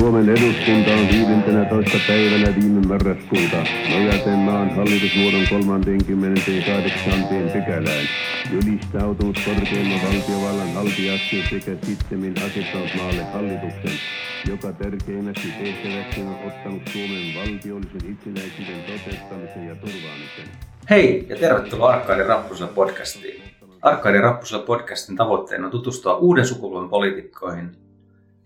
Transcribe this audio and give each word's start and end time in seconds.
Suomen 0.00 0.28
eduskunta 0.28 0.90
on 0.90 1.08
15. 1.08 1.98
päivänä 2.08 2.54
viime 2.60 2.86
marraskuuta 2.86 3.56
nojaten 3.90 4.38
maan 4.38 4.70
hallitusmuodon 4.76 5.44
38. 5.50 7.24
pykälään 7.52 8.06
ylistautunut 8.52 9.36
korkeimman 9.44 10.00
valtiovallan 10.06 10.72
haltijaksi 10.74 11.42
sekä 11.50 11.86
sittemmin 11.86 12.34
asettanut 12.46 12.88
maalle 12.96 13.22
hallituksen, 13.22 13.98
joka 14.48 14.72
tärkeimmäksi 14.72 15.48
tehtäväksi 15.48 16.20
on 16.20 16.36
ottanut 16.46 16.82
Suomen 16.92 17.34
valtiollisen 17.36 18.10
itsenäisyyden 18.12 18.82
toteuttamisen 18.86 19.68
ja 19.68 19.74
turvaamisen. 19.74 20.48
Hei 20.90 21.26
ja 21.28 21.36
tervetuloa 21.36 21.90
Arkkaiden 21.90 22.26
Rappusella 22.26 22.72
podcastiin. 22.72 23.42
Arkkaiden 23.82 24.22
Rappusella 24.22 24.66
podcastin 24.66 25.16
tavoitteena 25.16 25.64
on 25.64 25.70
tutustua 25.70 26.16
uuden 26.16 26.46
sukupolven 26.46 26.88
poliitikkoihin, 26.88 27.72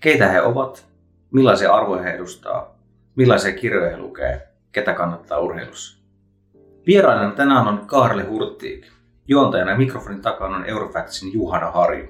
keitä 0.00 0.28
he 0.28 0.42
ovat, 0.42 0.93
millaisia 1.34 1.74
arvoja 1.74 2.02
he 2.02 2.10
edustaa, 2.10 2.78
millaisia 3.14 3.52
kirjoja 3.52 3.90
he 3.90 3.96
lukee, 3.96 4.48
ketä 4.72 4.92
kannattaa 4.92 5.38
urheilussa. 5.38 5.98
Vieraana 6.86 7.30
tänään 7.30 7.68
on 7.68 7.86
Kaarle 7.86 8.22
Hurttiik. 8.22 8.86
Juontajana 9.28 9.76
mikrofonin 9.76 10.22
takana 10.22 10.56
on 10.56 10.66
Eurofactsin 10.66 11.32
Juhana 11.32 11.70
Harju. 11.70 12.06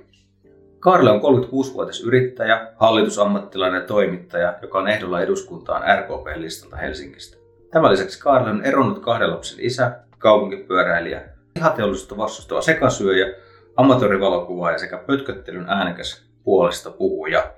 Kaarle 0.81 1.11
on 1.11 1.21
36-vuotias 1.21 2.01
yrittäjä, 2.01 2.69
hallitusammattilainen 2.77 3.81
ja 3.81 3.87
toimittaja, 3.87 4.55
joka 4.63 4.79
on 4.79 4.89
ehdolla 4.89 5.21
eduskuntaan 5.21 5.83
RKP-listalta 5.99 6.77
Helsingistä. 6.77 7.37
Tämän 7.71 7.91
lisäksi 7.91 8.21
Kaarle 8.21 8.51
on 8.51 8.65
eronnut 8.65 8.99
kahden 8.99 9.31
lapsen 9.31 9.61
isä, 9.61 10.01
kaupunkipyöräilijä, 10.19 11.23
lihateollisuutta 11.57 12.17
vastustava 12.17 12.61
sekasyöjä, 12.61 13.27
amatöörivalokuvaaja 13.77 14.79
sekä 14.79 14.99
pötköttelyn 14.99 15.69
äänekäs 15.69 16.27
puolesta 16.43 16.91
puhuja. 16.91 17.53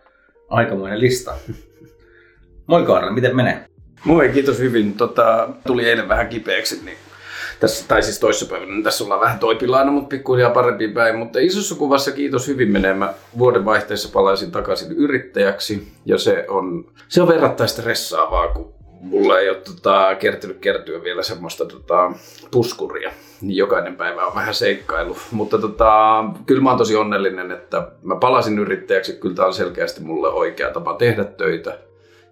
Aikamoinen 0.48 1.00
lista. 1.00 1.34
Moi 2.66 2.82
Kaarle, 2.82 3.10
miten 3.10 3.36
menee? 3.36 3.66
Moi, 4.05 4.28
kiitos 4.28 4.58
hyvin. 4.58 4.94
Tota, 4.94 5.48
tuli 5.66 5.89
eilen 5.89 6.08
vähän 6.08 6.28
kipeäksi, 6.28 6.84
niin 6.84 6.98
tässä, 7.61 7.89
tai 7.89 8.02
siis 8.02 8.19
toissapäivänä, 8.19 8.72
niin 8.72 8.83
tässä 8.83 9.05
ollaan 9.05 9.20
vähän 9.20 9.39
toipilaana, 9.39 9.91
mutta 9.91 10.08
pikkuhiljaa 10.08 10.50
parempi 10.50 10.89
päin. 10.89 11.17
Mutta 11.17 11.39
isossa 11.39 11.74
kuvassa 11.74 12.12
kiitos 12.12 12.48
hyvin 12.48 12.70
menee. 12.70 12.94
Mä 12.94 13.14
vuoden 13.39 13.64
vaihteessa 13.64 14.08
palaisin 14.12 14.50
takaisin 14.50 14.92
yrittäjäksi 14.92 15.89
ja 16.05 16.19
se 16.19 16.44
on, 16.48 16.84
se 17.08 17.22
on 17.22 17.28
verrattain 17.28 17.69
stressaavaa, 17.69 18.48
kun 18.48 18.75
mulla 19.00 19.41
ei 19.41 19.48
ole 19.48 19.56
tota, 19.56 20.14
kertynyt 20.14 20.58
kertyä 20.58 21.02
vielä 21.02 21.22
semmoista 21.22 21.66
tota, 21.66 22.12
puskuria. 22.50 23.11
Niin 23.41 23.56
jokainen 23.56 23.97
päivä 23.97 24.27
on 24.27 24.34
vähän 24.34 24.55
seikkailu. 24.55 25.16
Mutta 25.30 25.58
tota, 25.58 26.25
kyllä 26.47 26.62
mä 26.62 26.69
oon 26.70 26.78
tosi 26.78 26.97
onnellinen, 26.97 27.50
että 27.50 27.89
mä 28.02 28.17
palasin 28.17 28.58
yrittäjäksi. 28.58 29.12
Kyllä 29.12 29.34
tämä 29.34 29.48
on 29.48 29.55
selkeästi 29.55 30.00
mulle 30.00 30.28
oikea 30.28 30.70
tapa 30.70 30.94
tehdä 30.94 31.24
töitä. 31.24 31.78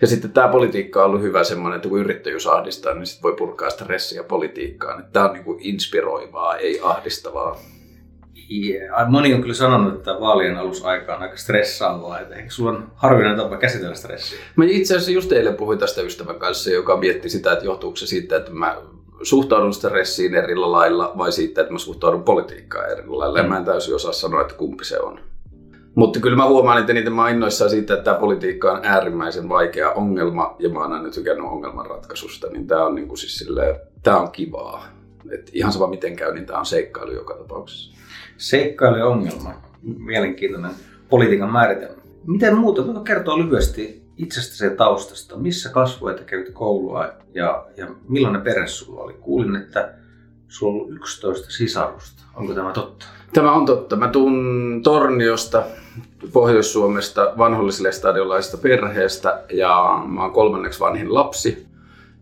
Ja 0.01 0.07
sitten 0.07 0.33
tämä 0.33 0.49
politiikka 0.49 1.01
on 1.01 1.07
ollut 1.07 1.23
hyvä 1.23 1.45
semmoinen, 1.45 1.77
että 1.77 1.89
kun 1.89 2.01
yrittäjyys 2.01 2.47
ahdistaa, 2.47 2.95
niin 2.95 3.07
sitten 3.07 3.23
voi 3.23 3.37
purkaa 3.37 3.71
stressiä 3.71 4.23
politiikkaan. 4.23 5.05
Tämä 5.13 5.27
on 5.27 5.33
niin 5.33 5.45
kuin 5.45 5.59
inspiroivaa, 5.61 6.57
ei 6.57 6.81
ahdistavaa. 6.83 7.59
Yeah. 8.53 9.11
Moni 9.11 9.35
on 9.35 9.41
kyllä 9.41 9.55
sanonut, 9.55 9.95
että 9.95 10.21
vaalien 10.21 10.57
alusaika 10.57 11.17
on 11.17 11.23
aika 11.23 11.37
stressaavaa. 11.37 12.21
Että 12.21 12.35
ehkä 12.35 12.51
sulla 12.51 12.71
on 12.71 12.93
harvinainen 12.95 13.45
tapa 13.45 13.57
käsitellä 13.57 13.95
stressiä? 13.95 14.39
Mä 14.57 14.65
itse 14.65 14.95
asiassa 14.95 15.13
just 15.13 15.33
eilen 15.33 15.55
puhuin 15.55 15.79
tästä 15.79 16.03
ystävän 16.03 16.39
kanssa, 16.39 16.71
joka 16.71 16.97
mietti 16.97 17.29
sitä, 17.29 17.53
että 17.53 17.65
johtuuko 17.65 17.97
se 17.97 18.07
siitä, 18.07 18.37
että 18.37 18.51
mä 18.51 18.77
suhtaudun 19.23 19.75
stressiin 19.75 20.35
eri 20.35 20.57
lailla 20.57 21.13
vai 21.19 21.33
siitä, 21.33 21.61
että 21.61 21.73
mä 21.73 21.79
suhtaudun 21.79 22.23
politiikkaan 22.23 22.91
eri 22.91 23.07
lailla. 23.07 23.43
Mm. 23.43 23.49
Mä 23.49 23.57
en 23.57 23.65
täysin 23.65 23.95
osaa 23.95 24.13
sanoa, 24.13 24.41
että 24.41 24.55
kumpi 24.55 24.85
se 24.85 25.01
on. 25.01 25.21
Mutta 25.95 26.21
kyllä 26.21 26.37
mä 26.37 26.49
huomaan, 26.49 26.79
että 26.79 26.93
niitä 26.93 27.11
mä 27.11 27.31
innoissaan 27.31 27.71
siitä, 27.71 27.95
että 27.95 28.05
tämä 28.05 28.21
politiikka 28.21 28.73
on 28.73 28.81
äärimmäisen 28.83 29.49
vaikea 29.49 29.93
ongelma 29.93 30.57
ja 30.59 30.69
mä 30.69 30.81
oon 30.81 30.93
aina 30.93 31.11
tykännyt 31.11 31.47
ongelmanratkaisusta, 31.47 32.47
niin 32.47 32.67
tämä 32.67 32.85
on, 32.85 32.95
niinku 32.95 33.17
siis 33.17 33.51
tää 34.03 34.19
on 34.19 34.31
kivaa. 34.31 34.87
Et 35.31 35.51
ihan 35.53 35.73
sama 35.73 35.87
miten 35.87 36.17
käy, 36.17 36.35
niin 36.35 36.47
tämä 36.47 36.59
on 36.59 36.67
seikkailu 36.67 37.13
joka 37.13 37.35
tapauksessa. 37.35 37.95
Seikkailu 38.45 39.07
ongelma. 39.07 39.55
Mielenkiintoinen 39.83 40.71
politiikan 41.09 41.53
määritelmä. 41.53 42.03
Miten 42.27 42.57
muuta? 42.57 42.87
Voitko 42.87 43.03
kertoa 43.03 43.39
lyhyesti 43.39 44.03
itsestäsi 44.17 44.65
ja 44.65 44.71
taustasta? 44.71 45.37
Missä 45.37 45.69
kasvoit 45.69 46.19
ja 46.19 46.25
kävit 46.25 46.51
koulua 46.53 47.09
ja, 47.35 47.67
ja 47.77 47.87
millainen 48.09 48.43
perhe 48.43 48.67
sulla 48.67 49.01
oli? 49.01 49.13
Kuulin, 49.13 49.57
että 49.57 49.95
sulla 50.49 50.73
on 50.73 50.81
ollut 50.81 50.97
11 50.97 51.51
sisarusta. 51.51 52.23
Onko 52.35 52.55
tämä 52.55 52.73
totta? 52.73 53.07
Tämä 53.33 53.53
on 53.53 53.67
totta. 53.67 53.97
Mä 53.97 54.09
tuun 54.09 54.81
Torniosta, 54.85 55.63
Pohjois-Suomesta, 56.33 57.33
vanholliselle 57.39 57.93
stadiolaisesta 57.93 58.57
perheestä 58.57 59.43
ja 59.53 60.03
mä 60.07 60.23
oon 60.23 60.33
kolmanneksi 60.33 60.81
vanhin 60.81 61.15
lapsi. 61.15 61.64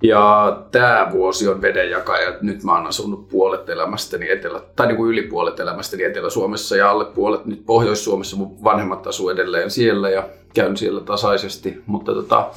Ja 0.02 0.56
tämä 0.70 1.08
vuosi 1.12 1.48
on 1.48 1.62
vedenjakaja. 1.62 2.34
Nyt 2.40 2.64
mä 2.64 2.74
oon 2.74 2.86
asunut 2.86 3.28
puolet 3.28 3.68
elämästäni 3.68 4.30
etelä, 4.30 4.60
tai 4.76 4.86
niin 4.86 4.96
kuin 4.96 5.10
yli 5.10 5.22
puolet 5.22 5.60
elämästäni 5.60 6.04
Etelä-Suomessa 6.04 6.76
ja 6.76 6.90
alle 6.90 7.04
puolet 7.04 7.46
nyt 7.46 7.66
Pohjois-Suomessa. 7.66 8.36
Mun 8.36 8.64
vanhemmat 8.64 9.06
asuu 9.06 9.30
edelleen 9.30 9.70
siellä 9.70 10.10
ja 10.10 10.28
käyn 10.54 10.76
siellä 10.76 11.00
tasaisesti. 11.00 11.82
Mutta 11.86 12.14
tota, 12.14 12.50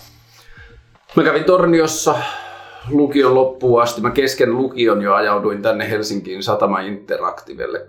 mä 1.15 1.23
kävin 1.23 1.43
Torniossa 1.43 2.15
lukion 2.91 3.35
loppuun 3.35 3.81
asti. 3.81 4.01
Mä 4.01 4.11
kesken 4.11 4.57
lukion 4.57 5.01
jo 5.01 5.13
ajauduin 5.13 5.61
tänne 5.61 5.89
Helsinkiin 5.89 6.43
Satama 6.43 6.79
Interactivelle 6.79 7.77
2000-2001 7.77 7.83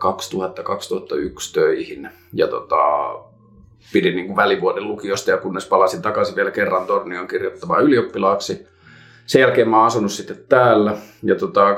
töihin. 1.54 2.10
Ja 2.32 2.48
tota, 2.48 2.76
pidin 3.92 4.16
niin 4.16 4.26
kuin 4.26 4.36
välivuoden 4.36 4.88
lukiosta 4.88 5.30
ja 5.30 5.36
kunnes 5.36 5.66
palasin 5.66 6.02
takaisin 6.02 6.36
vielä 6.36 6.50
kerran 6.50 6.86
Tornion 6.86 7.28
kirjoittamaan 7.28 7.82
ylioppilaaksi. 7.82 8.75
Sen 9.26 9.40
jälkeen 9.40 9.68
mä 9.68 9.76
oon 9.76 9.86
asunut 9.86 10.12
sitten 10.12 10.44
täällä 10.48 10.96
ja 11.22 11.34
tota, 11.34 11.74
2004-2006 11.74 11.76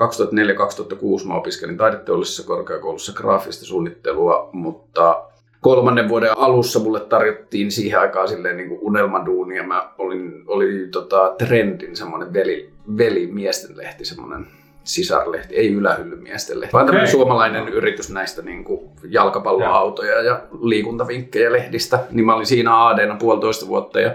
mä 1.26 1.34
opiskelin 1.34 1.76
taideteollisessa 1.76 2.46
korkeakoulussa 2.46 3.12
graafista 3.12 3.64
suunnittelua, 3.64 4.50
mutta 4.52 5.24
kolmannen 5.60 6.08
vuoden 6.08 6.38
alussa 6.38 6.78
mulle 6.78 7.00
tarjottiin 7.00 7.70
siihen 7.70 8.00
aikaan 8.00 8.28
silleen 8.28 8.56
niin 8.56 8.68
kuin 8.68 8.80
unelmaduunia. 8.82 9.62
Mä 9.62 9.90
olin, 9.98 10.44
oli 10.46 10.88
tota, 10.92 11.34
Trendin 11.38 11.96
semmoinen 11.96 12.32
veli, 12.32 12.70
velimiesten 12.98 13.76
lehti, 13.76 14.04
semmoinen 14.04 14.46
sisarlehti, 14.84 15.54
ei 15.54 15.72
ylähyllymiesten 15.72 16.60
lehti, 16.60 16.72
vaan 16.72 16.86
tämmöinen 16.86 17.10
suomalainen 17.10 17.68
yritys 17.68 18.10
näistä 18.10 18.42
niin 18.42 18.64
kuin 18.64 18.80
jalkapalloautoja 19.08 20.22
ja 20.22 20.40
liikuntavinkkejä 20.62 21.52
lehdistä. 21.52 21.98
Niin 22.10 22.26
mä 22.26 22.34
olin 22.34 22.46
siinä 22.46 22.86
ADna 22.86 23.16
puolitoista 23.16 23.66
vuotta 23.66 24.00
ja 24.00 24.14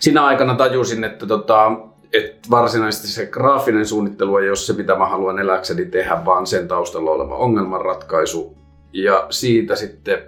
siinä 0.00 0.24
aikana 0.24 0.54
tajusin, 0.54 1.04
että 1.04 1.26
tota, 1.26 1.72
että 2.14 2.50
varsinaisesti 2.50 3.08
se 3.08 3.26
graafinen 3.26 3.86
suunnittelu 3.86 4.36
ei 4.36 4.48
ole 4.48 4.56
se, 4.56 4.72
mitä 4.72 4.94
mä 4.94 5.06
haluan 5.06 5.38
eläkseni 5.38 5.84
tehdä, 5.84 6.24
vaan 6.24 6.46
sen 6.46 6.68
taustalla 6.68 7.10
oleva 7.10 7.36
ongelmanratkaisu. 7.36 8.56
Ja 8.92 9.26
siitä 9.30 9.76
sitten, 9.76 10.22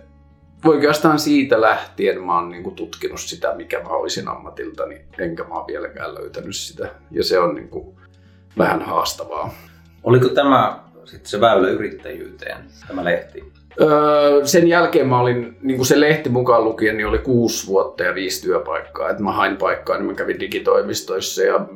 oikeastaan 0.64 1.18
siitä 1.18 1.60
lähtien 1.60 2.22
mä 2.22 2.34
oon 2.34 2.50
niinku 2.50 2.70
tutkinut 2.70 3.20
sitä, 3.20 3.54
mikä 3.54 3.80
mä 3.80 3.88
olisin 3.88 4.28
ammatiltani, 4.28 5.04
enkä 5.18 5.44
mä 5.44 5.54
oon 5.54 5.66
vieläkään 5.66 6.14
löytänyt 6.14 6.56
sitä. 6.56 6.88
Ja 7.10 7.24
se 7.24 7.38
on 7.38 7.54
niinku 7.54 7.98
vähän 8.58 8.82
haastavaa. 8.82 9.54
Oliko 10.02 10.28
tämä 10.28 10.80
sitten 11.04 11.30
se 11.30 11.40
väylä 11.40 11.68
yrittäjyyteen, 11.68 12.56
tämä 12.88 13.04
lehti? 13.04 13.52
Öö, 13.80 14.46
sen 14.46 14.68
jälkeen 14.68 15.08
mä 15.08 15.20
olin, 15.20 15.56
niin 15.62 15.76
kuin 15.76 15.86
se 15.86 16.00
lehti 16.00 16.28
mukaan 16.28 16.64
lukien, 16.64 16.96
niin 16.96 17.06
oli 17.06 17.18
kuusi 17.18 17.66
vuotta 17.66 18.02
ja 18.02 18.14
viisi 18.14 18.42
työpaikkaa. 18.42 19.10
Et 19.10 19.18
mä 19.18 19.32
hain 19.32 19.56
paikkaa, 19.56 19.96
niin 19.96 20.06
mä 20.06 20.14
kävin 20.14 20.40
digitoimistoissa 20.40 21.42
ja 21.42 21.66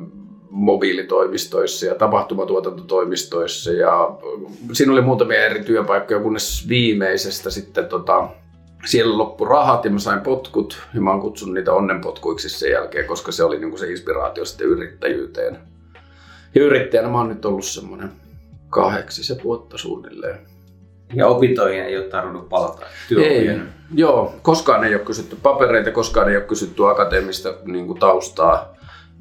mobiilitoimistoissa 0.49 1.85
ja 1.85 1.95
tapahtumatuotantotoimistoissa 1.95 3.71
ja 3.71 4.17
siinä 4.73 4.91
oli 4.91 5.01
muutamia 5.01 5.45
eri 5.45 5.63
työpaikkoja, 5.63 6.19
kunnes 6.19 6.69
viimeisestä 6.69 7.49
sitten 7.49 7.85
tota, 7.85 8.27
siellä 8.85 9.17
loppu 9.17 9.45
rahat 9.45 9.85
ja 9.85 9.91
mä 9.91 9.99
sain 9.99 10.21
potkut 10.21 10.81
ja 10.93 11.01
mä 11.01 11.11
oon 11.11 11.21
kutsunut 11.21 11.55
niitä 11.55 11.73
onnenpotkuiksi 11.73 12.49
sen 12.49 12.71
jälkeen, 12.71 13.05
koska 13.05 13.31
se 13.31 13.43
oli 13.43 13.59
niin 13.59 13.69
kuin 13.69 13.79
se 13.79 13.91
inspiraatio 13.91 14.45
sitten 14.45 14.67
yrittäjyyteen. 14.67 15.57
Ja 16.55 16.63
yrittäjänä 16.63 17.09
mä 17.09 17.17
oon 17.17 17.29
nyt 17.29 17.45
ollut 17.45 17.65
semmoinen 17.65 18.09
kahdeksisen 18.69 19.37
vuotta 19.43 19.77
suunnilleen. 19.77 20.39
Ja 21.13 21.27
opintoihin 21.27 21.83
ei 21.83 21.97
ole 21.97 22.05
tarvinnut 22.05 22.49
palata 22.49 22.85
Ei, 23.17 23.59
joo, 23.95 24.33
koskaan 24.41 24.83
ei 24.83 24.95
ole 24.95 25.03
kysytty 25.03 25.37
papereita, 25.43 25.91
koskaan 25.91 26.29
ei 26.29 26.37
ole 26.37 26.45
kysytty 26.45 26.89
akateemista 26.89 27.53
niin 27.65 27.87
kuin 27.87 27.99
taustaa. 27.99 28.73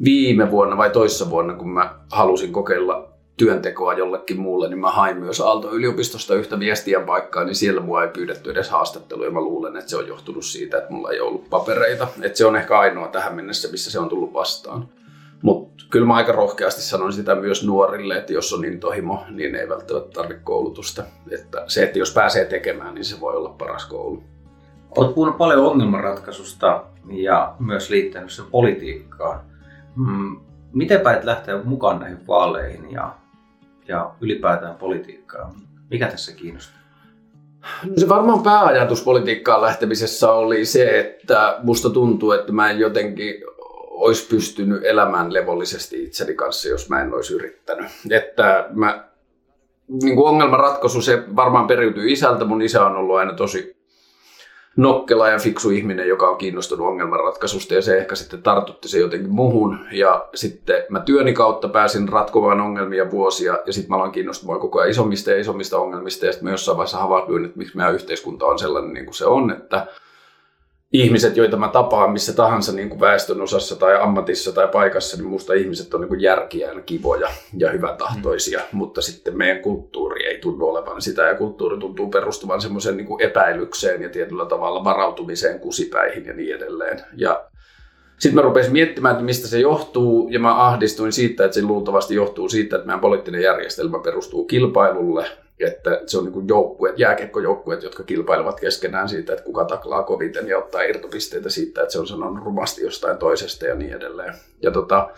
Viime 0.05 0.51
vuonna 0.51 0.77
vai 0.77 0.91
toissa 0.91 1.31
vuonna, 1.31 1.55
kun 1.55 1.71
mä 1.71 1.95
halusin 2.13 2.53
kokeilla 2.53 3.09
työntekoa 3.37 3.95
jollekin 3.95 4.41
muulle, 4.41 4.69
niin 4.69 4.79
mä 4.79 4.91
hain 4.91 5.17
myös 5.17 5.41
Aalto-yliopistosta 5.41 6.35
yhtä 6.35 6.59
viestiä 6.59 7.01
paikkaa, 7.01 7.45
niin 7.45 7.55
siellä 7.55 7.81
mua 7.81 8.03
ei 8.03 8.09
pyydetty 8.09 8.51
edes 8.51 8.71
haastattelua, 8.71 9.25
ja 9.25 9.31
mä 9.31 9.41
luulen, 9.41 9.77
että 9.77 9.91
se 9.91 9.97
on 9.97 10.09
johtunut 10.09 10.45
siitä, 10.45 10.79
että 10.79 10.93
mulla 10.93 11.11
ei 11.11 11.21
ollut 11.21 11.51
papereita. 11.51 12.09
Että 12.23 12.39
se 12.39 12.47
on 12.47 12.57
ehkä 12.57 12.79
ainoa 12.79 13.09
tähän 13.09 13.35
mennessä, 13.35 13.69
missä 13.71 13.91
se 13.91 13.99
on 13.99 14.09
tullut 14.09 14.33
vastaan. 14.33 14.89
Kyllä 15.91 16.07
mä 16.07 16.15
aika 16.15 16.33
rohkeasti 16.33 16.83
sanon 16.83 17.13
sitä 17.13 17.35
myös 17.35 17.67
nuorille, 17.67 18.17
että 18.17 18.33
jos 18.33 18.53
on 18.53 18.65
intohimo, 18.65 19.25
niin 19.31 19.55
ei 19.55 19.69
välttämättä 19.69 20.11
tarvitse 20.11 20.43
koulutusta. 20.45 21.05
Että 21.31 21.65
se, 21.67 21.83
että 21.83 21.99
jos 21.99 22.15
pääsee 22.15 22.45
tekemään, 22.45 22.95
niin 22.95 23.05
se 23.05 23.21
voi 23.21 23.37
olla 23.37 23.55
paras 23.59 23.87
koulu. 23.87 24.23
Olet 24.97 25.15
puhunut 25.15 25.39
paljon 25.39 25.67
ongelmanratkaisusta 25.67 26.85
ja 27.11 27.55
myös 27.59 27.91
liittänyt 27.91 28.31
sen 28.31 28.45
politiikkaan. 28.51 29.41
Mm, 29.97 30.41
miten 30.73 31.01
päät 31.01 31.25
lähteä 31.25 31.63
mukaan 31.65 32.01
näihin 32.01 32.27
vaaleihin 32.27 32.93
ja, 32.93 33.15
ja 33.89 34.11
ylipäätään 34.21 34.77
politiikkaan? 34.77 35.55
Mikä 35.91 36.07
tässä 36.07 36.33
kiinnostaa? 36.33 36.81
No 37.85 37.93
se 37.97 38.09
varmaan 38.09 38.43
pääajatus 38.43 39.03
politiikkaan 39.03 39.63
lähtemisessä 39.63 40.33
oli 40.33 40.65
se, 40.65 41.01
että 41.01 41.59
musta 41.63 41.91
tuntuu, 41.91 42.33
että 42.33 42.53
mä 42.53 42.71
en 42.71 42.79
jotenkin 42.79 43.35
olisi 44.01 44.29
pystynyt 44.29 44.85
elämään 44.85 45.33
levollisesti 45.33 46.05
itseni 46.05 46.35
kanssa, 46.35 46.69
jos 46.69 46.89
mä 46.89 47.03
en 47.03 47.15
olisi 47.15 47.35
yrittänyt. 47.35 47.87
Että 48.11 48.67
mä, 48.71 49.05
niin 50.03 50.17
kuin 50.17 50.29
ongelmanratkaisu, 50.29 51.03
se 51.03 51.23
varmaan 51.37 51.67
periytyy 51.67 52.11
isältä. 52.11 52.45
Mun 52.45 52.63
isä 52.63 52.87
on 52.87 52.97
ollut 52.97 53.17
aina 53.17 53.33
tosi 53.33 53.81
nokkela 54.77 55.29
ja 55.29 55.39
fiksu 55.39 55.71
ihminen, 55.71 56.09
joka 56.09 56.29
on 56.29 56.39
kiinnostunut 56.39 56.87
ongelmanratkaisusta 56.87 57.75
ja 57.75 57.83
se 57.83 57.99
ehkä 57.99 58.15
sitten 58.15 58.43
tartutti 58.43 58.89
se 58.89 58.99
jotenkin 58.99 59.31
muhun. 59.31 59.79
Ja 59.93 60.29
sitten 60.35 60.85
mä 60.89 61.01
työni 61.01 61.33
kautta 61.33 61.69
pääsin 61.69 62.09
ratkomaan 62.09 62.61
ongelmia 62.61 63.11
vuosia 63.11 63.59
ja 63.67 63.73
sitten 63.73 63.91
mä 63.91 63.97
aloin 63.97 64.13
kiinnostumaan 64.13 64.61
koko 64.61 64.79
ajan 64.79 64.91
isommista 64.91 65.31
ja 65.31 65.41
isommista 65.41 65.79
ongelmista 65.79 66.27
ja 66.27 66.33
sitten 66.33 66.49
mä 66.49 66.55
jossain 66.55 66.77
vaiheessa 66.77 66.99
havahduin, 66.99 67.45
että 67.45 67.59
miksi 67.59 67.77
meidän 67.77 67.95
yhteiskunta 67.95 68.47
on 68.47 68.59
sellainen 68.59 68.93
niin 68.93 69.05
kuin 69.05 69.15
se 69.15 69.27
on, 69.27 69.51
että 69.51 69.87
ihmiset, 70.93 71.37
joita 71.37 71.57
mä 71.57 71.69
tapaan 71.69 72.13
missä 72.13 72.33
tahansa 72.33 72.73
niin 72.73 72.89
kuin 72.89 73.01
väestön 73.01 73.41
osassa 73.41 73.77
tai 73.77 74.01
ammatissa 74.01 74.53
tai 74.53 74.69
paikassa, 74.69 75.17
niin 75.17 75.29
musta 75.29 75.55
ihmiset 75.55 75.95
on 75.95 76.01
niin 76.01 76.09
kuin 76.09 76.21
järkiään 76.21 76.83
kivoja 76.83 77.29
ja 77.57 77.71
hyväntahtoisia, 77.71 78.59
mm. 78.59 78.79
mutta 78.79 79.03
sitten 79.03 79.37
meidän 79.37 79.63
kulttuuri 79.63 80.27
ei 80.27 80.39
tunnu 80.39 80.69
olevan 80.69 81.03
sitä 81.03 81.23
ja 81.23 81.35
kulttuuri 81.35 81.79
tuntuu 81.79 82.09
perustuvan 82.09 82.61
semmoisen 82.61 82.97
niin 82.97 83.23
epäilykseen 83.23 84.03
ja 84.03 84.09
tietyllä 84.09 84.47
tavalla 84.47 84.85
varautumiseen 84.85 85.61
kusipäihin 85.61 86.27
ja 86.27 86.33
niin 86.33 86.57
edelleen. 86.57 87.01
Ja 87.17 87.45
sitten 88.19 88.35
mä 88.35 88.43
rupesin 88.43 88.73
miettimään, 88.73 89.13
että 89.13 89.25
mistä 89.25 89.49
se 89.49 89.61
johtuu, 89.61 90.29
ja 90.29 90.41
mä 90.41 90.67
ahdistuin 90.67 91.13
siitä, 91.13 91.45
että 91.45 91.55
se 91.55 91.63
luultavasti 91.63 92.15
johtuu 92.15 92.49
siitä, 92.49 92.77
että 92.77 92.87
meidän 92.87 93.01
poliittinen 93.01 93.43
järjestelmä 93.43 93.99
perustuu 93.99 94.45
kilpailulle, 94.45 95.27
että 95.67 96.01
se 96.07 96.19
on 96.19 96.25
niin 96.25 96.49
joukkueet, 96.49 96.99
jääkiekkojoukkueet, 96.99 97.83
jotka 97.83 98.03
kilpailevat 98.03 98.61
keskenään 98.61 99.09
siitä, 99.09 99.33
että 99.33 99.45
kuka 99.45 99.65
taklaa 99.65 100.03
koviten 100.03 100.49
ja 100.49 100.59
ottaa 100.59 100.83
irtopisteitä 100.83 101.51
siitä, 101.51 101.83
että 101.83 101.93
se 101.93 102.01
on 102.01 102.07
sanonut 102.07 102.45
rumasti 102.45 102.83
jostain 102.83 103.19
toisesta 103.19 103.67
ja 103.67 103.75
niin 103.75 103.93
edelleen. 103.93 104.35
Ja 104.63 104.71
tota, 104.71 105.11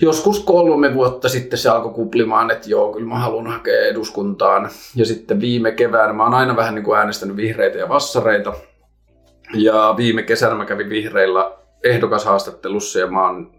joskus 0.00 0.40
kolme 0.40 0.94
vuotta 0.94 1.28
sitten 1.28 1.58
se 1.58 1.68
alkoi 1.68 1.92
kuplimaan, 1.92 2.50
että 2.50 2.70
joo, 2.70 2.92
kyllä 2.92 3.08
mä 3.08 3.18
haluan 3.18 3.46
hakea 3.46 3.86
eduskuntaan. 3.86 4.70
Ja 4.96 5.06
sitten 5.06 5.40
viime 5.40 5.72
keväänä, 5.72 6.12
mä 6.12 6.24
oon 6.24 6.34
aina 6.34 6.56
vähän 6.56 6.74
niin 6.74 6.84
kuin 6.84 6.98
äänestänyt 6.98 7.36
vihreitä 7.36 7.78
ja 7.78 7.88
vassareita. 7.88 8.52
Ja 9.54 9.94
viime 9.96 10.22
kesänä 10.22 10.54
mä 10.54 10.64
kävin 10.64 10.88
vihreillä 10.88 11.52
ehdokashaastattelussa 11.84 12.98
ja 12.98 13.06
mä 13.06 13.26
oon 13.26 13.55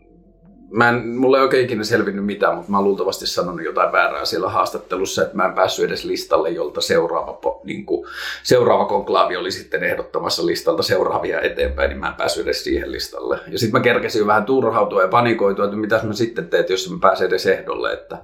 mä 0.72 0.90
en, 0.90 1.08
mulle 1.08 1.38
ei 1.38 1.44
oikein 1.44 1.66
ikinä 1.66 1.84
selvinnyt 1.84 2.26
mitään, 2.26 2.56
mutta 2.56 2.72
mä 2.72 2.78
oon 2.78 2.84
luultavasti 2.84 3.28
sanonut 3.28 3.66
jotain 3.66 3.92
väärää 3.92 4.26
siellä 4.26 4.50
haastattelussa, 4.50 5.22
että 5.22 5.36
mä 5.36 5.46
en 5.46 5.54
päässyt 5.54 5.86
edes 5.86 6.06
listalle, 6.06 6.50
jolta 6.50 6.82
seuraava, 6.82 7.40
niin 7.64 7.86
kuin, 7.86 8.08
seuraava 8.44 8.86
konklaavi 8.86 9.38
oli 9.38 9.52
sitten 9.52 9.84
ehdottamassa 9.84 10.46
listalta 10.46 10.84
seuraavia 10.84 11.42
eteenpäin, 11.42 11.90
niin 11.90 12.00
mä 12.00 12.08
en 12.08 12.14
päässyt 12.14 12.44
edes 12.44 12.64
siihen 12.64 12.92
listalle. 12.92 13.40
Ja 13.48 13.60
sitten 13.60 13.80
mä 13.80 13.84
kerkesin 13.84 14.28
vähän 14.28 14.46
turhautua 14.46 15.02
ja 15.02 15.08
panikoitua, 15.08 15.66
että 15.66 15.78
mitä 15.78 16.00
mä 16.04 16.14
sitten 16.14 16.48
teet, 16.48 16.70
jos 16.70 16.92
mä 16.92 16.98
pääsen 17.02 17.28
edes 17.28 17.46
ehdolle, 17.46 17.94
että, 17.94 18.18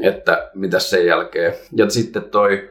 että 0.00 0.50
mitä 0.54 0.78
sen 0.78 1.06
jälkeen. 1.06 1.54
Ja 1.72 1.90
sitten 1.90 2.22
toi 2.22 2.70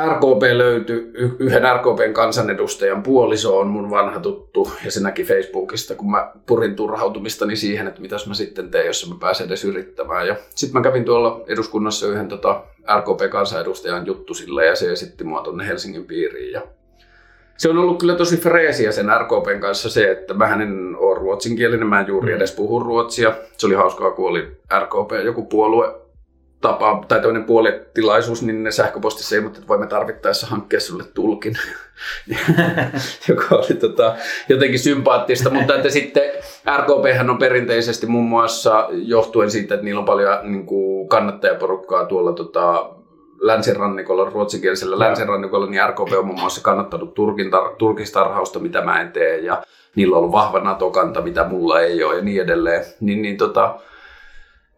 RKP 0.00 0.42
löytyi, 0.52 1.10
yhden 1.38 1.62
RKPn 1.62 2.12
kansanedustajan 2.12 3.02
puoliso 3.02 3.58
on 3.58 3.66
mun 3.66 3.90
vanha 3.90 4.20
tuttu 4.20 4.72
ja 4.84 4.90
se 4.90 5.02
näki 5.02 5.24
Facebookista, 5.24 5.94
kun 5.94 6.10
mä 6.10 6.32
purin 6.46 6.76
turhautumistani 6.76 7.56
siihen, 7.56 7.86
että 7.86 8.00
mitäs 8.00 8.26
mä 8.26 8.34
sitten 8.34 8.70
teen, 8.70 8.86
jos 8.86 9.08
mä 9.08 9.16
pääsen 9.20 9.46
edes 9.46 9.64
yrittämään. 9.64 10.26
Ja 10.26 10.36
sitten 10.54 10.80
mä 10.80 10.82
kävin 10.82 11.04
tuolla 11.04 11.44
eduskunnassa 11.46 12.06
yhden 12.06 12.28
tota 12.28 12.62
RKP-kansanedustajan 12.98 14.06
juttu 14.06 14.34
sille 14.34 14.66
ja 14.66 14.76
se 14.76 14.92
esitti 14.92 15.24
mua 15.24 15.42
tuonne 15.42 15.66
Helsingin 15.66 16.04
piiriin. 16.04 16.52
Ja 16.52 16.62
se 17.56 17.68
on 17.70 17.78
ollut 17.78 17.98
kyllä 17.98 18.14
tosi 18.14 18.36
freesiä 18.36 18.92
sen 18.92 19.06
RKPn 19.20 19.60
kanssa 19.60 19.90
se, 19.90 20.10
että 20.10 20.34
mä 20.34 20.52
en 20.62 20.96
ole 20.98 21.18
ruotsinkielinen, 21.18 21.86
mä 21.86 22.00
en 22.00 22.06
juuri 22.06 22.30
mm. 22.30 22.36
edes 22.36 22.52
puhu 22.52 22.80
ruotsia. 22.80 23.34
Se 23.56 23.66
oli 23.66 23.74
hauskaa, 23.74 24.10
kun 24.10 24.28
oli 24.28 24.42
RKP 24.80 25.24
joku 25.24 25.46
puolue 25.46 26.05
tapa 26.66 27.04
tai 27.08 27.20
toinen 27.20 27.44
puolitilaisuus, 27.44 28.42
niin 28.42 28.64
ne 28.64 28.70
sähköpostissa 28.70 29.36
ilmoitti, 29.36 29.58
että 29.58 29.68
voimme 29.68 29.86
tarvittaessa 29.86 30.46
hankkia 30.46 30.80
sulle 30.80 31.04
tulkin, 31.14 31.54
joka 33.28 33.54
oli 33.54 33.74
tota, 33.80 34.14
jotenkin 34.48 34.78
sympaattista, 34.78 35.50
mutta 35.50 35.74
että 35.74 35.90
sitten 35.90 36.22
RKP 36.76 37.30
on 37.30 37.38
perinteisesti 37.38 38.06
muun 38.06 38.24
muassa 38.24 38.88
johtuen 38.90 39.50
siitä, 39.50 39.74
että 39.74 39.84
niillä 39.84 39.98
on 39.98 40.04
paljon 40.04 40.38
niin 40.42 40.66
kuin 40.66 41.08
kannattajaporukkaa 41.08 42.04
tuolla 42.04 42.32
tota, 42.32 42.90
länsirannikolla, 43.40 44.30
ruotsinkielisellä 44.30 44.98
länsirannikolla, 44.98 45.66
niin 45.66 45.88
RKP 45.88 46.12
on 46.18 46.26
muun 46.26 46.40
muassa 46.40 46.62
kannattanut 46.62 47.14
turkin 47.14 47.46
tar- 47.46 47.76
turkistarhausta, 47.78 48.58
mitä 48.58 48.84
mä 48.84 49.00
en 49.00 49.12
tee, 49.12 49.38
ja 49.38 49.62
niillä 49.94 50.16
on 50.16 50.18
ollut 50.18 50.32
vahva 50.32 50.60
NATO-kanta, 50.60 51.22
mitä 51.22 51.44
mulla 51.44 51.80
ei 51.80 52.04
ole, 52.04 52.16
ja 52.16 52.22
niin 52.22 52.42
edelleen. 52.42 52.84
Niin, 53.00 53.22
niin 53.22 53.36
tota, 53.36 53.78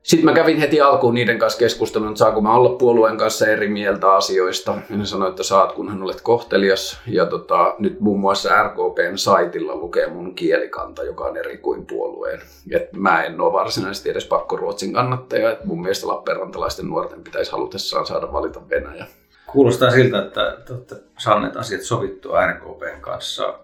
sitten 0.08 0.24
mä 0.24 0.32
kävin 0.32 0.58
heti 0.58 0.80
alkuun 0.80 1.14
niiden 1.14 1.38
kanssa 1.38 1.58
keskustelun, 1.58 2.08
että 2.08 2.18
saako 2.18 2.40
mä 2.40 2.54
olla 2.54 2.76
puolueen 2.78 3.16
kanssa 3.16 3.46
eri 3.46 3.68
mieltä 3.68 4.12
asioista. 4.12 4.78
Ja 4.90 4.96
ne 4.96 5.06
sanoi, 5.06 5.28
että 5.28 5.42
saat, 5.42 5.72
kunhan 5.72 6.02
olet 6.02 6.20
kohtelias. 6.20 7.00
Ja 7.06 7.26
tota, 7.26 7.74
nyt 7.78 8.00
muun 8.00 8.20
muassa 8.20 8.62
RKPn 8.62 9.18
saitilla 9.18 9.76
lukee 9.76 10.06
mun 10.06 10.34
kielikanta, 10.34 11.04
joka 11.04 11.24
on 11.24 11.36
eri 11.36 11.58
kuin 11.58 11.86
puolueen. 11.86 12.40
Et 12.70 12.92
mä 12.92 13.22
en 13.22 13.40
ole 13.40 13.52
varsinaisesti 13.52 14.10
edes 14.10 14.24
pakkoruotsin 14.24 14.92
kannattaja. 14.92 15.52
Et 15.52 15.64
mun 15.64 15.82
mielestä 15.82 16.08
Lappeenrantalaisten 16.08 16.86
nuorten 16.86 17.24
pitäisi 17.24 17.52
halutessaan 17.52 18.06
saada 18.06 18.32
valita 18.32 18.68
Venäjä. 18.70 19.06
Kuulostaa 19.46 19.90
siltä, 19.90 20.18
että 20.18 20.56
te 20.66 20.72
olette 20.72 20.96
saaneet 21.18 21.56
asiat 21.56 21.82
sovittua 21.82 22.46
RKPn 22.46 23.00
kanssa. 23.00 23.58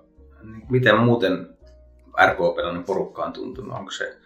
Miten 0.70 0.98
muuten 0.98 1.48
RKPlainen 2.26 2.84
porukka 2.84 3.22
on 3.22 3.32
tuntunut? 3.32 3.78
Onko 3.78 3.90
se 3.90 4.16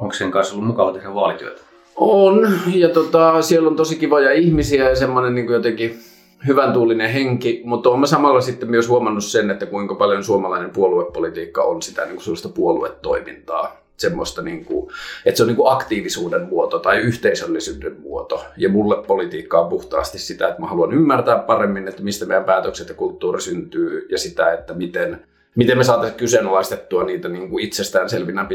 Onko 0.00 0.14
sen 0.14 0.30
kanssa 0.30 0.54
ollut 0.54 0.66
mukava 0.66 0.92
tehdä 0.92 1.14
vaalityötä? 1.14 1.60
On, 1.96 2.48
ja 2.74 2.88
tota, 2.88 3.42
siellä 3.42 3.68
on 3.68 3.76
tosi 3.76 3.96
kivoja 3.96 4.32
ihmisiä 4.32 4.88
ja 4.88 4.96
semmoinen 4.96 5.34
niin 5.34 5.52
jotenkin 5.52 5.98
hyvän 6.46 6.72
tuulinen 6.72 7.10
henki, 7.10 7.62
mutta 7.64 7.88
olen 7.88 8.06
samalla 8.06 8.40
sitten 8.40 8.70
myös 8.70 8.88
huomannut 8.88 9.24
sen, 9.24 9.50
että 9.50 9.66
kuinka 9.66 9.94
paljon 9.94 10.24
suomalainen 10.24 10.70
puoluepolitiikka 10.70 11.62
on 11.62 11.82
sitä 11.82 12.06
niin 12.06 12.20
sellaista 12.20 12.48
puoluetoimintaa. 12.48 13.78
Semmoista, 13.96 14.42
niin 14.42 14.64
kuin, 14.64 14.90
että 15.24 15.36
se 15.36 15.42
on 15.42 15.46
niin 15.46 15.56
kuin 15.56 15.72
aktiivisuuden 15.72 16.42
muoto 16.42 16.78
tai 16.78 16.98
yhteisöllisyyden 16.98 17.96
muoto. 18.00 18.44
Ja 18.56 18.68
mulle 18.68 19.02
politiikka 19.06 19.60
on 19.60 19.68
puhtaasti 19.68 20.18
sitä, 20.18 20.48
että 20.48 20.60
mä 20.60 20.66
haluan 20.66 20.92
ymmärtää 20.92 21.38
paremmin, 21.38 21.88
että 21.88 22.02
mistä 22.02 22.26
meidän 22.26 22.44
päätökset 22.44 22.88
ja 22.88 22.94
kulttuuri 22.94 23.40
syntyy 23.40 24.06
ja 24.10 24.18
sitä, 24.18 24.52
että 24.52 24.74
miten– 24.74 25.20
miten 25.58 25.78
me 25.78 25.84
saataisiin 25.84 26.18
kyseenalaistettua 26.18 27.04
niitä 27.04 27.28
niin 27.28 27.50
kuin 27.50 27.64
itsestäänselvinä 27.64 28.46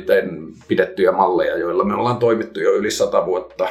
pidettyjä 0.67 1.12
malleja, 1.12 1.57
joilla 1.57 1.83
me 1.83 1.93
ollaan 1.93 2.17
toimittu 2.17 2.60
jo 2.60 2.74
yli 2.74 2.91
sata 2.91 3.25
vuotta. 3.25 3.67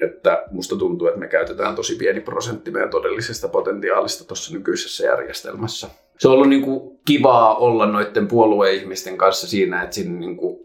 Että 0.00 0.44
musta 0.50 0.76
tuntuu, 0.76 1.08
että 1.08 1.20
me 1.20 1.28
käytetään 1.28 1.74
tosi 1.74 1.96
pieni 1.96 2.20
prosentti 2.20 2.70
meidän 2.70 2.90
todellisesta 2.90 3.48
potentiaalista 3.48 4.24
tuossa 4.24 4.54
nykyisessä 4.54 5.06
järjestelmässä. 5.06 5.88
Se 6.18 6.28
on 6.28 6.34
ollut 6.34 6.48
niin 6.48 6.62
kuin 6.62 6.98
kivaa 7.04 7.56
olla 7.56 7.86
noiden 7.86 8.28
puolueihmisten 8.28 9.18
kanssa 9.18 9.48
siinä, 9.48 9.82
että 9.82 9.94
siinä 9.94 10.18
niin 10.18 10.36
kuin 10.36 10.58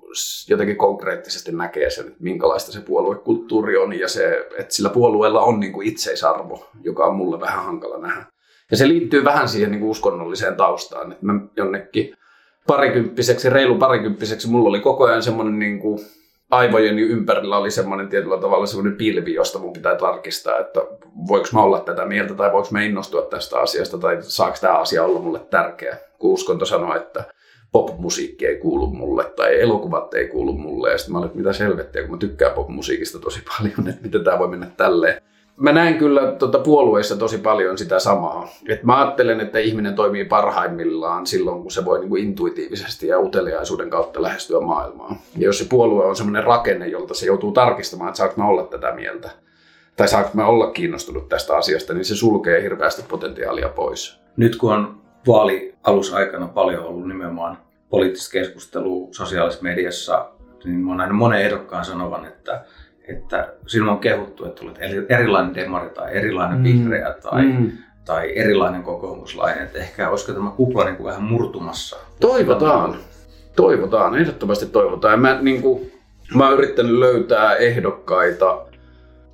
jotenkin 0.49 0.77
konkreettisesti 0.77 1.51
näkee 1.51 1.89
sen, 1.89 2.07
että 2.07 2.23
minkälaista 2.23 2.71
se 2.71 2.81
puoluekulttuuri 2.81 3.77
on 3.77 3.99
ja 3.99 4.07
se, 4.07 4.47
että 4.57 4.73
sillä 4.73 4.89
puolueella 4.89 5.41
on 5.41 5.59
niin 5.59 5.73
kuin 5.73 5.87
itseisarvo, 5.87 6.69
joka 6.83 7.05
on 7.05 7.15
mulle 7.15 7.39
vähän 7.39 7.65
hankala 7.65 7.97
nähdä. 7.97 8.25
Ja 8.73 8.77
se 8.77 8.87
liittyy 8.87 9.23
vähän 9.23 9.49
siihen 9.49 9.71
niin 9.71 9.79
kuin 9.79 9.89
uskonnolliseen 9.89 10.55
taustaan. 10.55 11.11
Että 11.11 11.25
mä 11.25 11.33
jonnekin 11.57 12.13
parikymppiseksi, 12.67 13.49
reilu 13.49 13.77
parikymppiseksi, 13.77 14.49
mulla 14.49 14.69
oli 14.69 14.79
koko 14.79 15.03
ajan 15.03 15.23
semmoinen 15.23 15.59
niin 15.59 15.79
kuin 15.79 15.99
aivojeni 16.51 17.01
ympärillä 17.01 17.57
oli 17.57 17.71
semmoinen 17.71 18.07
tietyllä 18.07 18.37
tavalla 18.37 18.65
semmoinen 18.65 18.95
pilvi, 18.95 19.33
josta 19.33 19.59
mun 19.59 19.73
pitää 19.73 19.95
tarkistaa, 19.95 20.59
että 20.59 20.79
voiko 21.27 21.47
mä 21.53 21.63
olla 21.63 21.79
tätä 21.79 22.05
mieltä 22.05 22.33
tai 22.33 22.51
voiko 22.51 22.67
mä 22.71 22.81
innostua 22.81 23.21
tästä 23.21 23.59
asiasta 23.59 23.97
tai 23.97 24.17
saako 24.21 24.57
tämä 24.61 24.77
asia 24.77 25.03
olla 25.03 25.19
mulle 25.19 25.39
tärkeä. 25.39 25.97
Kun 26.19 26.33
uskonto 26.33 26.65
sanoo, 26.65 26.95
että 26.95 27.23
popmusiikki 27.71 28.45
ei 28.45 28.57
kuulu 28.57 28.87
mulle 28.87 29.23
tai 29.23 29.61
elokuvat 29.61 30.13
ei 30.13 30.27
kuulu 30.27 30.53
mulle 30.53 30.91
ja 30.91 30.97
sitten 30.97 31.13
mä 31.13 31.17
olin, 31.17 31.27
että 31.27 31.37
mitä 31.37 31.53
selvettiä, 31.53 32.01
kun 32.01 32.11
mä 32.11 32.17
tykkään 32.17 32.53
popmusiikista 32.53 33.19
tosi 33.19 33.43
paljon, 33.57 33.89
että 33.89 34.01
miten 34.01 34.23
tämä 34.23 34.39
voi 34.39 34.47
mennä 34.47 34.67
tälleen 34.77 35.21
mä 35.57 35.71
näen 35.71 35.97
kyllä 35.97 36.31
tuota 36.31 36.59
puolueissa 36.59 37.17
tosi 37.17 37.37
paljon 37.37 37.77
sitä 37.77 37.99
samaa. 37.99 38.47
Et 38.69 38.83
mä 38.83 39.01
ajattelen, 39.01 39.41
että 39.41 39.59
ihminen 39.59 39.95
toimii 39.95 40.25
parhaimmillaan 40.25 41.27
silloin, 41.27 41.61
kun 41.61 41.71
se 41.71 41.85
voi 41.85 41.99
niin 41.99 42.09
kuin 42.09 42.23
intuitiivisesti 42.23 43.07
ja 43.07 43.19
uteliaisuuden 43.19 43.89
kautta 43.89 44.21
lähestyä 44.21 44.59
maailmaa. 44.59 45.15
Ja 45.37 45.45
jos 45.45 45.59
se 45.59 45.65
puolue 45.69 46.05
on 46.05 46.15
sellainen 46.15 46.43
rakenne, 46.43 46.87
jolta 46.87 47.13
se 47.13 47.25
joutuu 47.25 47.51
tarkistamaan, 47.51 48.09
että 48.09 48.17
saanko 48.17 48.35
mä 48.37 48.47
olla 48.47 48.63
tätä 48.63 48.91
mieltä, 48.91 49.29
tai 49.95 50.07
saanko 50.07 50.29
mä 50.33 50.47
olla 50.47 50.71
kiinnostunut 50.71 51.29
tästä 51.29 51.55
asiasta, 51.55 51.93
niin 51.93 52.05
se 52.05 52.15
sulkee 52.15 52.61
hirveästi 52.61 53.03
potentiaalia 53.09 53.69
pois. 53.69 54.19
nyt 54.37 54.55
kun 54.55 54.73
on 54.73 55.01
alusaikana 55.83 56.47
paljon 56.47 56.85
ollut 56.85 57.07
nimenomaan 57.07 57.57
poliittista 57.89 58.31
keskustelua 58.31 59.07
sosiaalisessa 59.11 59.63
mediassa, 59.63 60.29
niin 60.65 60.77
mä 60.77 60.89
oon 60.89 60.97
nähnyt 60.97 61.17
monen 61.17 61.41
ehdokkaan 61.41 61.85
sanovan, 61.85 62.25
että, 62.25 62.65
että 63.07 63.53
sinun 63.67 63.89
on 63.89 63.99
kehuttu, 63.99 64.45
että 64.45 64.65
olet 64.65 64.77
erilainen 65.09 65.55
demari 65.55 65.89
tai 65.89 66.17
erilainen 66.17 66.57
mm. 66.57 66.63
vihreä 66.63 67.15
tai, 67.23 67.45
mm. 67.45 67.71
tai 68.05 68.37
erilainen 68.37 68.83
kokoomuslainen. 68.83 69.63
Että 69.63 69.79
ehkä 69.79 70.09
olisiko 70.09 70.33
tämä 70.33 70.51
kupla 70.51 70.83
niin 70.83 70.95
kuin 70.95 71.07
vähän 71.07 71.23
murtumassa? 71.23 71.97
Toivotaan. 72.19 72.95
Toivotaan, 73.55 74.15
ehdottomasti 74.15 74.65
toivotaan. 74.65 75.19
Mä, 75.19 75.39
niin 75.41 75.61
kuin, 75.61 75.91
mä 76.35 76.49
oon 76.49 76.57
yrittänyt 76.57 76.95
löytää 76.95 77.55
ehdokkaita, 77.55 78.65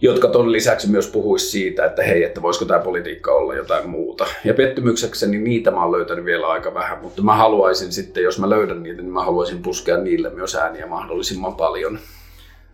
jotka 0.02 0.28
ton 0.28 0.52
lisäksi 0.52 0.90
myös 0.90 1.08
puhuisi 1.08 1.46
siitä, 1.46 1.86
että 1.86 2.04
hei, 2.04 2.24
että 2.24 2.42
voisiko 2.42 2.66
tämä 2.66 2.80
politiikka 2.80 3.32
olla 3.32 3.56
jotain 3.56 3.90
muuta. 3.90 4.26
Ja 4.44 4.54
pettymyksekseni 4.54 5.38
niitä 5.38 5.72
mä 5.72 5.84
oon 5.84 5.92
löytänyt 5.92 6.26
vielä 6.26 6.48
aika 6.48 6.74
vähän, 6.74 6.98
mutta 7.02 7.22
mä 7.22 7.36
haluaisin 7.36 7.92
sitten, 7.92 8.24
jos 8.24 8.40
mä 8.40 8.50
löydän 8.50 8.84
niitä, 8.84 9.02
niin 9.02 9.14
mä 9.14 9.24
haluaisin 9.24 9.62
puskea 9.62 9.98
niille 9.98 10.30
myös 10.30 10.56
ääniä 10.56 10.86
mahdollisimman 10.86 11.56
paljon. 11.56 12.00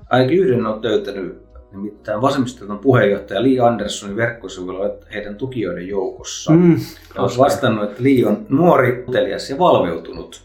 Ainakin 0.09 0.39
yhden 0.39 0.65
on 0.65 0.83
löytänyt, 0.83 1.37
nimittäin 1.71 2.21
vasemmiston 2.21 2.79
puheenjohtaja 2.79 3.43
Li 3.43 3.59
Anderssonin 3.59 4.15
verkkosivuilla 4.15 4.89
heidän 5.13 5.35
tukijoiden 5.35 5.87
joukossa. 5.87 6.51
Mm, 6.51 6.79
ja 7.15 7.21
vastannut, 7.37 7.83
että 7.83 8.03
Li 8.03 8.25
on 8.25 8.45
nuori, 8.49 9.05
utelias 9.07 9.49
ja 9.49 9.59
valveutunut. 9.59 10.43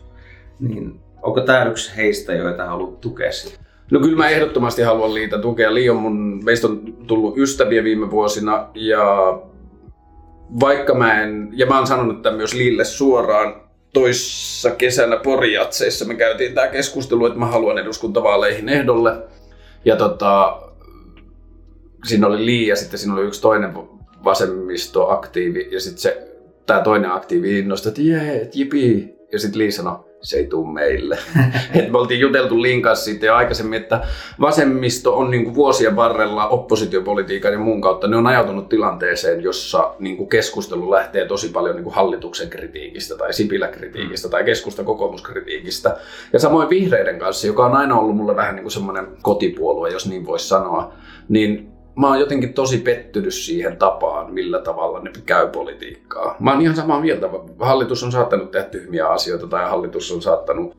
Niin 0.60 1.00
onko 1.22 1.40
tämä 1.40 1.64
yksi 1.64 1.96
heistä, 1.96 2.34
joita 2.34 2.66
haluat 2.66 3.00
tukea 3.00 3.32
sitten? 3.32 3.66
No 3.90 4.00
kyllä 4.00 4.16
mä 4.16 4.28
ehdottomasti 4.28 4.82
haluan 4.82 5.14
Liitä 5.14 5.38
tukea. 5.38 5.74
Li 5.74 5.90
on 5.90 5.96
mun, 5.96 6.44
meistä 6.44 6.66
on 6.66 6.94
tullut 7.06 7.38
ystäviä 7.38 7.84
viime 7.84 8.10
vuosina 8.10 8.68
ja 8.74 9.38
vaikka 10.60 10.94
mä 10.94 11.22
en, 11.22 11.48
ja 11.52 11.66
mä 11.66 11.76
oon 11.76 11.86
sanonut 11.86 12.22
tämän 12.22 12.36
myös 12.36 12.54
Liille 12.54 12.84
suoraan, 12.84 13.54
toissa 13.92 14.70
kesänä 14.70 15.16
Porijatseissa 15.16 16.04
me 16.04 16.14
käytiin 16.14 16.54
tämä 16.54 16.68
keskustelu, 16.68 17.26
että 17.26 17.38
mä 17.38 17.46
haluan 17.46 17.78
eduskuntavaaleihin 17.78 18.68
ehdolle. 18.68 19.12
Ja 19.84 19.96
tota, 19.96 20.62
siinä 22.04 22.26
oli 22.26 22.46
Li 22.46 22.66
ja 22.66 22.76
sitten 22.76 22.98
siinä 22.98 23.14
oli 23.14 23.26
yksi 23.26 23.40
toinen 23.42 23.74
vasemmistoaktiivi 24.24 25.68
ja 25.70 25.80
sitten 25.80 26.00
se, 26.00 26.28
tämä 26.66 26.82
toinen 26.82 27.12
aktiivi 27.12 27.58
innostui, 27.58 27.90
että 27.90 28.02
jee, 28.02 28.50
jipi. 28.54 29.14
Ja 29.32 29.38
sitten 29.38 29.58
Li 29.58 29.72
sanoi, 29.72 29.98
se 30.22 30.36
ei 30.36 30.46
tule 30.46 30.72
meille. 30.72 31.18
Et 31.74 31.90
me 31.90 31.98
oltiin 31.98 32.20
juteltu 32.20 32.62
Lin 32.62 32.82
kanssa 32.82 33.04
siitä 33.04 33.26
jo 33.26 33.34
aikaisemmin, 33.34 33.80
että 33.80 34.00
vasemmisto 34.40 35.16
on 35.16 35.30
niin 35.30 35.44
kuin 35.44 35.54
vuosien 35.54 35.96
varrella 35.96 36.48
oppositiopolitiikan 36.48 37.52
ja 37.52 37.58
muun 37.58 37.80
kautta, 37.80 38.08
ne 38.08 38.16
on 38.16 38.26
ajautunut 38.26 38.68
tilanteeseen, 38.68 39.42
jossa 39.42 39.94
niin 39.98 40.16
kuin 40.16 40.28
keskustelu 40.28 40.90
lähtee 40.90 41.26
tosi 41.26 41.48
paljon 41.48 41.76
niin 41.76 41.84
kuin 41.84 41.94
hallituksen 41.94 42.50
kritiikistä 42.50 43.16
tai 43.16 43.32
Sipilä-kritiikistä 43.32 44.28
mm. 44.28 44.30
tai 44.30 44.44
keskusta 44.44 44.84
kokoomuskritiikistä. 44.84 45.96
Ja 46.32 46.38
samoin 46.38 46.70
vihreiden 46.70 47.18
kanssa, 47.18 47.46
joka 47.46 47.66
on 47.66 47.76
aina 47.76 47.98
ollut 47.98 48.16
mulle 48.16 48.36
vähän 48.36 48.54
niin 48.54 48.64
kuin 48.64 48.72
semmoinen 48.72 49.06
kotipuolue, 49.22 49.90
jos 49.90 50.08
niin 50.08 50.26
voisi 50.26 50.48
sanoa, 50.48 50.92
niin 51.28 51.69
mä 51.96 52.08
oon 52.08 52.20
jotenkin 52.20 52.54
tosi 52.54 52.78
pettynyt 52.78 53.34
siihen 53.34 53.76
tapaan, 53.76 54.32
millä 54.34 54.58
tavalla 54.62 55.00
ne 55.00 55.10
käy 55.26 55.48
politiikkaa. 55.48 56.36
Mä 56.40 56.52
oon 56.52 56.60
ihan 56.60 56.76
samaa 56.76 57.00
mieltä. 57.00 57.28
Hallitus 57.58 58.02
on 58.02 58.12
saattanut 58.12 58.50
tehdä 58.50 58.68
tyhmiä 58.68 59.08
asioita 59.08 59.46
tai 59.46 59.70
hallitus 59.70 60.12
on 60.12 60.22
saattanut 60.22 60.76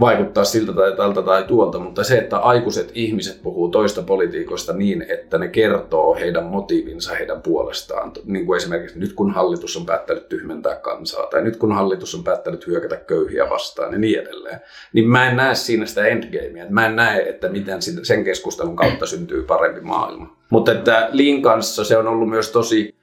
vaikuttaa 0.00 0.44
siltä 0.44 0.72
tai 0.72 0.96
tältä 0.96 1.22
tai 1.22 1.44
tuolta, 1.44 1.78
mutta 1.78 2.04
se, 2.04 2.18
että 2.18 2.38
aikuiset 2.38 2.90
ihmiset 2.94 3.42
puhuu 3.42 3.68
toista 3.68 4.02
politiikoista 4.02 4.72
niin, 4.72 5.06
että 5.08 5.38
ne 5.38 5.48
kertoo 5.48 6.14
heidän 6.14 6.44
motiivinsa 6.44 7.14
heidän 7.14 7.42
puolestaan, 7.42 8.12
niin 8.24 8.46
kuin 8.46 8.56
esimerkiksi 8.56 8.98
nyt 8.98 9.12
kun 9.12 9.30
hallitus 9.30 9.76
on 9.76 9.86
päättänyt 9.86 10.28
tyhmentää 10.28 10.76
kansaa 10.76 11.26
tai 11.26 11.42
nyt 11.42 11.56
kun 11.56 11.72
hallitus 11.72 12.14
on 12.14 12.24
päättänyt 12.24 12.66
hyökätä 12.66 12.96
köyhiä 12.96 13.50
vastaan 13.50 13.92
ja 13.92 13.98
niin 13.98 14.20
edelleen, 14.20 14.60
niin 14.92 15.08
mä 15.08 15.30
en 15.30 15.36
näe 15.36 15.54
siinä 15.54 15.86
sitä 15.86 16.06
endgamea. 16.06 16.66
Mä 16.70 16.86
en 16.86 16.96
näe, 16.96 17.28
että 17.28 17.48
miten 17.48 17.78
sen 18.02 18.24
keskustelun 18.24 18.76
kautta 18.76 19.06
syntyy 19.06 19.42
parempi 19.42 19.80
maailma. 19.80 20.36
Mutta 20.50 20.72
että 20.72 21.08
Liin 21.12 21.42
kanssa 21.42 21.84
se 21.84 21.96
on 21.96 22.06
ollut 22.06 22.28
myös 22.28 22.50
tosi 22.50 22.94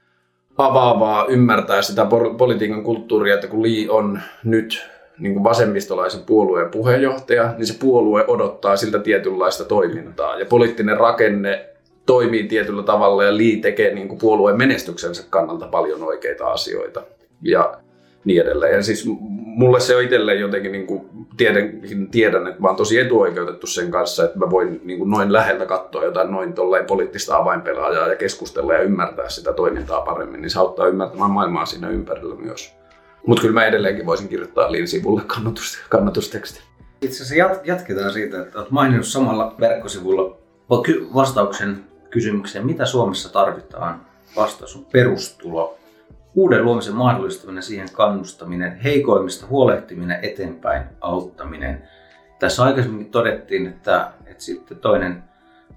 avaavaa 0.58 1.26
ymmärtää 1.26 1.82
sitä 1.82 2.08
politiikan 2.38 2.84
kulttuuria, 2.84 3.34
että 3.34 3.48
kun 3.48 3.64
Lee 3.64 3.90
on 3.90 4.20
nyt 4.44 4.95
niin 5.20 5.34
kuin 5.34 5.44
vasemmistolaisen 5.44 6.22
puolueen 6.26 6.70
puheenjohtaja, 6.70 7.54
niin 7.58 7.68
se 7.68 7.78
puolue 7.80 8.26
odottaa 8.28 8.78
siltä 8.78 9.00
tietynlaista 9.00 9.64
toimintaa. 9.64 10.40
Ja 10.40 10.46
poliittinen 10.46 10.98
rakenne 10.98 11.70
toimii 12.06 12.44
tietyllä 12.44 12.84
tavalla 12.84 13.24
ja 13.24 13.38
Lee 13.38 13.58
tekee 13.62 13.94
niin 13.94 14.08
kuin 14.08 14.20
puolueen 14.20 14.58
menestyksensä 14.58 15.24
kannalta 15.30 15.68
paljon 15.68 16.04
oikeita 16.04 16.48
asioita. 16.48 17.04
Ja 17.42 17.78
niin 18.26 18.42
edelleen. 18.42 18.76
Ja 18.76 18.84
siis 18.84 19.06
mulle 19.36 19.80
se 19.80 19.96
on 19.96 20.04
itselleen 20.04 20.40
jotenkin, 20.40 20.72
niin 20.72 20.88
kuin, 20.88 21.10
tietenkin 21.38 22.12
tiedän, 22.12 22.48
että 22.48 22.62
mä 22.62 22.68
oon 22.68 22.76
tosi 22.76 23.00
etuoikeutettu 23.00 23.68
sen 23.68 23.92
kanssa, 23.92 24.26
että 24.26 24.40
mä 24.40 24.50
voin 24.50 24.82
niin 24.84 25.00
kuin 25.00 25.10
noin 25.10 25.34
läheltä 25.34 25.66
katsoa 25.66 26.04
jotain 26.04 26.32
noin 26.32 26.54
tolleen 26.54 26.86
poliittista 26.86 27.38
avainpelaajaa 27.38 28.08
ja 28.08 28.16
keskustella 28.16 28.74
ja 28.74 28.82
ymmärtää 28.82 29.30
sitä 29.30 29.54
toimintaa 29.54 30.02
paremmin, 30.02 30.42
niin 30.42 30.50
se 30.50 30.60
auttaa 30.60 30.88
ymmärtämään 30.88 31.32
maailmaa 31.32 31.66
siinä 31.66 31.90
ympärillä 31.90 32.36
myös. 32.36 32.76
Mutta 33.28 33.42
kyllä 33.42 33.54
mä 33.54 33.66
edelleenkin 33.66 34.06
voisin 34.06 34.28
kirjoittaa 34.28 34.72
Liin 34.72 34.88
sivulle 34.88 35.22
kannatus, 35.28 35.80
kannatusteksti. 35.90 36.62
Itse 37.02 37.24
asiassa 37.24 37.60
jatketaan 37.64 38.14
siitä, 38.14 38.42
että 38.42 38.60
olet 38.60 38.72
maininnut 38.72 39.08
samalla 39.08 39.56
verkkosivulla 39.60 40.38
vastauksen 41.14 41.84
kysymykseen, 42.10 42.66
mitä 42.66 42.86
Suomessa 42.86 43.34
tarvitaan. 43.34 44.06
Vastaus 44.36 44.76
on 44.76 44.86
perustulo. 44.86 45.78
Uuden 46.36 46.66
luomisen 46.66 46.96
mahdollistaminen, 46.96 47.64
siihen 47.64 47.92
kannustaminen, 47.92 48.76
heikoimmista 48.76 49.48
huolehtiminen, 49.48 50.20
eteenpäin 50.22 50.84
auttaminen. 51.02 51.84
Tässä 52.40 52.64
aikaisemmin 52.64 53.12
todettiin, 53.12 53.68
että, 53.68 54.12
että 54.26 54.44
sitten 54.44 54.78
toinen, 54.78 55.24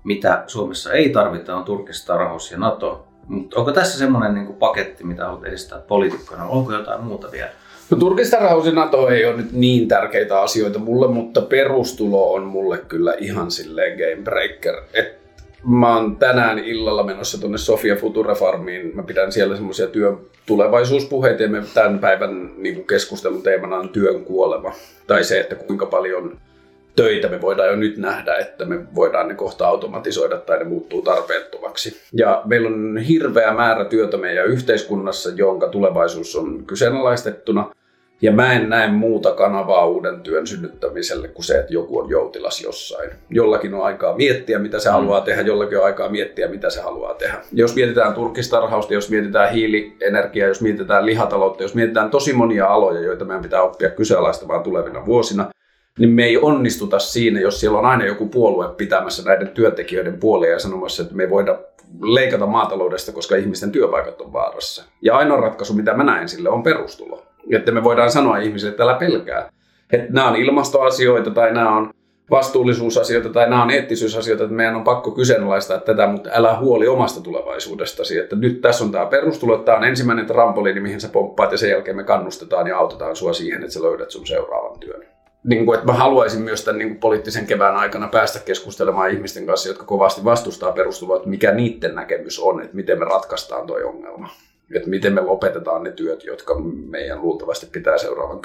mitä 0.04 0.44
Suomessa 0.46 0.92
ei 0.92 1.08
tarvita, 1.08 1.56
on 1.56 1.64
turkistarhaus 1.64 2.50
ja 2.50 2.58
NATO. 2.58 3.07
Mutta 3.28 3.58
onko 3.58 3.72
tässä 3.72 3.98
semmoinen 3.98 4.34
niin 4.34 4.54
paketti, 4.54 5.04
mitä 5.04 5.24
haluat 5.24 5.44
edistää 5.44 5.78
poliitikkona? 5.78 6.44
Onko 6.44 6.72
jotain 6.72 7.04
muuta 7.04 7.32
vielä? 7.32 7.50
No 7.90 7.98
turkistarhaus 7.98 8.66
ja 8.66 8.72
NATO 8.72 9.08
ei 9.08 9.26
ole 9.26 9.36
nyt 9.36 9.52
niin 9.52 9.88
tärkeitä 9.88 10.40
asioita 10.40 10.78
mulle, 10.78 11.08
mutta 11.08 11.40
perustulo 11.40 12.32
on 12.32 12.42
mulle 12.44 12.78
kyllä 12.78 13.14
ihan 13.18 13.50
silleen 13.50 13.98
game 13.98 14.22
breaker. 14.22 14.74
Et 14.94 15.18
mä 15.64 15.96
oon 15.96 16.16
tänään 16.16 16.58
illalla 16.58 17.02
menossa 17.02 17.40
tuonne 17.40 17.58
Sofia 17.58 17.96
Futura 17.96 18.34
Farmiin. 18.34 18.96
Mä 18.96 19.02
pidän 19.02 19.32
siellä 19.32 19.56
semmoisia 19.56 19.86
työn 19.86 20.18
tulevaisuuspuheita 20.46 21.42
ja 21.42 21.48
tämän 21.74 21.98
päivän 21.98 22.50
niin 22.56 22.86
keskustelun 22.86 23.42
teemana 23.42 23.76
on 23.76 23.88
työn 23.88 24.24
kuolema. 24.24 24.72
Tai 25.06 25.24
se, 25.24 25.40
että 25.40 25.54
kuinka 25.54 25.86
paljon 25.86 26.38
töitä 27.02 27.28
me 27.28 27.40
voidaan 27.40 27.68
jo 27.68 27.76
nyt 27.76 27.96
nähdä, 27.96 28.36
että 28.36 28.64
me 28.64 28.94
voidaan 28.94 29.28
ne 29.28 29.34
kohta 29.34 29.66
automatisoida 29.66 30.36
tai 30.36 30.58
ne 30.58 30.64
muuttuu 30.64 31.02
tarpeettomaksi. 31.02 32.00
Ja 32.12 32.42
meillä 32.44 32.68
on 32.68 32.96
hirveä 32.96 33.54
määrä 33.54 33.84
työtä 33.84 34.16
meidän 34.16 34.46
yhteiskunnassa, 34.46 35.30
jonka 35.30 35.68
tulevaisuus 35.68 36.36
on 36.36 36.64
kyseenalaistettuna. 36.66 37.70
Ja 38.22 38.32
mä 38.32 38.52
en 38.52 38.68
näe 38.68 38.90
muuta 38.90 39.32
kanavaa 39.32 39.86
uuden 39.86 40.20
työn 40.20 40.46
synnyttämiselle 40.46 41.28
kuin 41.28 41.44
se, 41.44 41.58
että 41.58 41.72
joku 41.72 41.98
on 41.98 42.10
joutilas 42.10 42.62
jossain. 42.62 43.10
Jollakin 43.30 43.74
on 43.74 43.84
aikaa 43.84 44.16
miettiä, 44.16 44.58
mitä 44.58 44.78
se 44.78 44.88
mm. 44.88 44.92
haluaa 44.92 45.20
tehdä, 45.20 45.42
jollakin 45.42 45.78
on 45.78 45.84
aikaa 45.84 46.08
miettiä, 46.08 46.48
mitä 46.48 46.70
se 46.70 46.80
haluaa 46.80 47.14
tehdä. 47.14 47.40
Jos 47.52 47.74
mietitään 47.74 48.14
turkistarhausta, 48.14 48.94
jos 48.94 49.10
mietitään 49.10 49.52
hiilienergiaa, 49.52 50.48
jos 50.48 50.60
mietitään 50.60 51.06
lihataloutta, 51.06 51.62
jos 51.62 51.74
mietitään 51.74 52.10
tosi 52.10 52.32
monia 52.32 52.66
aloja, 52.66 53.00
joita 53.00 53.24
meidän 53.24 53.42
pitää 53.42 53.62
oppia 53.62 53.90
kyseenalaistamaan 53.90 54.62
tulevina 54.62 55.06
vuosina, 55.06 55.50
niin 55.98 56.10
me 56.10 56.24
ei 56.24 56.38
onnistuta 56.38 56.98
siinä, 56.98 57.40
jos 57.40 57.60
siellä 57.60 57.78
on 57.78 57.86
aina 57.86 58.06
joku 58.06 58.28
puolue 58.28 58.68
pitämässä 58.76 59.22
näiden 59.22 59.48
työntekijöiden 59.48 60.20
puolia 60.20 60.50
ja 60.50 60.58
sanomassa, 60.58 61.02
että 61.02 61.14
me 61.14 61.22
ei 61.22 61.30
voida 61.30 61.58
leikata 62.02 62.46
maataloudesta, 62.46 63.12
koska 63.12 63.36
ihmisten 63.36 63.72
työpaikat 63.72 64.20
on 64.20 64.32
vaarassa. 64.32 64.84
Ja 65.02 65.16
ainoa 65.16 65.40
ratkaisu, 65.40 65.74
mitä 65.74 65.94
mä 65.94 66.04
näen 66.04 66.28
sille, 66.28 66.48
on 66.48 66.62
perustulo. 66.62 67.22
Että 67.52 67.72
me 67.72 67.84
voidaan 67.84 68.10
sanoa 68.10 68.38
ihmisille, 68.38 68.70
että 68.70 68.82
älä 68.82 68.94
pelkää. 68.94 69.50
Että 69.92 70.12
nämä 70.12 70.28
on 70.28 70.36
ilmastoasioita 70.36 71.30
tai 71.30 71.52
nämä 71.52 71.76
on 71.76 71.90
vastuullisuusasioita 72.30 73.28
tai 73.28 73.50
nämä 73.50 73.62
on 73.62 73.70
eettisyysasioita, 73.70 74.44
että 74.44 74.56
meidän 74.56 74.76
on 74.76 74.84
pakko 74.84 75.10
kyseenalaistaa 75.10 75.78
tätä, 75.78 76.06
mutta 76.06 76.30
älä 76.32 76.58
huoli 76.58 76.88
omasta 76.88 77.20
tulevaisuudestasi. 77.20 78.18
Että 78.18 78.36
nyt 78.36 78.60
tässä 78.60 78.84
on 78.84 78.92
tämä 78.92 79.06
perustulo, 79.06 79.54
että 79.54 79.64
tämä 79.64 79.78
on 79.78 79.84
ensimmäinen 79.84 80.26
trampoliini, 80.26 80.80
mihin 80.80 81.00
sä 81.00 81.08
pomppaat 81.08 81.52
ja 81.52 81.58
sen 81.58 81.70
jälkeen 81.70 81.96
me 81.96 82.04
kannustetaan 82.04 82.66
ja 82.66 82.78
autetaan 82.78 83.16
sua 83.16 83.32
siihen, 83.32 83.62
että 83.62 83.74
sä 83.74 83.82
löydät 83.82 84.10
sun 84.10 84.26
seuraavan 84.26 84.78
työn 84.78 85.17
niin 85.44 85.66
kuin, 85.66 85.78
että 85.78 85.92
mä 85.92 85.98
haluaisin 85.98 86.42
myös 86.42 86.64
tämän 86.64 86.78
niin 86.78 86.88
kuin 86.88 87.00
poliittisen 87.00 87.46
kevään 87.46 87.76
aikana 87.76 88.08
päästä 88.08 88.38
keskustelemaan 88.38 89.10
ihmisten 89.10 89.46
kanssa, 89.46 89.68
jotka 89.68 89.84
kovasti 89.84 90.24
vastustaa 90.24 90.72
perustuloa, 90.72 91.16
että 91.16 91.28
mikä 91.28 91.52
niiden 91.52 91.94
näkemys 91.94 92.38
on, 92.38 92.62
että 92.62 92.76
miten 92.76 92.98
me 92.98 93.04
ratkaistaan 93.04 93.66
tuo 93.66 93.76
ongelma. 93.84 94.28
Että 94.74 94.90
miten 94.90 95.12
me 95.12 95.20
lopetetaan 95.20 95.82
ne 95.82 95.92
työt, 95.92 96.24
jotka 96.24 96.54
meidän 96.90 97.22
luultavasti 97.22 97.66
pitää 97.66 97.98
seuraavan 97.98 98.40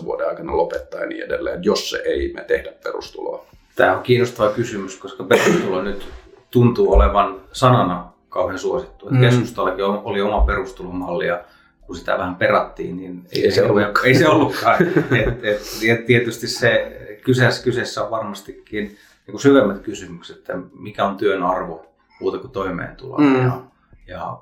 10-15 0.00 0.04
vuoden 0.04 0.28
aikana 0.28 0.56
lopettaa 0.56 1.00
ja 1.00 1.06
niin 1.06 1.24
edelleen, 1.24 1.64
jos 1.64 1.90
se 1.90 2.02
ei 2.04 2.32
me 2.32 2.44
tehdä 2.44 2.72
perustuloa. 2.84 3.46
Tämä 3.76 3.96
on 3.96 4.02
kiinnostava 4.02 4.50
kysymys, 4.50 4.96
koska 4.96 5.24
perustulo 5.24 5.82
nyt 5.82 6.08
tuntuu 6.50 6.92
olevan 6.92 7.40
sanana 7.52 8.12
kauhean 8.28 8.58
suosittu. 8.58 9.08
Mm. 9.10 9.20
Keskustallakin 9.20 9.84
oli 9.84 10.20
oma 10.20 10.40
perustulomalli 10.40 11.26
ja 11.26 11.44
kun 11.90 11.96
sitä 11.96 12.18
vähän 12.18 12.36
perattiin, 12.36 12.96
niin 12.96 13.22
ei, 13.32 13.44
ei 13.44 13.50
se, 13.50 13.62
ollutkaan. 13.62 14.06
Ei 14.06 14.14
se 14.14 14.28
ollutkaan. 14.28 14.76
et, 14.82 15.44
et, 15.44 15.60
et, 15.88 16.06
tietysti 16.06 16.46
se 16.46 16.92
kyseessä, 17.24 17.64
kyseessä 17.64 18.04
on 18.04 18.10
varmastikin 18.10 18.84
niin 18.84 18.96
kuin 19.30 19.40
syvemmät 19.40 19.78
kysymykset, 19.78 20.36
että 20.36 20.58
mikä 20.72 21.04
on 21.04 21.16
työn 21.16 21.42
arvo 21.42 21.86
muuta 22.20 22.38
kuin 22.38 22.50
toimeentuloa 22.50 23.18
mm. 23.18 23.42
ja, 23.42 23.60
ja 24.06 24.38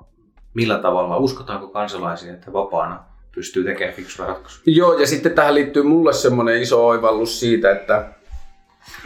millä 0.53 0.77
tavalla, 0.77 1.17
uskotaanko 1.17 1.67
kansalaisia, 1.67 2.33
että 2.33 2.53
vapaana 2.53 3.03
pystyy 3.35 3.63
tekemään 3.63 3.95
fiksuja 3.95 4.27
ratkaisuja. 4.27 4.63
Joo, 4.65 4.99
ja 4.99 5.07
sitten 5.07 5.31
tähän 5.31 5.55
liittyy 5.55 5.83
mulle 5.83 6.13
semmoinen 6.13 6.61
iso 6.61 6.87
oivallus 6.87 7.39
siitä, 7.39 7.71
että 7.71 8.09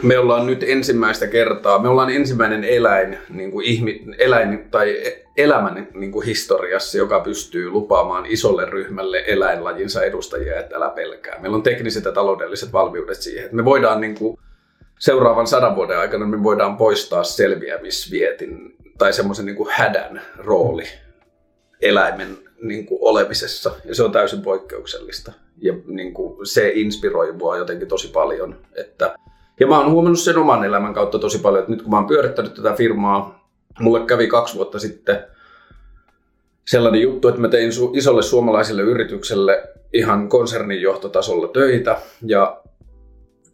me 0.02 0.18
ollaan 0.18 0.46
nyt 0.46 0.62
ensimmäistä 0.62 1.26
kertaa, 1.26 1.78
me 1.78 1.88
ollaan 1.88 2.10
ensimmäinen 2.10 2.64
eläin, 2.64 3.18
niin 3.28 3.50
kuin 3.50 3.66
ihmi, 3.66 4.04
eläin 4.18 4.68
tai 4.70 4.96
elämän 5.36 5.88
niin 5.94 6.12
kuin 6.12 6.26
historiassa, 6.26 6.98
joka 6.98 7.20
pystyy 7.20 7.70
lupaamaan 7.70 8.26
isolle 8.26 8.64
ryhmälle 8.64 9.24
eläinlajinsa 9.26 10.02
edustajia, 10.02 10.60
että 10.60 10.76
älä 10.76 10.90
pelkää. 10.90 11.40
Meillä 11.40 11.56
on 11.56 11.62
tekniset 11.62 12.04
ja 12.04 12.12
taloudelliset 12.12 12.72
valmiudet 12.72 13.22
siihen, 13.22 13.44
että 13.44 13.56
me 13.56 13.64
voidaan 13.64 14.00
niin 14.00 14.14
kuin, 14.14 14.38
seuraavan 14.98 15.46
sadan 15.46 15.76
vuoden 15.76 15.98
aikana 15.98 16.26
me 16.26 16.42
voidaan 16.42 16.76
poistaa 16.76 17.24
selviämisvietin 17.24 18.76
tai 18.98 19.12
semmoisen 19.12 19.46
niin 19.46 19.56
hädän 19.70 20.22
rooli 20.36 20.84
eläimen 21.82 22.38
niin 22.62 22.86
kuin 22.86 22.98
olemisessa. 23.02 23.74
Ja 23.84 23.94
se 23.94 24.02
on 24.02 24.12
täysin 24.12 24.42
poikkeuksellista. 24.42 25.32
Ja 25.58 25.74
niin 25.86 26.14
kuin, 26.14 26.46
se 26.46 26.72
inspiroi 26.74 27.32
mua 27.32 27.56
jotenkin 27.56 27.88
tosi 27.88 28.08
paljon. 28.08 28.58
Että, 28.76 29.14
ja 29.60 29.66
mä 29.66 29.78
oon 29.78 29.90
huomannut 29.90 30.20
sen 30.20 30.38
oman 30.38 30.64
elämän 30.64 30.94
kautta 30.94 31.18
tosi 31.18 31.38
paljon, 31.38 31.60
että 31.60 31.72
nyt 31.72 31.82
kun 31.82 31.90
mä 31.90 31.96
oon 31.96 32.06
pyörittänyt 32.06 32.54
tätä 32.54 32.72
firmaa, 32.72 33.43
mulle 33.80 34.06
kävi 34.06 34.26
kaksi 34.26 34.54
vuotta 34.54 34.78
sitten 34.78 35.24
sellainen 36.66 37.00
juttu, 37.00 37.28
että 37.28 37.40
mä 37.40 37.48
tein 37.48 37.70
isolle 37.92 38.22
suomalaiselle 38.22 38.82
yritykselle 38.82 39.68
ihan 39.92 40.28
konsernin 40.28 40.82
johtotasolla 40.82 41.48
töitä 41.48 41.98
ja 42.26 42.60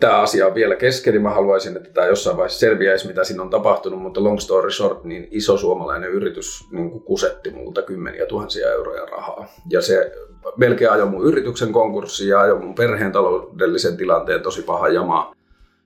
tämä 0.00 0.20
asia 0.20 0.46
on 0.46 0.54
vielä 0.54 0.76
kesken, 0.76 1.12
niin 1.12 1.22
mä 1.22 1.30
haluaisin, 1.30 1.76
että 1.76 1.90
tämä 1.90 2.06
jossain 2.06 2.36
vaiheessa 2.36 2.58
selviäisi, 2.58 3.06
mitä 3.06 3.24
siinä 3.24 3.42
on 3.42 3.50
tapahtunut, 3.50 4.02
mutta 4.02 4.24
long 4.24 4.38
story 4.38 4.70
short, 4.70 5.04
niin 5.04 5.28
iso 5.30 5.56
suomalainen 5.56 6.10
yritys 6.10 6.66
niin 6.70 7.00
kusetti 7.00 7.50
multa 7.50 7.82
kymmeniä 7.82 8.26
tuhansia 8.26 8.70
euroja 8.70 9.06
rahaa. 9.06 9.46
Ja 9.70 9.82
se 9.82 10.12
melkein 10.56 10.90
ajoi 10.90 11.06
mun 11.06 11.26
yrityksen 11.26 11.72
konkurssi 11.72 12.28
ja 12.28 12.40
ajoi 12.40 12.58
mun 12.58 12.74
perheen 12.74 13.12
taloudellisen 13.12 13.96
tilanteen 13.96 14.42
tosi 14.42 14.62
paha 14.62 14.88
jamaa. 14.88 15.34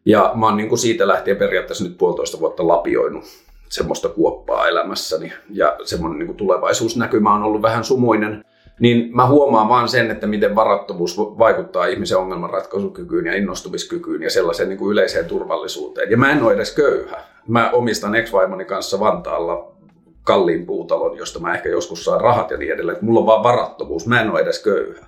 Ja 0.04 0.32
mä 0.34 0.46
oon 0.46 0.56
niin 0.56 0.68
kuin 0.68 0.78
siitä 0.78 1.08
lähtien 1.08 1.36
periaatteessa 1.36 1.84
nyt 1.84 1.98
puolitoista 1.98 2.40
vuotta 2.40 2.68
lapioinut 2.68 3.24
semmoista 3.68 4.09
kuoppaa 4.09 4.68
elämässäni. 4.68 5.33
Ja 5.50 5.76
semmoinen 5.85 6.18
niin 6.18 6.26
kuin 6.26 6.37
tulevaisuusnäkymä 6.37 7.35
on 7.35 7.42
ollut 7.42 7.62
vähän 7.62 7.85
sumuinen 7.85 8.44
niin 8.80 9.16
mä 9.16 9.26
huomaan 9.26 9.68
vaan 9.68 9.88
sen, 9.88 10.11
että 10.11 10.26
miten 10.26 10.54
varattomuus 10.54 11.18
vaikuttaa 11.18 11.87
ihmisen 11.87 12.18
ongelmanratkaisukykyyn 12.18 13.26
ja 13.26 13.35
innostumiskykyyn 13.35 14.23
ja 14.23 14.30
sellaiseen 14.30 14.68
niin 14.68 14.78
kuin 14.78 14.92
yleiseen 14.92 15.25
turvallisuuteen. 15.25 16.11
Ja 16.11 16.16
mä 16.16 16.33
en 16.33 16.42
ole 16.42 16.52
edes 16.52 16.75
köyhä. 16.75 17.16
Mä 17.49 17.71
omistan 17.71 18.14
ex-vaimoni 18.14 18.64
kanssa 18.64 19.00
Vantaalla 19.00 19.73
kalliin 20.23 20.66
puutalon, 20.66 21.16
josta 21.16 21.38
mä 21.38 21.54
ehkä 21.54 21.68
joskus 21.68 22.04
saan 22.04 22.21
rahat 22.21 22.50
ja 22.50 22.56
niin 22.56 22.73
edelleen. 22.73 22.99
Mulla 23.00 23.21
on 23.21 23.26
vaan 23.26 23.42
varattomuus, 23.42 24.06
mä 24.06 24.21
en 24.21 24.30
ole 24.30 24.40
edes 24.40 24.62
köyhä 24.62 25.06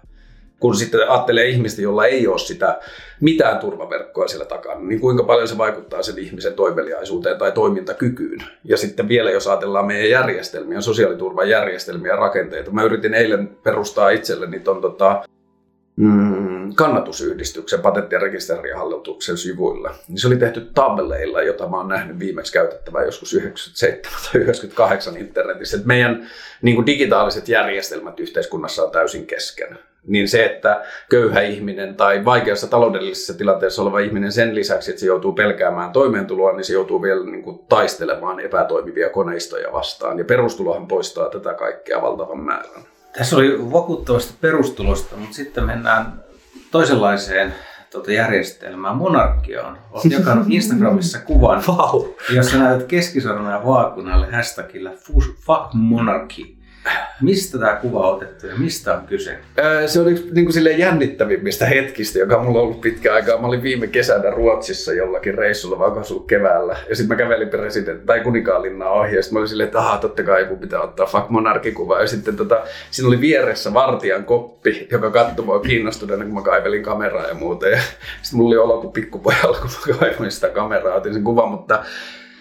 kun 0.61 0.77
sitten 0.77 1.11
ajattelee 1.11 1.49
ihmistä, 1.49 1.83
jolla 1.83 2.07
ei 2.07 2.27
ole 2.27 2.39
sitä 2.39 2.81
mitään 3.21 3.59
turvaverkkoa 3.59 4.29
siellä 4.29 4.45
takana, 4.45 4.81
niin 4.81 5.01
kuinka 5.01 5.23
paljon 5.25 5.49
se 5.49 5.59
vaikuttaa 5.59 6.03
sen 6.03 6.19
ihmisen 6.19 6.55
toimeliaisuuteen 6.55 7.39
tai 7.39 7.53
toimintakykyyn. 7.53 8.43
Ja 8.65 8.77
sitten 8.77 9.09
vielä, 9.09 9.31
jos 9.31 9.47
ajatellaan 9.47 9.87
meidän 9.87 10.11
järjestelmiä, 10.11 10.81
sosiaaliturvan 10.81 11.49
järjestelmiä 11.49 12.13
ja 12.13 12.17
rakenteita. 12.17 12.71
Mä 12.71 12.83
yritin 12.83 13.15
eilen 13.15 13.49
perustaa 13.63 14.11
itselleni 14.11 14.61
ton 14.61 14.81
tota, 14.81 15.23
mm, 15.97 16.75
kannatusyhdistyksen 16.75 17.81
patentti- 17.81 18.15
ja 18.15 18.21
rekisterihallituksen 18.21 19.37
sivuilla. 19.37 19.95
Niin 20.09 20.19
se 20.19 20.27
oli 20.27 20.37
tehty 20.37 20.61
tableilla, 20.75 21.43
jota 21.43 21.69
mä 21.69 21.77
oon 21.77 21.89
nähnyt 21.89 22.19
viimeksi 22.19 22.53
käytettävän 22.53 23.05
joskus 23.05 23.35
97 23.35 24.13
tai 24.33 24.41
98 24.41 25.17
internetissä. 25.17 25.77
Et 25.77 25.85
meidän 25.85 26.31
niin 26.63 26.75
kuin 26.75 26.87
digitaaliset 26.87 27.49
järjestelmät 27.49 28.21
yhteiskunnassa 28.21 28.85
on 28.85 28.91
täysin 28.91 29.27
kesken 29.27 29.79
niin 30.07 30.29
se, 30.29 30.45
että 30.45 30.85
köyhä 31.11 31.41
ihminen 31.41 31.95
tai 31.95 32.25
vaikeassa 32.25 32.67
taloudellisessa 32.67 33.35
tilanteessa 33.35 33.83
oleva 33.83 33.99
ihminen 33.99 34.33
sen 34.33 34.55
lisäksi, 34.55 34.91
että 34.91 35.01
se 35.01 35.07
joutuu 35.07 35.33
pelkäämään 35.33 35.93
toimeentuloa, 35.93 36.53
niin 36.53 36.65
se 36.65 36.73
joutuu 36.73 37.03
vielä 37.03 37.25
niin 37.25 37.43
kuin 37.43 37.59
taistelemaan 37.69 38.41
epätoimivia 38.41 39.11
koneistoja 39.11 39.73
vastaan. 39.73 40.19
Ja 40.19 40.25
perustulohan 40.25 40.87
poistaa 40.87 41.31
tätä 41.31 41.55
kaikkea 41.55 42.03
valtavan 42.03 42.41
määrän. 42.41 42.83
Tässä 43.19 43.37
oli 43.37 43.73
vakuuttavasti 43.73 44.35
perustulosta, 44.41 45.17
mutta 45.17 45.37
sitten 45.37 45.65
mennään 45.65 46.25
toisenlaiseen 46.71 47.55
tuota 47.91 48.13
järjestelmään, 48.13 48.97
monarkiaan. 48.97 49.79
Olet 49.91 50.05
jakanut 50.13 50.47
Instagramissa 50.51 51.19
kuvan, 51.19 51.63
wow. 51.69 52.03
jossa 52.35 52.59
näytät 52.59 52.87
keskisormea 52.87 53.65
vaakunalle 53.67 54.33
hashtagillä 54.33 54.91
fuck 55.47 55.75
monarchy. 55.75 56.56
Mistä 57.21 57.59
tämä 57.59 57.77
kuva 57.77 58.11
on 58.11 58.17
otettu 58.17 58.47
ja 58.47 58.57
mistä 58.57 58.95
on 58.95 59.07
kyse? 59.07 59.39
Se 59.87 60.01
on 60.01 60.09
yksi 60.09 60.29
niin 60.33 60.47
kuin 60.47 60.79
jännittävimmistä 60.79 61.67
hetkistä, 61.67 62.19
joka 62.19 62.43
mulla 62.43 62.59
on 62.59 62.65
ollut 62.65 62.81
pitkä 62.81 63.15
aikaa. 63.15 63.41
Mä 63.41 63.47
olin 63.47 63.63
viime 63.63 63.87
kesänä 63.87 64.31
Ruotsissa 64.31 64.93
jollakin 64.93 65.35
reissulla, 65.35 65.79
vaan 65.79 65.93
keväällä. 66.27 66.77
Ja 66.89 66.97
sitten 66.97 67.17
mä 67.17 67.23
kävelin 67.23 67.49
presidentti 67.49 68.07
tai 68.07 68.21
kuninkaanlinnaa 68.21 68.91
ohi. 68.91 69.17
Ja 69.17 69.23
sitten 69.23 69.35
mä 69.35 69.39
olin 69.39 69.49
silleen, 69.49 69.67
että 69.67 69.99
totta 70.01 70.23
kai 70.23 70.41
joku 70.41 70.57
pitää 70.57 70.81
ottaa 70.81 71.07
fuck 71.07 71.31
monarkikuva. 71.31 72.01
Ja 72.01 72.07
sitten 72.07 72.37
tota, 72.37 72.63
siinä 72.91 73.09
oli 73.09 73.21
vieressä 73.21 73.75
vartijan 73.75 74.25
koppi, 74.25 74.89
joka 74.91 75.11
katsoi 75.11 75.45
mua 75.45 75.61
kiinnostuneena, 75.61 76.25
kun 76.25 76.35
mä 76.35 76.43
kaivelin 76.43 76.83
kameraa 76.83 77.27
ja 77.27 77.35
muuta. 77.35 77.69
Ja 77.69 77.79
sitten 78.23 78.37
mulla 78.37 78.49
oli 78.49 78.57
olo 78.57 78.81
kuin 78.81 78.93
pikkupojalla, 78.93 79.59
kun 79.59 79.71
mä 79.89 79.99
kaivoin 79.99 80.31
sitä 80.31 80.49
kameraa, 80.49 80.95
otin 80.95 81.15
sen 81.15 81.25
kuvan. 81.25 81.49
Mutta 81.49 81.85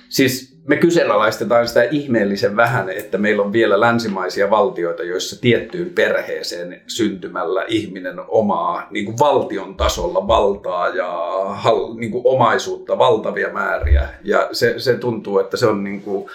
siis 0.10 0.55
me 0.68 0.78
kyseenalaistetaan 0.78 1.68
sitä 1.68 1.84
ihmeellisen 1.84 2.56
vähän, 2.56 2.90
että 2.90 3.18
meillä 3.18 3.44
on 3.44 3.54
vielä 3.54 3.80
länsimaisia 3.80 4.50
valtioita, 4.50 5.04
joissa 5.04 5.42
tiettyyn 5.42 5.90
perheeseen 5.90 6.82
syntymällä 6.88 7.66
ihminen 7.68 8.16
omaa 8.28 8.88
niin 8.92 9.06
kuin 9.06 9.20
valtion 9.20 9.76
tasolla 9.76 10.28
valtaa 10.28 10.90
ja 10.90 11.42
niin 11.98 12.12
kuin 12.12 12.22
omaisuutta 12.26 12.98
valtavia 12.98 13.54
määriä. 13.54 14.10
Ja 14.24 14.50
se, 14.52 14.80
se 14.80 14.98
tuntuu, 14.98 15.40
että 15.40 15.58
se 15.58 15.68
on 15.68 15.84
niin 15.84 16.02
kuin, 16.02 16.30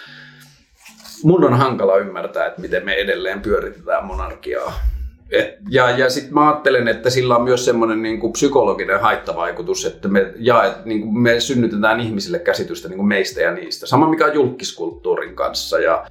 mun 1.25 1.45
on 1.45 1.55
hankala 1.55 1.97
ymmärtää, 1.97 2.47
että 2.47 2.61
miten 2.61 2.85
me 2.85 2.95
edelleen 2.95 3.40
pyöritetään 3.40 4.05
monarkiaa. 4.05 4.89
Et, 5.33 5.59
ja 5.69 5.90
ja 5.90 6.11
sitten 6.11 6.35
mä 6.35 6.49
ajattelen, 6.49 6.88
että 6.88 7.11
sillä 7.11 7.37
on 7.37 7.45
myös 7.45 7.64
semmoinen 7.64 8.03
niin 8.03 8.33
psykologinen 8.33 9.01
haittavaikutus, 9.01 9.85
että 9.85 10.09
me, 10.09 10.33
ja, 10.37 10.75
niin 10.85 11.01
kuin 11.01 11.19
me 11.19 11.40
synnytetään 11.40 12.01
ihmisille 12.01 12.38
käsitystä 12.38 12.88
niin 12.88 12.97
kuin 12.97 13.09
meistä 13.09 13.40
ja 13.40 13.55
niistä. 13.55 13.87
Sama 13.87 14.09
mikä 14.09 14.27
on 14.27 14.35
julkiskulttuurin 14.35 15.35
kanssa 15.35 15.79
ja 15.79 16.07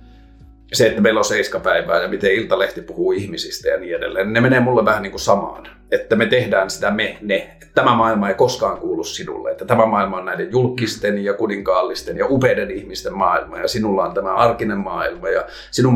se, 0.73 0.87
että 0.87 1.01
meillä 1.01 1.17
on 1.17 1.25
seiskapäivää 1.25 2.01
ja 2.01 2.07
miten 2.07 2.31
Iltalehti 2.31 2.81
puhuu 2.81 3.11
ihmisistä 3.11 3.69
ja 3.69 3.77
niin 3.77 3.95
edelleen. 3.95 4.33
Ne 4.33 4.41
menee 4.41 4.59
mulle 4.59 4.85
vähän 4.85 5.03
niin 5.03 5.11
kuin 5.11 5.21
samaan. 5.21 5.67
Että 5.91 6.15
me 6.15 6.25
tehdään 6.25 6.69
sitä 6.69 6.91
me, 6.91 7.17
ne, 7.21 7.57
tämä 7.75 7.95
maailma 7.95 8.29
ei 8.29 8.35
koskaan 8.35 8.77
kuulu 8.77 9.03
sinulle, 9.03 9.51
että 9.51 9.65
tämä 9.65 9.85
maailma 9.85 10.17
on 10.17 10.25
näiden 10.25 10.51
julkisten 10.51 11.23
ja 11.23 11.33
kuninkaallisten 11.33 12.17
ja 12.17 12.25
upeiden 12.29 12.71
ihmisten 12.71 13.13
maailma 13.13 13.57
ja 13.57 13.67
sinulla 13.67 14.05
on 14.05 14.13
tämä 14.13 14.35
arkinen 14.35 14.77
maailma 14.77 15.29
ja 15.29 15.45
sinun 15.71 15.93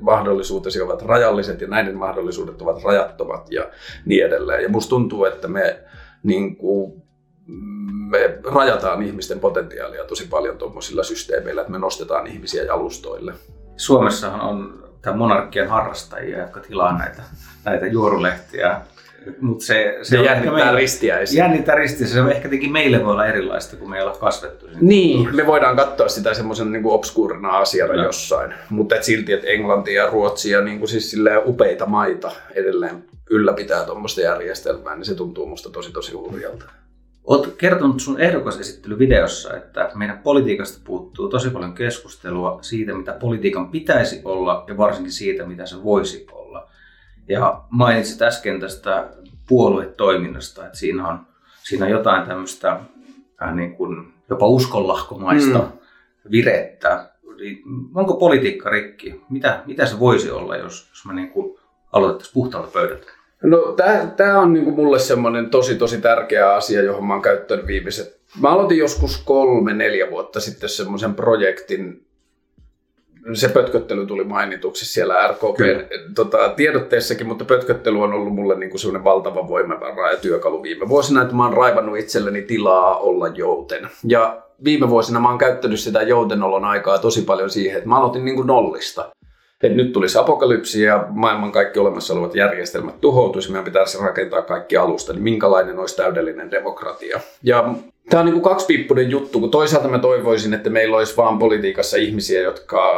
mahdollisuutesi 0.00 0.80
ovat 0.80 1.02
rajalliset 1.02 1.60
ja 1.60 1.68
näiden 1.68 1.96
mahdollisuudet 1.96 2.62
ovat 2.62 2.84
rajattomat 2.84 3.46
ja 3.50 3.70
niin 4.06 4.26
edelleen. 4.26 4.62
Ja 4.62 4.68
musta 4.68 4.90
tuntuu, 4.90 5.24
että 5.24 5.48
me 5.48 5.78
niin 6.22 6.56
kuin, 6.56 7.02
me 8.10 8.38
rajataan 8.54 9.02
ihmisten 9.02 9.40
potentiaalia 9.40 10.04
tosi 10.04 10.26
paljon 10.30 10.58
tuommoisilla 10.58 11.02
systeemeillä, 11.02 11.60
että 11.60 11.72
me 11.72 11.78
nostetaan 11.78 12.26
ihmisiä 12.26 12.62
jalustoille. 12.62 13.32
Suomessahan 13.76 14.40
on 14.40 14.84
tämän 15.02 15.18
monarkian 15.18 15.68
harrastajia, 15.68 16.38
jotka 16.38 16.60
tilaa 16.60 16.98
näitä, 16.98 17.22
näitä 17.64 17.86
juorulehtiä 17.86 18.80
mutta 19.40 19.64
se, 19.64 19.98
se 20.02 20.16
jännittää 20.16 20.74
ristiäisiä. 20.74 21.44
Jännittää 21.44 21.74
ristiäisiä. 21.74 22.24
Se 22.24 22.30
ehkä 22.30 22.48
teki 22.48 22.68
meille 22.68 23.04
voi 23.04 23.12
olla 23.12 23.26
erilaista, 23.26 23.76
kun 23.76 23.90
me 23.90 23.96
ei 23.96 24.02
olla 24.02 24.16
kasvettu. 24.16 24.66
Niin, 24.80 25.36
me 25.36 25.46
voidaan 25.46 25.76
katsoa 25.76 26.08
sitä 26.08 26.34
semmoisen 26.34 26.72
niin 26.72 26.86
obskuurina 26.86 27.48
asiana 27.48 27.94
no. 27.94 28.02
jossain. 28.02 28.54
Mutta 28.70 28.94
et 28.94 29.04
silti, 29.04 29.32
että 29.32 29.46
Englanti 29.46 29.94
ja 29.94 30.06
Ruotsi 30.06 30.50
ja 30.50 30.60
niin 30.60 30.78
kuin 30.78 30.88
siis 30.88 31.16
upeita 31.46 31.86
maita 31.86 32.30
edelleen 32.54 33.04
ylläpitää 33.30 33.84
tuommoista 33.84 34.20
järjestelmää, 34.20 34.96
niin 34.96 35.04
se 35.04 35.14
tuntuu 35.14 35.46
musta 35.46 35.70
tosi 35.70 35.92
tosi 35.92 36.12
hurjalta. 36.12 36.64
Olet 37.24 37.54
kertonut 37.56 38.00
sun 38.00 38.20
ehdokasesittelyvideossa, 38.20 39.56
että 39.56 39.90
meidän 39.94 40.18
politiikasta 40.18 40.80
puuttuu 40.84 41.28
tosi 41.28 41.50
paljon 41.50 41.74
keskustelua 41.74 42.58
siitä, 42.62 42.94
mitä 42.94 43.12
politiikan 43.12 43.70
pitäisi 43.70 44.20
olla 44.24 44.64
ja 44.68 44.76
varsinkin 44.76 45.12
siitä, 45.12 45.46
mitä 45.46 45.66
se 45.66 45.82
voisi 45.84 46.26
olla. 46.32 46.68
Ja 47.28 47.64
mainitsit 47.70 48.22
äsken 48.22 48.60
tästä 48.60 49.08
puoluetoiminnasta, 49.48 50.66
että 50.66 50.78
siinä 50.78 51.08
on, 51.08 51.26
siinä 51.62 51.84
on 51.84 51.90
jotain 51.90 52.26
tämmöistä 52.26 52.80
äh, 53.42 53.54
niin 53.54 53.76
kuin 53.76 54.12
jopa 54.30 54.46
uskonlahkomaista 54.46 55.58
mm. 55.58 56.30
virettä. 56.30 57.10
Onko 57.94 58.16
politiikka 58.16 58.70
rikki? 58.70 59.20
Mitä, 59.30 59.62
mitä 59.66 59.86
se 59.86 59.98
voisi 59.98 60.30
olla, 60.30 60.56
jos, 60.56 60.88
jos 60.90 61.04
mä 61.06 61.12
niin 61.12 61.30
kuin 61.30 61.58
aloitettaisiin 61.92 62.34
puhtaalta 62.34 62.70
pöydältä? 62.72 63.12
No 63.42 63.76
tämä 64.16 64.40
on 64.40 64.52
niinku 64.52 64.70
mulle 64.70 64.98
semmoinen 64.98 65.50
tosi 65.50 65.74
tosi 65.74 66.00
tärkeä 66.00 66.54
asia, 66.54 66.82
johon 66.82 67.04
mä 67.04 67.12
oon 67.12 67.22
käyttänyt 67.22 67.66
viimeiset... 67.66 68.20
Mä 68.40 68.48
aloitin 68.48 68.78
joskus 68.78 69.22
kolme, 69.24 69.74
neljä 69.74 70.10
vuotta 70.10 70.40
sitten 70.40 70.68
semmoisen 70.68 71.14
projektin, 71.14 72.06
se 73.34 73.48
pötköttely 73.48 74.06
tuli 74.06 74.24
mainituksi 74.24 74.86
siellä 74.86 75.28
RKP 75.28 75.58
tota, 76.14 76.48
tiedotteessakin, 76.48 77.26
mutta 77.26 77.44
pötköttely 77.44 78.02
on 78.02 78.12
ollut 78.12 78.34
mulle 78.34 78.58
niinku 78.58 78.78
semmoinen 78.78 79.04
valtava 79.04 79.48
voimavara 79.48 80.10
ja 80.10 80.16
työkalu 80.16 80.62
viime 80.62 80.88
vuosina, 80.88 81.22
että 81.22 81.34
mä 81.34 81.44
oon 81.44 81.56
raivannut 81.56 81.98
itselleni 81.98 82.42
tilaa 82.42 82.98
olla 82.98 83.28
jouten. 83.28 83.88
Ja 84.04 84.42
viime 84.64 84.88
vuosina 84.88 85.20
mä 85.20 85.28
oon 85.28 85.38
käyttänyt 85.38 85.80
sitä 85.80 86.02
joutenolon 86.02 86.64
aikaa 86.64 86.98
tosi 86.98 87.22
paljon 87.22 87.50
siihen, 87.50 87.76
että 87.76 87.88
mä 87.88 87.98
aloitin 87.98 88.24
niinku 88.24 88.42
nollista 88.42 89.10
että 89.62 89.76
nyt 89.76 89.92
tulisi 89.92 90.18
apokalypsi 90.18 90.82
ja 90.82 91.06
maailman 91.10 91.52
kaikki 91.52 91.78
olemassa 91.78 92.14
olevat 92.14 92.34
järjestelmät 92.34 93.00
tuhoutuisi, 93.00 93.50
meidän 93.50 93.64
pitäisi 93.64 93.98
rakentaa 93.98 94.42
kaikki 94.42 94.76
alusta, 94.76 95.12
niin 95.12 95.22
minkälainen 95.22 95.78
olisi 95.78 95.96
täydellinen 95.96 96.50
demokratia. 96.50 97.20
Ja 97.42 97.74
Tämä 98.10 98.20
on 98.20 98.26
niin 98.26 98.40
kuin 98.40 98.42
kaksipiippunen 98.42 99.10
juttu, 99.10 99.40
kun 99.40 99.50
toisaalta 99.50 99.88
mä 99.88 99.98
toivoisin, 99.98 100.54
että 100.54 100.70
meillä 100.70 100.96
olisi 100.96 101.16
vaan 101.16 101.38
politiikassa 101.38 101.96
ihmisiä, 101.96 102.40
jotka, 102.40 102.90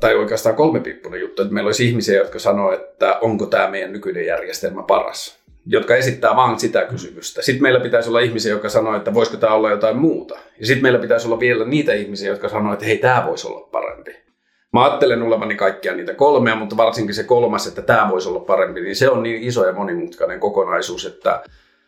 tai 0.00 0.14
oikeastaan 0.14 0.56
kolmepiippunen 0.56 1.20
juttu, 1.20 1.42
että 1.42 1.54
meillä 1.54 1.68
olisi 1.68 1.88
ihmisiä, 1.88 2.18
jotka 2.18 2.38
sanoo, 2.38 2.72
että 2.72 3.18
onko 3.20 3.46
tämä 3.46 3.70
meidän 3.70 3.92
nykyinen 3.92 4.26
järjestelmä 4.26 4.82
paras, 4.82 5.38
jotka 5.66 5.96
esittää 5.96 6.36
vaan 6.36 6.60
sitä 6.60 6.84
kysymystä. 6.84 7.42
Sitten 7.42 7.62
meillä 7.62 7.80
pitäisi 7.80 8.08
olla 8.08 8.20
ihmisiä, 8.20 8.52
jotka 8.52 8.68
sanoo, 8.68 8.96
että 8.96 9.14
voisiko 9.14 9.36
tämä 9.36 9.54
olla 9.54 9.70
jotain 9.70 9.96
muuta. 9.96 10.38
Ja 10.60 10.66
sitten 10.66 10.82
meillä 10.82 10.98
pitäisi 10.98 11.28
olla 11.28 11.40
vielä 11.40 11.64
niitä 11.64 11.92
ihmisiä, 11.92 12.30
jotka 12.30 12.48
sanoo, 12.48 12.72
että 12.72 12.84
hei, 12.84 12.98
tämä 12.98 13.24
voisi 13.26 13.48
olla 13.48 13.68
parempi. 13.72 14.31
Mä 14.72 14.84
ajattelen 14.84 15.22
olevani 15.22 15.54
kaikkia 15.54 15.94
niitä 15.94 16.14
kolmea, 16.14 16.56
mutta 16.56 16.76
varsinkin 16.76 17.14
se 17.14 17.24
kolmas, 17.24 17.66
että 17.66 17.82
tämä 17.82 18.08
voisi 18.10 18.28
olla 18.28 18.40
parempi, 18.40 18.80
niin 18.80 18.96
se 18.96 19.10
on 19.10 19.22
niin 19.22 19.42
iso 19.42 19.66
ja 19.66 19.72
monimutkainen 19.72 20.40
kokonaisuus. 20.40 21.06
Että... 21.06 21.42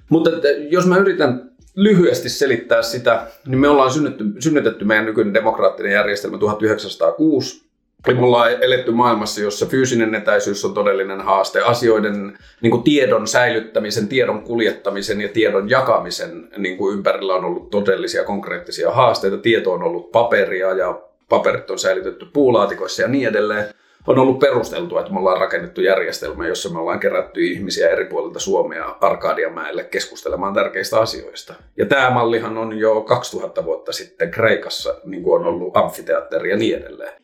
Mutta 0.08 0.30
että 0.30 0.48
jos 0.48 0.86
mä 0.86 0.96
yritän 0.96 1.50
lyhyesti 1.74 2.28
selittää 2.28 2.82
sitä, 2.82 3.26
niin 3.46 3.58
me 3.58 3.68
ollaan 3.68 3.90
synnytty, 3.90 4.24
synnytetty 4.38 4.84
meidän 4.84 5.06
nykyinen 5.06 5.34
demokraattinen 5.34 5.92
järjestelmä 5.92 6.38
1906. 6.38 7.64
Eli 8.06 8.14
me 8.14 8.24
ollaan 8.24 8.50
eletty 8.50 8.90
maailmassa, 8.90 9.40
jossa 9.40 9.66
fyysinen 9.66 10.14
etäisyys 10.14 10.64
on 10.64 10.74
todellinen 10.74 11.20
haaste. 11.20 11.60
Asioiden 11.60 12.38
niin 12.60 12.70
kuin 12.70 12.82
tiedon 12.82 13.26
säilyttämisen, 13.26 14.08
tiedon 14.08 14.42
kuljettamisen 14.42 15.20
ja 15.20 15.28
tiedon 15.28 15.70
jakamisen 15.70 16.48
niin 16.56 16.76
kuin 16.76 16.94
ympärillä 16.94 17.34
on 17.34 17.44
ollut 17.44 17.70
todellisia 17.70 18.24
konkreettisia 18.24 18.90
haasteita. 18.90 19.38
Tieto 19.38 19.72
on 19.72 19.82
ollut 19.82 20.12
paperia 20.12 20.72
ja 20.72 21.00
paperit 21.38 21.70
on 21.70 21.78
säilytetty 21.78 22.26
puulaatikoissa 22.32 23.02
ja 23.02 23.08
niin 23.08 23.28
edelleen, 23.28 23.64
on 24.06 24.18
ollut 24.18 24.38
perusteltua, 24.38 25.00
että 25.00 25.12
me 25.12 25.18
ollaan 25.18 25.40
rakennettu 25.40 25.80
järjestelmä, 25.80 26.46
jossa 26.46 26.68
me 26.68 26.78
ollaan 26.78 27.00
kerätty 27.00 27.40
ihmisiä 27.40 27.88
eri 27.88 28.04
puolilta 28.04 28.40
Suomea 28.40 28.96
Arkadianmäelle 29.00 29.84
keskustelemaan 29.84 30.54
tärkeistä 30.54 31.00
asioista. 31.00 31.54
Ja 31.76 31.86
tämä 31.86 32.10
mallihan 32.10 32.58
on 32.58 32.78
jo 32.78 33.00
2000 33.00 33.64
vuotta 33.64 33.92
sitten 33.92 34.30
Kreikassa, 34.30 34.94
niin 35.04 35.22
kuin 35.22 35.40
on 35.40 35.46
ollut 35.46 35.76
amfiteatteri 35.76 36.50
ja 36.50 36.56
niin 36.56 36.76
edelleen. 36.78 37.23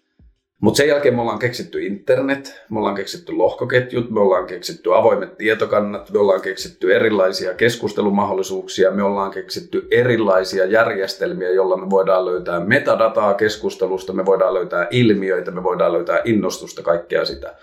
Mutta 0.60 0.76
sen 0.76 0.88
jälkeen 0.88 1.14
me 1.14 1.20
ollaan 1.20 1.38
keksitty 1.38 1.86
internet, 1.86 2.62
me 2.70 2.78
ollaan 2.78 2.94
keksitty 2.94 3.32
lohkoketjut, 3.32 4.10
me 4.10 4.20
ollaan 4.20 4.46
keksitty 4.46 4.94
avoimet 4.94 5.36
tietokannat, 5.36 6.10
me 6.10 6.18
ollaan 6.18 6.40
keksitty 6.40 6.94
erilaisia 6.94 7.54
keskustelumahdollisuuksia, 7.54 8.90
me 8.90 9.02
ollaan 9.02 9.30
keksitty 9.30 9.88
erilaisia 9.90 10.66
järjestelmiä, 10.66 11.50
joilla 11.50 11.76
me 11.76 11.90
voidaan 11.90 12.24
löytää 12.24 12.60
metadataa 12.60 13.34
keskustelusta, 13.34 14.12
me 14.12 14.26
voidaan 14.26 14.54
löytää 14.54 14.86
ilmiöitä, 14.90 15.50
me 15.50 15.62
voidaan 15.62 15.92
löytää 15.92 16.20
innostusta, 16.24 16.82
kaikkea 16.82 17.24
sitä. 17.24 17.54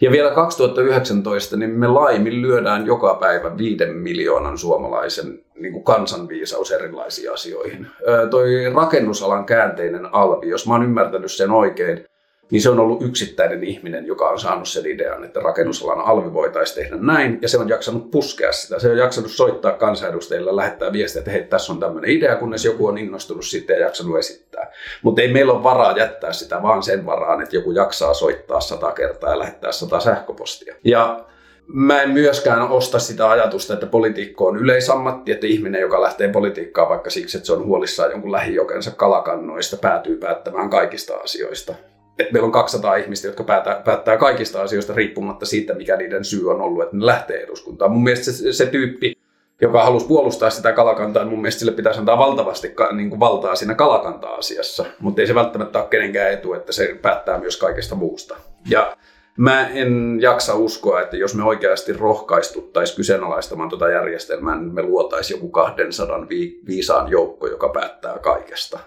Ja 0.00 0.10
vielä 0.10 0.30
2019 0.30 1.56
niin 1.56 1.70
me 1.70 1.88
laimin 1.88 2.42
lyödään 2.42 2.86
joka 2.86 3.14
päivä 3.14 3.58
viiden 3.58 3.96
miljoonan 3.96 4.58
suomalaisen 4.58 5.44
niin 5.54 5.72
kuin 5.72 5.84
kansanviisaus 5.84 6.72
erilaisiin 6.72 7.32
asioihin. 7.32 7.86
Öö, 8.08 8.28
toi 8.28 8.50
rakennusalan 8.74 9.44
käänteinen 9.44 10.14
alvi, 10.14 10.48
jos 10.48 10.66
mä 10.66 10.74
oon 10.74 10.82
ymmärtänyt 10.82 11.32
sen 11.32 11.50
oikein, 11.50 12.04
niin 12.52 12.62
se 12.62 12.70
on 12.70 12.80
ollut 12.80 13.02
yksittäinen 13.02 13.64
ihminen, 13.64 14.06
joka 14.06 14.28
on 14.28 14.38
saanut 14.38 14.68
sen 14.68 14.86
idean, 14.86 15.24
että 15.24 15.40
rakennusalan 15.40 16.00
alvi 16.00 16.32
voitaisiin 16.32 16.84
tehdä 16.84 16.96
näin, 17.00 17.38
ja 17.42 17.48
se 17.48 17.58
on 17.58 17.68
jaksanut 17.68 18.10
puskea 18.10 18.52
sitä. 18.52 18.78
Se 18.78 18.90
on 18.90 18.96
jaksanut 18.96 19.30
soittaa 19.30 19.72
kansanedustajille, 19.72 20.56
lähettää 20.56 20.92
viestiä, 20.92 21.20
että 21.20 21.30
hei, 21.30 21.42
tässä 21.42 21.72
on 21.72 21.80
tämmöinen 21.80 22.10
idea, 22.10 22.36
kunnes 22.36 22.64
joku 22.64 22.86
on 22.86 22.98
innostunut 22.98 23.44
sitten 23.44 23.74
ja 23.74 23.82
jaksanut 23.82 24.18
esittää. 24.18 24.72
Mutta 25.02 25.22
ei 25.22 25.32
meillä 25.32 25.52
ole 25.52 25.62
varaa 25.62 25.98
jättää 25.98 26.32
sitä 26.32 26.62
vaan 26.62 26.82
sen 26.82 27.06
varaan, 27.06 27.42
että 27.42 27.56
joku 27.56 27.72
jaksaa 27.72 28.14
soittaa 28.14 28.60
sata 28.60 28.92
kertaa 28.92 29.30
ja 29.30 29.38
lähettää 29.38 29.72
sata 29.72 30.00
sähköpostia. 30.00 30.74
Ja 30.84 31.24
Mä 31.66 32.02
en 32.02 32.10
myöskään 32.10 32.62
osta 32.62 32.98
sitä 32.98 33.30
ajatusta, 33.30 33.74
että 33.74 33.86
politiikko 33.86 34.46
on 34.46 34.56
yleisammatti, 34.56 35.32
että 35.32 35.46
ihminen, 35.46 35.80
joka 35.80 36.02
lähtee 36.02 36.28
politiikkaan 36.28 36.88
vaikka 36.88 37.10
siksi, 37.10 37.36
että 37.36 37.46
se 37.46 37.52
on 37.52 37.64
huolissaan 37.64 38.10
jonkun 38.10 38.32
lähijokensa 38.32 38.90
kalakannoista, 38.90 39.76
päätyy 39.76 40.16
päättämään 40.16 40.70
kaikista 40.70 41.16
asioista 41.16 41.74
meillä 42.18 42.46
on 42.46 42.52
200 42.52 42.96
ihmistä, 42.96 43.28
jotka 43.28 43.44
päättää, 43.44 43.82
päättää 43.84 44.16
kaikista 44.16 44.62
asioista 44.62 44.92
riippumatta 44.92 45.46
siitä, 45.46 45.74
mikä 45.74 45.96
niiden 45.96 46.24
syy 46.24 46.50
on 46.50 46.60
ollut, 46.60 46.82
että 46.82 46.96
ne 46.96 47.06
lähtee 47.06 47.42
eduskuntaan. 47.42 47.92
Mun 47.92 48.02
mielestä 48.02 48.32
se, 48.32 48.52
se 48.52 48.66
tyyppi, 48.66 49.18
joka 49.60 49.84
halusi 49.84 50.06
puolustaa 50.06 50.50
sitä 50.50 50.72
kalakantaa, 50.72 51.24
mun 51.24 51.40
mielestä 51.40 51.58
sille 51.58 51.72
pitäisi 51.72 52.00
antaa 52.00 52.18
valtavasti 52.18 52.74
niin 52.92 53.10
kuin 53.10 53.20
valtaa 53.20 53.54
siinä 53.54 53.74
kalakanta-asiassa, 53.74 54.84
mutta 55.00 55.20
ei 55.20 55.26
se 55.26 55.34
välttämättä 55.34 55.78
ole 55.78 55.88
kenenkään 55.88 56.32
etu, 56.32 56.54
että 56.54 56.72
se 56.72 56.98
päättää 57.02 57.38
myös 57.38 57.56
kaikesta 57.56 57.94
muusta. 57.94 58.36
Ja 58.68 58.96
mä 59.36 59.68
en 59.68 60.18
jaksa 60.20 60.54
uskoa, 60.54 61.00
että 61.00 61.16
jos 61.16 61.34
me 61.34 61.44
oikeasti 61.44 61.92
rohkaistuttaisiin 61.92 62.96
kyseenalaistamaan 62.96 63.68
tuota 63.68 63.90
järjestelmää, 63.90 64.56
niin 64.56 64.74
me 64.74 64.82
luotaisiin 64.82 65.36
joku 65.36 65.48
200 65.48 66.26
viisaan 66.66 67.10
joukko, 67.10 67.46
joka 67.46 67.68
päättää 67.68 68.18
kaikesta. 68.18 68.78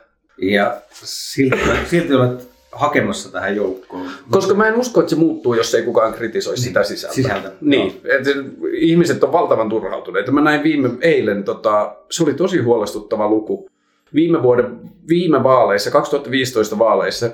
Ja 0.41 0.77
silti, 1.03 1.59
silti 1.89 2.13
olet 2.13 2.54
hakemassa 2.75 3.31
tähän 3.31 3.55
joukkoon. 3.55 4.07
Koska 4.31 4.53
mä 4.53 4.67
en 4.67 4.75
usko, 4.75 4.99
että 4.99 5.09
se 5.09 5.15
muuttuu, 5.15 5.53
jos 5.53 5.75
ei 5.75 5.83
kukaan 5.83 6.13
kritisoi 6.13 6.57
sitä 6.57 6.79
niin, 6.79 6.87
sisältöä. 6.87 7.15
Sisältö. 7.15 7.51
Niin, 7.61 8.01
että 8.03 8.29
ihmiset 8.71 9.23
on 9.23 9.31
valtavan 9.31 9.69
turhautuneita. 9.69 10.31
Mä 10.31 10.41
näin 10.41 10.63
viime 10.63 10.89
eilen, 11.01 11.43
tota, 11.43 11.95
se 12.11 12.23
oli 12.23 12.33
tosi 12.33 12.59
huolestuttava 12.59 13.29
luku. 13.29 13.69
Viime 14.13 14.43
vuoden, 14.43 14.79
viime 15.07 15.43
vaaleissa, 15.43 15.91
2015 15.91 16.79
vaaleissa, 16.79 17.29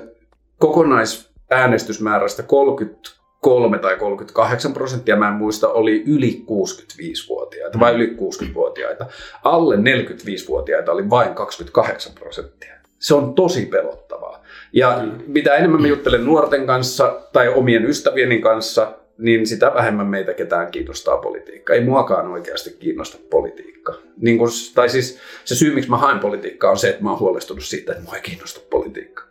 kokonaisäänestysmäärästä 0.58 2.42
33 2.42 3.78
tai 3.78 3.96
38 3.96 4.72
prosenttia, 4.72 5.16
mä 5.16 5.28
en 5.28 5.34
muista, 5.34 5.68
oli 5.68 6.02
yli 6.06 6.44
65-vuotiaita 6.50 7.80
vai 7.80 7.94
yli 7.94 8.16
60-vuotiaita. 8.16 9.06
Alle 9.44 9.76
45-vuotiaita 9.76 10.92
oli 10.92 11.10
vain 11.10 11.34
28 11.34 12.12
prosenttia. 12.12 12.72
Se 12.98 13.14
on 13.14 13.34
tosi 13.34 13.66
pelottavaa. 13.66 14.41
Ja 14.72 15.04
mitä 15.26 15.54
enemmän 15.54 15.82
mä 15.82 15.88
juttelen 15.88 16.24
nuorten 16.24 16.66
kanssa 16.66 17.20
tai 17.32 17.48
omien 17.48 17.86
ystävieni 17.86 18.38
kanssa, 18.38 18.92
niin 19.18 19.46
sitä 19.46 19.74
vähemmän 19.74 20.06
meitä 20.06 20.34
ketään 20.34 20.70
kiinnostaa 20.70 21.16
politiikka. 21.16 21.74
Ei 21.74 21.84
muakaan 21.84 22.26
oikeasti 22.26 22.76
kiinnosta 22.78 23.18
politiikka. 23.30 23.94
Niin 24.16 24.38
kun, 24.38 24.48
tai 24.74 24.88
siis 24.88 25.18
se 25.44 25.54
syy, 25.54 25.74
miksi 25.74 25.90
mä 25.90 25.96
haen 25.96 26.18
politiikkaa, 26.18 26.70
on 26.70 26.78
se, 26.78 26.88
että 26.88 27.02
mä 27.02 27.10
oon 27.10 27.20
huolestunut 27.20 27.64
siitä, 27.64 27.92
että 27.92 28.04
mua 28.04 28.16
ei 28.16 28.22
kiinnosta 28.22 28.60
politiikka. 28.70 29.22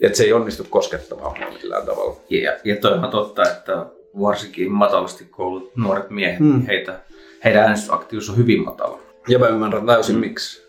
Että 0.00 0.18
se 0.18 0.24
ei 0.24 0.32
onnistu 0.32 0.66
koskettamaan 0.70 1.38
mua 1.38 1.50
millään 1.62 1.86
tavalla. 1.86 2.16
Ja, 2.30 2.56
ja 2.64 2.76
toi 2.76 2.92
on 2.92 3.10
totta, 3.10 3.42
että 3.42 3.86
varsinkin 4.20 4.72
matalasti 4.72 5.24
koulut 5.24 5.76
nuoret 5.76 6.10
miehet, 6.10 6.38
hmm. 6.38 6.66
heitä, 6.66 7.00
heidän 7.44 7.62
äänestysaktiivisuus 7.62 8.30
on 8.30 8.42
hyvin 8.42 8.64
matala. 8.64 9.00
Ja 9.28 9.38
mä 9.38 9.48
ymmärrän 9.48 9.86
täysin 9.86 10.14
hmm. 10.14 10.20
miksi. 10.20 10.62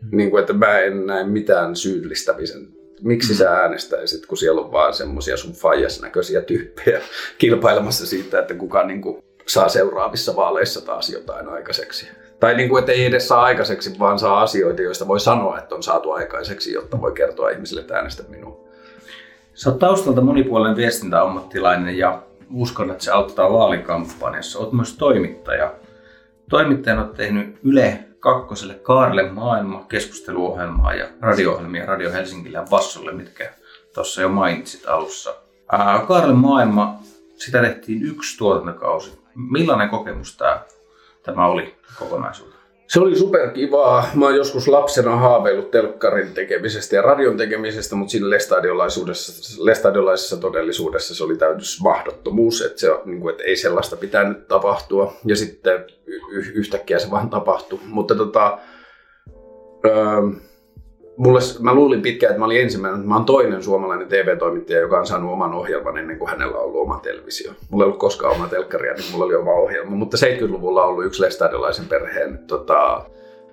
Hmm. 0.00 0.16
Niin 0.16 0.30
kuin, 0.30 0.40
että 0.40 0.52
mä 0.52 0.78
en 0.78 1.06
näe 1.06 1.24
mitään 1.24 1.76
syyllistämisen 1.76 2.77
miksi 3.02 3.34
sä 3.34 3.50
äänestäisit, 3.50 4.26
kun 4.26 4.38
siellä 4.38 4.60
on 4.60 4.72
vaan 4.72 4.94
semmoisia 4.94 5.36
sun 5.36 5.52
faijas 5.52 6.00
näköisiä 6.00 6.40
tyyppejä 6.40 7.00
kilpailemassa 7.38 8.06
siitä, 8.06 8.38
että 8.38 8.54
kuka 8.54 8.86
niin 8.86 9.02
kuin 9.02 9.24
saa 9.46 9.68
seuraavissa 9.68 10.36
vaaleissa 10.36 10.80
taas 10.80 11.10
jotain 11.10 11.48
aikaiseksi. 11.48 12.08
Tai 12.40 12.54
niin 12.54 12.68
kuin, 12.68 12.80
että 12.80 12.92
ei 12.92 13.04
edes 13.04 13.28
saa 13.28 13.42
aikaiseksi, 13.42 13.98
vaan 13.98 14.18
saa 14.18 14.42
asioita, 14.42 14.82
joista 14.82 15.08
voi 15.08 15.20
sanoa, 15.20 15.58
että 15.58 15.74
on 15.74 15.82
saatu 15.82 16.10
aikaiseksi, 16.10 16.72
jotta 16.72 17.00
voi 17.00 17.12
kertoa 17.12 17.50
ihmisille, 17.50 17.80
että 17.80 17.96
äänestä 17.96 18.22
minua. 18.28 18.68
Sä 19.54 19.70
oot 19.70 19.78
taustalta 19.78 20.20
monipuolinen 20.20 20.76
viestintäammattilainen 20.76 21.98
ja 21.98 22.22
uskon, 22.54 22.90
että 22.90 23.04
se 23.04 23.10
auttaa 23.10 23.52
vaalikampanjassa. 23.52 24.58
Oot 24.58 24.72
myös 24.72 24.96
toimittaja. 24.96 25.74
Toimittajana 26.50 27.02
oot 27.02 27.14
tehnyt 27.14 27.58
Yle 27.64 28.04
kakkoselle 28.20 28.74
Kaarle 28.74 29.30
Maailma 29.30 29.84
keskusteluohjelmaa 29.88 30.94
ja 30.94 31.08
radio-ohjelmia 31.20 31.86
Radio 31.86 32.12
Helsingille 32.12 32.58
ja 32.58 32.64
Bassolle, 32.70 33.12
mitkä 33.12 33.52
tuossa 33.94 34.22
jo 34.22 34.28
mainitsit 34.28 34.86
alussa. 34.86 35.34
Kaarle 36.08 36.34
Maailma, 36.34 36.98
sitä 37.36 37.62
tehtiin 37.62 38.02
yksi 38.02 38.38
tuotantokausi. 38.38 39.20
Millainen 39.34 39.88
kokemus 39.88 40.36
tämä, 40.36 40.60
tämä 41.22 41.46
oli 41.46 41.76
kokonaisuus? 41.98 42.57
Se 42.88 43.00
oli 43.00 43.16
superkivaa. 43.16 44.06
Mä 44.14 44.24
oon 44.24 44.36
joskus 44.36 44.68
lapsena 44.68 45.16
haaveillut 45.16 45.70
telkkarin 45.70 46.34
tekemisestä 46.34 46.96
ja 46.96 47.02
radion 47.02 47.36
tekemisestä, 47.36 47.96
mutta 47.96 48.10
siinä 48.10 48.30
lestadiolaisuudessa, 48.30 49.64
lestadiolaisessa 49.64 50.36
todellisuudessa 50.36 51.14
se 51.14 51.24
oli 51.24 51.36
täydys 51.36 51.80
mahdottomuus, 51.82 52.62
että, 52.62 52.80
se, 52.80 52.88
niin 53.04 53.20
kuin, 53.20 53.32
että 53.32 53.44
ei 53.44 53.56
sellaista 53.56 53.96
pitänyt 53.96 54.48
tapahtua. 54.48 55.12
Ja 55.24 55.36
sitten 55.36 55.84
y- 56.06 56.52
yhtäkkiä 56.54 56.98
se 56.98 57.10
vaan 57.10 57.30
tapahtui. 57.30 57.78
Mutta 57.86 58.14
tota, 58.14 58.58
öö, 59.86 59.92
mulle, 61.18 61.40
mä 61.60 61.74
luulin 61.74 62.02
pitkään, 62.02 62.30
että 62.30 62.38
mä 62.38 62.44
olin 62.44 62.60
ensimmäinen, 62.60 63.08
mä 63.08 63.14
oon 63.14 63.24
toinen 63.24 63.62
suomalainen 63.62 64.08
TV-toimittaja, 64.08 64.80
joka 64.80 64.98
on 64.98 65.06
saanut 65.06 65.32
oman 65.32 65.54
ohjelman 65.54 65.98
ennen 65.98 66.18
kuin 66.18 66.30
hänellä 66.30 66.58
on 66.58 66.64
ollut 66.64 66.82
oma 66.82 67.00
televisio. 67.02 67.52
Mulla 67.70 67.84
ei 67.84 67.86
ollut 67.86 68.00
koskaan 68.00 68.34
oma 68.34 68.48
telkkaria, 68.48 68.92
niin 68.92 69.12
mulla 69.12 69.24
oli 69.24 69.34
oma 69.34 69.52
ohjelma. 69.52 69.90
Mutta 69.90 70.16
70-luvulla 70.16 70.82
on 70.82 70.88
ollut 70.88 71.04
yksi 71.04 71.22
lestadiolaisen 71.22 71.86
perheen 71.86 72.38
tota, 72.38 73.04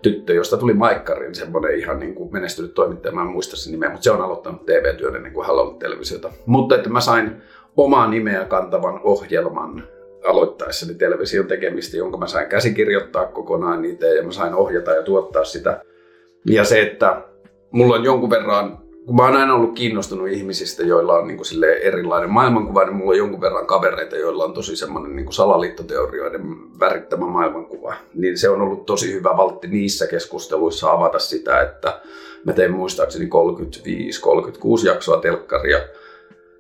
tyttö, 0.02 0.34
josta 0.34 0.58
tuli 0.58 0.74
Maikkarin 0.74 1.36
semmoinen 1.36 1.80
ihan 1.80 2.00
niin 2.00 2.16
kuin 2.16 2.34
menestynyt 2.34 2.74
toimittaja, 2.74 3.16
mä 3.16 3.22
en 3.22 3.28
muista 3.28 3.58
sen 3.58 3.72
nimeä, 3.72 3.90
mutta 3.90 4.04
se 4.04 4.12
on 4.12 4.22
aloittanut 4.22 4.66
TV-työn 4.66 5.16
ennen 5.16 5.34
kuin 5.34 5.48
hän 5.48 5.56
on 5.56 5.80
televisiota. 5.80 6.32
Mutta 6.46 6.76
että 6.76 6.90
mä 6.90 7.02
sain 7.02 7.42
omaa 7.78 8.08
nimeä 8.08 8.46
kantavan 8.46 9.00
ohjelman 9.04 9.84
aloittaessani 10.28 10.94
television 10.94 11.48
tekemistä, 11.48 11.98
jonka 11.98 12.18
mä 12.18 12.28
sain 12.28 12.50
käsikirjoittaa 12.50 13.26
kokonaan 13.26 13.82
niitä 13.82 14.06
ja 14.06 14.24
mä 14.24 14.32
sain 14.32 14.54
ohjata 14.54 14.92
ja 14.92 15.04
tuottaa 15.04 15.44
sitä. 15.44 15.82
Ja 16.46 16.64
se, 16.64 16.82
että 16.82 17.22
mulla 17.76 17.96
on 17.96 18.04
jonkun 18.04 18.30
verran, 18.30 18.78
kun 19.06 19.16
mä 19.16 19.24
oon 19.24 19.36
aina 19.36 19.54
ollut 19.54 19.76
kiinnostunut 19.76 20.28
ihmisistä, 20.28 20.84
joilla 20.84 21.14
on 21.14 21.28
niin 21.28 21.38
kuin 21.38 21.64
erilainen 21.82 22.30
maailmankuva, 22.30 22.84
niin 22.84 22.96
mulla 22.96 23.12
on 23.12 23.18
jonkun 23.18 23.42
verran 23.42 23.66
kavereita, 23.66 24.16
joilla 24.16 24.44
on 24.44 24.54
tosi 24.54 24.76
semmoinen 24.76 25.16
niin 25.16 25.26
kuin 25.26 25.34
salaliittoteorioiden 25.34 26.80
värittämä 26.80 27.26
maailmankuva. 27.26 27.94
Niin 28.14 28.38
se 28.38 28.50
on 28.50 28.62
ollut 28.62 28.86
tosi 28.86 29.14
hyvä 29.14 29.38
valtti 29.38 29.68
niissä 29.68 30.08
keskusteluissa 30.08 30.92
avata 30.92 31.20
sitä, 31.20 31.62
että 31.62 32.02
mä 32.46 32.54
tein 32.54 32.72
muistaakseni 32.72 33.26
35-36 33.26 33.30
jaksoa 34.86 35.18
telkkaria, 35.18 35.80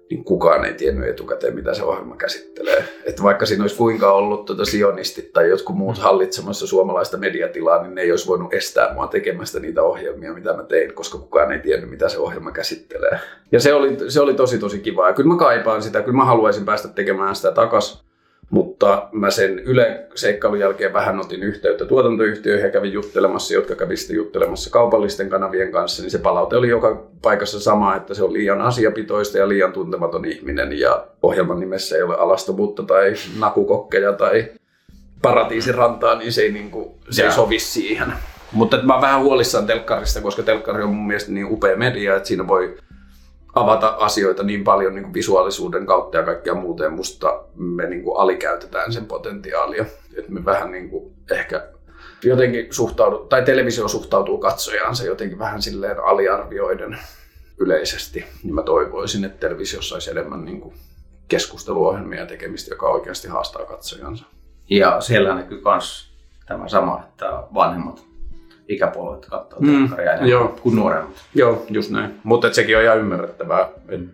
niin 0.09 0.23
kukaan 0.23 0.65
ei 0.65 0.73
tiennyt 0.73 1.09
etukäteen, 1.09 1.55
mitä 1.55 1.73
se 1.73 1.83
ohjelma 1.83 2.15
käsittelee. 2.15 2.83
Että 3.05 3.23
vaikka 3.23 3.45
siinä 3.45 3.63
olisi 3.63 3.75
kuinka 3.75 4.13
ollut 4.13 4.45
tuota 4.45 4.65
sionistit 4.65 5.33
tai 5.33 5.49
jotkut 5.49 5.75
muut 5.75 5.97
hallitsemassa 5.97 6.67
suomalaista 6.67 7.17
mediatilaa, 7.17 7.83
niin 7.83 7.95
ne 7.95 8.01
ei 8.01 8.11
olisi 8.11 8.27
voinut 8.27 8.53
estää 8.53 8.93
mua 8.93 9.07
tekemästä 9.07 9.59
niitä 9.59 9.83
ohjelmia, 9.83 10.33
mitä 10.33 10.53
mä 10.53 10.63
tein, 10.63 10.93
koska 10.93 11.17
kukaan 11.17 11.51
ei 11.51 11.59
tiennyt, 11.59 11.89
mitä 11.89 12.09
se 12.09 12.17
ohjelma 12.17 12.51
käsittelee. 12.51 13.19
Ja 13.51 13.59
se 13.59 13.73
oli, 13.73 13.97
se 14.07 14.21
oli 14.21 14.33
tosi 14.33 14.57
tosi 14.57 14.79
kiva. 14.79 15.07
Ja 15.07 15.13
kyllä 15.13 15.33
mä 15.33 15.37
kaipaan 15.37 15.83
sitä, 15.83 16.01
kyllä 16.01 16.17
mä 16.17 16.25
haluaisin 16.25 16.65
päästä 16.65 16.87
tekemään 16.87 17.35
sitä 17.35 17.51
takas. 17.51 18.04
Mutta 18.49 19.09
mä 19.11 19.31
sen 19.31 19.59
Yle 19.59 20.05
seikkailun 20.15 20.59
jälkeen 20.59 20.93
vähän 20.93 21.19
otin 21.19 21.43
yhteyttä 21.43 21.85
tuotantoyhtiöihin 21.85 22.65
ja 22.65 22.71
kävin 22.71 22.93
juttelemassa, 22.93 23.53
jotka 23.53 23.75
kävi 23.75 23.97
sitten 23.97 24.15
juttelemassa 24.15 24.69
kaupallisten 24.69 25.29
kanavien 25.29 25.71
kanssa, 25.71 26.01
niin 26.01 26.11
se 26.11 26.17
palaute 26.17 26.55
oli 26.55 26.69
joka 26.69 27.03
paikassa 27.21 27.59
sama, 27.59 27.95
että 27.95 28.13
se 28.13 28.23
on 28.23 28.33
liian 28.33 28.61
asiapitoista 28.61 29.37
ja 29.37 29.49
liian 29.49 29.73
tuntematon 29.73 30.25
ihminen 30.25 30.79
ja 30.79 31.07
ohjelman 31.23 31.59
nimessä 31.59 31.95
ei 31.95 32.03
ole 32.03 32.15
alastomuutta 32.15 32.83
tai 32.83 33.13
nakukokkeja 33.39 34.13
tai 34.13 34.51
paratiisirantaa, 35.21 36.15
niin 36.15 36.33
se 36.33 36.41
ei, 36.41 36.51
niin 36.51 36.71
kuin, 36.71 36.89
se 37.09 37.23
ei 37.23 37.31
sovi 37.31 37.59
siihen. 37.59 38.13
Mutta 38.51 38.81
mä 38.83 38.93
oon 38.93 39.01
vähän 39.01 39.21
huolissaan 39.21 39.67
telkkarista, 39.67 40.21
koska 40.21 40.43
telkkari 40.43 40.83
on 40.83 40.95
mun 40.95 41.07
mielestä 41.07 41.31
niin 41.31 41.51
upea 41.51 41.77
media, 41.77 42.15
että 42.15 42.27
siinä 42.27 42.47
voi 42.47 42.77
avata 43.55 43.87
asioita 43.87 44.43
niin 44.43 44.63
paljon 44.63 44.95
niin 44.95 45.03
kuin 45.03 45.13
visuaalisuuden 45.13 45.85
kautta 45.85 46.17
ja 46.17 46.23
kaikkea 46.23 46.53
muuta, 46.53 46.83
ja 46.83 46.89
musta 46.89 47.43
me 47.55 47.87
niin 47.87 48.03
kuin 48.03 48.17
alikäytetään 48.17 48.93
sen 48.93 49.05
potentiaalia. 49.05 49.85
Että 50.17 50.31
me 50.31 50.45
vähän 50.45 50.71
niin 50.71 50.89
kuin 50.89 51.13
ehkä 51.31 51.67
jotenkin 52.23 52.67
suhtaudu, 52.73 53.17
tai 53.17 53.41
televisio 53.41 53.87
suhtautuu 53.87 54.37
katsojaansa 54.37 55.05
jotenkin 55.05 55.39
vähän 55.39 55.61
silleen 55.61 56.03
aliarvioiden 56.03 56.99
yleisesti, 57.57 58.25
niin 58.43 58.55
mä 58.55 58.63
toivoisin, 58.63 59.25
että 59.25 59.39
televisiossa 59.39 59.95
olisi 59.95 60.11
enemmän 60.11 60.45
niin 60.45 60.61
kuin 60.61 60.75
keskusteluohjelmia 61.27 62.19
ja 62.19 62.25
tekemistä, 62.25 62.73
joka 62.73 62.89
oikeasti 62.89 63.27
haastaa 63.27 63.65
katsojansa. 63.65 64.25
Ja 64.69 65.01
siellä 65.01 65.35
näkyy 65.35 65.61
myös 65.65 66.11
tämä 66.45 66.67
sama, 66.67 67.03
että 67.09 67.43
vanhemmat 67.53 68.05
ikäpolvet 68.67 69.25
katsoo 69.25 69.59
mm, 69.59 69.89
joo. 70.21 70.59
kuin 70.63 70.75
nuoremmat. 70.75 71.15
Joo, 71.35 71.65
just 71.69 71.91
näin. 71.91 72.11
Mutta 72.23 72.53
sekin 72.53 72.77
on 72.77 72.83
ihan 72.83 72.97
ymmärrettävää, 72.97 73.69
että 73.89 74.07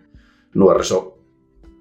nuoriso 0.54 1.18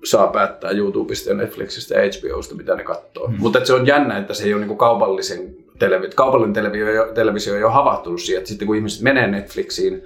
saa 0.04 0.28
päättää 0.28 0.72
YouTubesta 0.72 1.30
ja 1.30 1.36
Netflixistä 1.36 1.96
ja 1.96 2.02
HBOsta, 2.02 2.56
mitä 2.56 2.76
ne 2.76 2.84
katsoo. 2.84 3.28
Mm. 3.28 3.36
Mutta 3.40 3.66
se 3.66 3.74
on 3.74 3.88
jännä, 3.88 4.18
että 4.18 4.34
se 4.34 4.44
ei 4.44 4.54
ole 4.54 4.60
niinku 4.60 4.76
kaupallisen 4.76 5.56
televi- 5.80 6.12
kaupallinen 6.16 6.54
televisio, 6.54 7.08
televisio 7.14 7.56
ei 7.56 7.64
ole 7.64 7.74
havahtunut 7.74 8.22
siihen, 8.22 8.38
että 8.38 8.50
sitten 8.50 8.68
kun 8.68 8.76
ihmiset 8.76 9.02
menee 9.02 9.28
Netflixiin, 9.28 10.04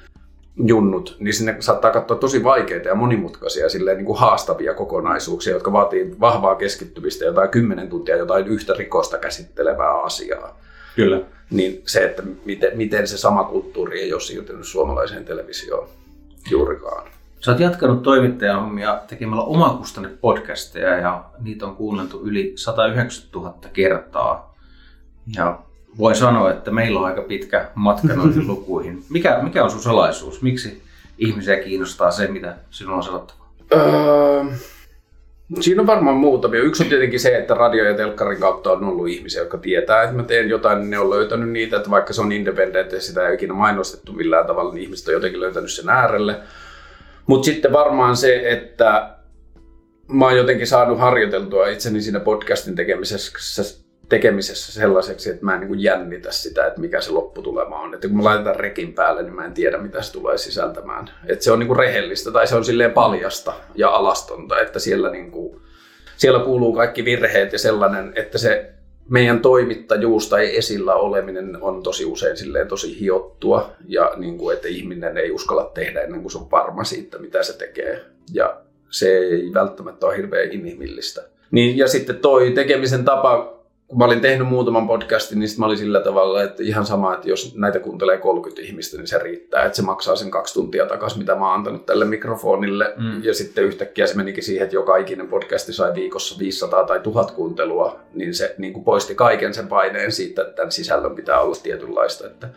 junnut, 0.64 1.18
niin 1.20 1.34
sinne 1.34 1.56
saattaa 1.60 1.92
katsoa 1.92 2.18
tosi 2.18 2.44
vaikeita 2.44 2.88
ja 2.88 2.96
monimutkaisia 2.96 3.70
silleen, 3.70 3.98
niin 3.98 4.06
kuin 4.06 4.20
haastavia 4.20 4.74
kokonaisuuksia, 4.74 5.54
jotka 5.54 5.74
vaatii 5.74 6.16
vahvaa 6.20 6.56
keskittymistä, 6.56 7.26
jotain 7.26 7.50
kymmenen 7.50 7.90
tuntia 7.90 8.18
jotain 8.18 8.48
yhtä 8.48 8.74
rikosta 8.74 9.18
käsittelevää 9.18 10.02
asiaa. 10.02 10.60
Kyllä. 10.96 11.22
Niin 11.50 11.82
se, 11.86 12.06
että 12.06 12.24
miten, 12.46 12.78
miten 12.78 13.08
se 13.08 13.18
sama 13.18 13.44
kulttuuri 13.44 14.02
ei 14.02 14.14
ole 14.14 14.22
siirtynyt 14.22 14.68
suomalaiseen 14.68 15.26
televisioon 15.26 15.90
juurikaan. 16.52 17.08
Sä 17.40 17.52
oot 17.52 17.60
jatkanut 17.60 18.04
toimittajahommia 18.04 19.02
tekemällä 19.08 19.44
omakustanne 19.44 20.10
podcasteja 20.22 20.98
ja 20.98 21.24
niitä 21.40 21.66
on 21.66 21.76
kuunneltu 21.76 22.22
yli 22.24 22.54
190 22.56 23.40
000 23.40 23.56
kertaa. 23.74 24.56
Ja 25.36 25.60
voi 25.98 26.16
sanoa, 26.16 26.52
että 26.52 26.72
meillä 26.72 27.00
on 27.00 27.06
aika 27.06 27.22
pitkä 27.22 27.70
matka 27.76 28.14
noihin 28.14 28.48
lukuihin. 28.54 29.04
Mikä, 29.10 29.40
mikä 29.42 29.64
on 29.64 29.72
sun 29.72 29.82
salaisuus? 29.82 30.42
Miksi 30.42 30.84
ihmisiä 31.18 31.58
kiinnostaa 31.58 32.12
se, 32.12 32.28
mitä 32.28 32.56
sinulla 32.70 32.98
on 32.98 33.04
sanottavaa? 33.04 33.50
Öö, 33.74 34.44
Siinä 35.62 35.82
on 35.82 35.88
varmaan 35.88 36.16
muutamia. 36.16 36.62
Yksi 36.62 36.84
on 36.84 36.90
tietenkin 36.90 37.20
se, 37.20 37.38
että 37.38 37.54
radio- 37.54 37.86
ja 37.86 37.94
telkkarin 37.94 38.40
kautta 38.40 38.72
on 38.72 38.84
ollut 38.84 39.08
ihmisiä, 39.08 39.42
jotka 39.42 39.58
tietää, 39.58 40.04
että 40.04 40.16
mä 40.16 40.24
teen 40.24 40.50
jotain, 40.50 40.80
niin 40.80 40.90
ne 40.90 41.00
on 41.00 41.10
löytänyt 41.10 41.50
niitä, 41.50 41.78
että 41.78 41.90
vaikka 41.90 42.14
se 42.14 42.22
on 42.22 42.32
independent 42.32 42.92
ja 42.92 43.02
sitä 43.02 43.28
ei 43.28 43.36
ikinä 43.36 43.54
mainostettu 43.54 44.14
millään 44.14 44.48
tavalla, 44.48 44.74
niin 44.74 44.84
ihmiset 44.84 45.08
on 45.08 45.14
jotenkin 45.14 45.40
löytänyt 45.40 45.72
sen 45.72 45.90
äärelle. 45.90 46.36
Mutta 47.28 47.46
sitten 47.46 47.74
varmaan 47.74 48.18
se, 48.18 48.42
että 48.52 49.16
mä 50.08 50.26
oon 50.26 50.38
jotenkin 50.38 50.68
saanut 50.68 51.00
harjoiteltua 51.00 51.68
itseni 51.68 52.02
siinä 52.02 52.20
podcastin 52.20 52.76
tekemisessä 52.76 53.85
tekemisessä 54.10 54.74
sellaiseksi, 54.74 55.30
että 55.30 55.46
mä 55.46 55.56
en 55.56 55.60
niin 55.60 55.84
jännitä 55.84 56.32
sitä, 56.32 56.68
että 56.68 56.82
mikä 56.82 57.02
se 57.02 57.12
lopputulema 57.12 57.80
on. 57.80 57.94
Että 57.94 58.08
kun 58.08 58.18
mä 58.18 58.24
laitetaan 58.24 58.56
rekin 58.56 58.94
päälle, 58.94 59.24
niin 59.24 59.36
mä 59.36 59.46
en 59.46 59.54
tiedä, 59.54 59.78
mitä 59.78 60.02
se 60.02 60.14
tulee 60.14 60.38
sisältämään. 60.38 61.10
Että 61.26 61.44
se 61.44 61.52
on 61.52 61.60
niin 61.60 61.68
kuin 61.68 61.80
rehellistä 61.80 62.32
tai 62.32 62.48
se 62.48 62.56
on 62.56 62.66
silleen 62.66 62.92
paljasta 62.92 63.54
ja 63.76 63.90
alastonta, 63.90 64.60
että 64.60 64.80
siellä, 64.80 65.12
niin 65.12 65.32
kuin, 65.32 65.62
siellä 66.18 66.40
kuuluu 66.40 66.74
kaikki 66.74 67.06
virheet 67.06 67.54
ja 67.54 67.60
sellainen, 67.60 68.14
että 68.16 68.38
se 68.38 68.72
meidän 69.10 69.40
toimittajuus 69.40 70.30
tai 70.30 70.58
esillä 70.58 70.96
oleminen 70.96 71.58
on 71.62 71.84
tosi 71.84 72.06
usein 72.06 72.38
silleen 72.38 72.68
tosi 72.68 73.00
hiottua 73.00 73.72
ja 73.88 74.14
niin 74.16 74.38
kuin, 74.38 74.56
että 74.56 74.68
ihminen 74.68 75.18
ei 75.18 75.32
uskalla 75.32 75.72
tehdä 75.74 76.02
ennen 76.02 76.22
kuin 76.22 76.32
se 76.32 76.38
on 76.38 76.52
varma 76.52 76.84
siitä, 76.84 77.20
mitä 77.20 77.44
se 77.44 77.58
tekee. 77.58 78.02
Ja 78.34 78.62
se 78.90 79.18
ei 79.18 79.52
välttämättä 79.54 80.06
ole 80.06 80.18
hirveän 80.18 80.52
inhimillistä. 80.52 81.24
Niin, 81.52 81.78
ja 81.78 81.88
sitten 81.88 82.16
toi 82.16 82.52
tekemisen 82.52 83.06
tapa, 83.06 83.55
kun 83.88 83.98
mä 83.98 84.06
olin 84.06 84.22
tehnyt 84.22 84.48
muutaman 84.48 84.88
podcastin, 84.88 85.40
niin 85.40 85.50
mä 85.58 85.66
olin 85.66 85.78
sillä 85.78 86.00
tavalla, 86.00 86.44
että 86.44 86.64
ihan 86.64 86.86
sama, 86.86 87.14
että 87.14 87.30
jos 87.30 87.56
näitä 87.56 87.80
kuuntelee 87.80 88.18
30 88.18 88.62
ihmistä, 88.62 88.98
niin 88.98 89.08
se 89.08 89.18
riittää, 89.18 89.66
että 89.66 89.76
se 89.76 89.82
maksaa 89.82 90.16
sen 90.16 90.32
kaksi 90.32 90.54
tuntia 90.54 90.86
takaisin, 90.86 91.20
mitä 91.20 91.36
mä 91.36 91.46
oon 91.46 91.56
antanut 91.56 91.86
tälle 91.86 92.06
mikrofonille. 92.06 92.94
Mm. 92.98 93.24
Ja 93.24 93.34
sitten 93.34 93.64
yhtäkkiä 93.64 94.08
se 94.08 94.18
menikin 94.18 94.44
siihen, 94.44 94.64
että 94.64 94.76
joka 94.76 94.98
ikinen 94.98 95.28
podcasti 95.28 95.74
sai 95.74 95.94
viikossa 95.94 96.40
500 96.40 96.84
tai 96.84 97.00
1000 97.00 97.32
kuuntelua, 97.32 98.00
niin 98.14 98.34
se 98.34 98.56
niin 98.58 98.74
kuin 98.74 98.84
poisti 98.84 99.16
kaiken 99.16 99.54
sen 99.54 99.68
paineen 99.68 100.12
siitä, 100.12 100.42
että 100.42 100.56
tämän 100.56 100.72
sisällön 100.72 101.16
pitää 101.16 101.42
olla 101.42 101.56
tietynlaista. 101.64 102.28
Että 102.28 102.50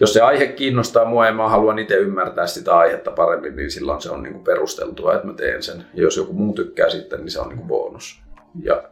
jos 0.00 0.12
se 0.12 0.20
aihe 0.20 0.46
kiinnostaa 0.46 1.04
mua 1.04 1.26
ja 1.26 1.32
mä 1.32 1.48
haluan 1.48 1.78
itse 1.78 1.94
ymmärtää 1.94 2.46
sitä 2.46 2.76
aihetta 2.76 3.10
paremmin, 3.10 3.56
niin 3.56 3.70
silloin 3.70 4.00
se 4.00 4.10
on 4.10 4.22
niin 4.22 4.32
kuin 4.32 4.44
perusteltua, 4.44 5.14
että 5.14 5.26
mä 5.26 5.34
teen 5.34 5.62
sen. 5.62 5.84
Ja 5.94 6.02
jos 6.02 6.16
joku 6.16 6.32
muu 6.32 6.52
tykkää 6.52 6.90
sitten, 6.90 7.20
niin 7.20 7.30
se 7.30 7.40
on 7.40 7.48
niin 7.48 7.58
kuin 7.58 7.68
bonus. 7.68 8.22
Ja 8.62 8.82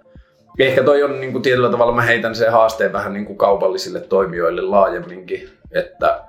Ehkä 0.58 0.82
toi 0.82 1.02
on 1.02 1.20
niin 1.20 1.32
kuin 1.32 1.42
tietyllä 1.42 1.70
tavalla, 1.70 1.92
mä 1.92 2.02
heitän 2.02 2.34
sen 2.34 2.52
haasteen 2.52 2.92
vähän 2.92 3.12
niin 3.12 3.26
kuin 3.26 3.38
kaupallisille 3.38 4.00
toimijoille 4.00 4.62
laajemminkin, 4.62 5.48
että 5.70 6.20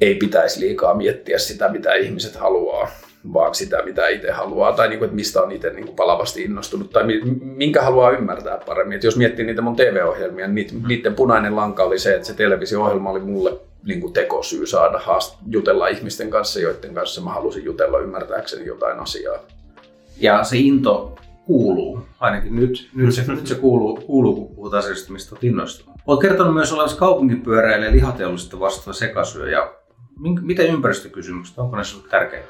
ei 0.00 0.14
pitäisi 0.14 0.60
liikaa 0.60 0.94
miettiä 0.94 1.38
sitä, 1.38 1.68
mitä 1.68 1.94
ihmiset 1.94 2.36
haluaa, 2.36 2.88
vaan 3.32 3.54
sitä, 3.54 3.82
mitä 3.84 4.08
itse 4.08 4.30
haluaa, 4.30 4.72
tai 4.72 4.88
niin 4.88 4.98
kuin, 4.98 5.06
että 5.06 5.16
mistä 5.16 5.42
on 5.42 5.52
itse 5.52 5.70
niin 5.70 5.86
kuin 5.86 5.96
palavasti 5.96 6.42
innostunut, 6.42 6.90
tai 6.90 7.04
minkä 7.40 7.82
haluaa 7.82 8.10
ymmärtää 8.10 8.58
paremmin. 8.66 8.94
Että 8.94 9.06
jos 9.06 9.16
miettii 9.16 9.44
niitä 9.46 9.62
mun 9.62 9.76
TV-ohjelmia, 9.76 10.48
niin 10.48 10.82
niiden 10.88 11.14
punainen 11.14 11.56
lanka 11.56 11.82
oli 11.82 11.98
se, 11.98 12.14
että 12.14 12.26
se 12.26 12.34
televisio-ohjelma 12.34 13.10
oli 13.10 13.20
mulle 13.20 13.52
niin 13.86 14.00
kuin 14.00 14.12
tekosyy 14.12 14.66
saada 14.66 14.98
haast- 14.98 15.36
jutella 15.46 15.88
ihmisten 15.88 16.30
kanssa, 16.30 16.60
joiden 16.60 16.94
kanssa 16.94 17.20
mä 17.20 17.30
halusin 17.30 17.64
jutella 17.64 17.98
ymmärtääkseni 17.98 18.66
jotain 18.66 18.98
asiaa. 18.98 19.38
Ja 20.20 20.44
se 20.44 20.56
into 20.56 21.18
kuuluu. 21.46 22.00
Ainakin 22.20 22.56
nyt, 22.56 22.90
nyt, 22.94 23.14
se, 23.14 23.32
nyt 23.32 23.46
se 23.46 23.54
kuuluu, 23.54 23.96
kuuluu, 23.96 24.34
kun 24.34 24.56
puhutaan 24.56 24.82
asioista, 24.82 25.12
mistä 25.12 25.34
olet 25.34 25.44
innostunut. 25.44 26.00
Olet 26.06 26.20
kertonut 26.20 26.54
myös 26.54 26.72
olevasi 26.72 26.96
kaupunkipyöräille 26.96 27.86
ja 27.86 27.92
lihateollisuutta 27.92 28.60
vastaava 28.60 28.92
sekasyö. 28.92 29.50
Ja 29.50 29.74
miten 30.40 30.66
ympäristökysymykset, 30.66 31.58
onko 31.58 31.76
ne 31.76 31.84
sinulle 31.84 32.08
tärkeitä? 32.08 32.46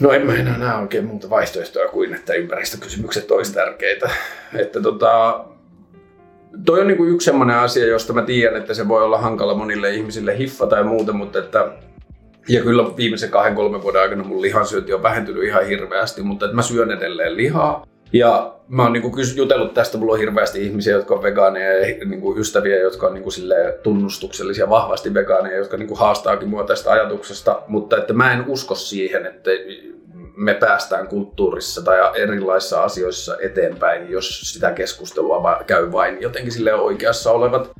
No 0.00 0.10
en 0.10 0.26
mä 0.26 0.34
enää 0.34 0.58
näe 0.58 0.74
oikein 0.74 1.04
muuta 1.04 1.30
vaihtoehtoa 1.30 1.88
kuin, 1.88 2.14
että 2.14 2.34
ympäristökysymykset 2.34 3.30
olisi 3.30 3.54
tärkeitä. 3.54 4.10
Että 4.54 4.82
tota, 4.82 5.44
toi 6.66 6.80
on 6.80 6.86
niinku 6.86 7.04
yksi 7.04 7.24
sellainen 7.24 7.56
asia, 7.56 7.86
josta 7.86 8.12
mä 8.12 8.22
tiedän, 8.22 8.60
että 8.60 8.74
se 8.74 8.88
voi 8.88 9.04
olla 9.04 9.18
hankala 9.18 9.54
monille 9.54 9.94
ihmisille 9.94 10.38
hiffa 10.38 10.66
tai 10.66 10.84
muuta, 10.84 11.12
mutta 11.12 11.38
että 11.38 11.72
ja 12.48 12.62
kyllä 12.62 12.96
viimeisen 12.96 13.30
kahden, 13.30 13.54
kolmen 13.54 13.82
vuoden 13.82 14.02
aikana 14.02 14.24
mun 14.24 14.42
lihansyönti 14.42 14.92
on 14.92 15.02
vähentynyt 15.02 15.44
ihan 15.44 15.66
hirveästi, 15.66 16.22
mutta 16.22 16.44
että 16.44 16.56
mä 16.56 16.62
syön 16.62 16.90
edelleen 16.90 17.36
lihaa. 17.36 17.86
Ja 18.12 18.54
mä 18.68 18.82
oon 18.82 18.92
niinku 18.92 19.16
jutellut 19.36 19.74
tästä, 19.74 19.98
mulla 19.98 20.12
on 20.12 20.18
hirveästi 20.18 20.66
ihmisiä, 20.66 20.92
jotka 20.92 21.14
on 21.14 21.22
vegaaneja 21.22 21.78
ja 21.78 22.04
niinku 22.04 22.38
ystäviä, 22.38 22.76
jotka 22.76 23.06
on 23.06 23.14
niinku 23.14 23.30
tunnustuksellisia, 23.82 24.68
vahvasti 24.68 25.14
vegaaneja, 25.14 25.58
jotka 25.58 25.76
niinku 25.76 25.94
haastaakin 25.94 26.48
mua 26.48 26.64
tästä 26.64 26.90
ajatuksesta, 26.90 27.62
mutta 27.68 27.96
että 27.96 28.12
mä 28.12 28.32
en 28.32 28.44
usko 28.48 28.74
siihen, 28.74 29.26
että 29.26 29.50
me 30.36 30.54
päästään 30.54 31.08
kulttuurissa 31.08 31.82
tai 31.82 32.20
erilaisissa 32.22 32.82
asioissa 32.82 33.36
eteenpäin, 33.40 34.10
jos 34.10 34.40
sitä 34.52 34.72
keskustelua 34.72 35.62
käy 35.66 35.92
vain 35.92 36.20
jotenkin 36.20 36.52
sille 36.52 36.74
oikeassa 36.74 37.32
olevat. 37.32 37.70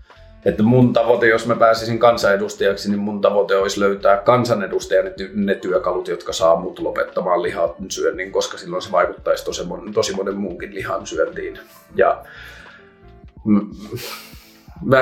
Että 0.45 0.63
mun 0.63 0.93
tavoite, 0.93 1.27
jos 1.27 1.47
mä 1.47 1.57
pääsisin 1.57 1.99
kansanedustajaksi, 1.99 2.91
niin 2.91 3.01
mun 3.01 3.21
tavoite 3.21 3.57
olisi 3.57 3.81
löytää 3.81 4.17
kansanedustajan 4.17 5.07
ne 5.35 5.55
työkalut, 5.55 6.09
jotka 6.09 6.33
saa 6.33 6.61
mut 6.61 6.79
lopettamaan 6.79 7.43
lihan 7.43 7.69
syönnin, 7.89 8.33
koska 8.33 8.59
silloin 8.59 8.83
se 8.83 8.93
vaikuttaisi 8.93 9.45
tosi 9.45 9.67
monen, 9.67 9.95
tosi 9.95 10.17
monen 10.17 10.37
muunkin 10.37 10.75
lihan 10.75 11.07
syöntiin. 11.07 11.59
Ja 11.95 12.23
mä, 14.85 14.99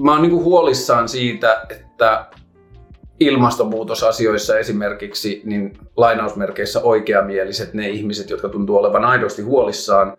mä 0.00 0.12
oon 0.12 0.22
niinku 0.22 0.42
huolissaan 0.42 1.08
siitä, 1.08 1.66
että 1.70 2.26
ilmastonmuutosasioissa 3.20 4.58
esimerkiksi, 4.58 5.42
niin 5.44 5.78
lainausmerkeissä 5.96 6.80
oikeamieliset 6.80 7.74
ne 7.74 7.88
ihmiset, 7.88 8.30
jotka 8.30 8.48
tuntuu 8.48 8.76
olevan 8.76 9.04
aidosti 9.04 9.42
huolissaan, 9.42 10.16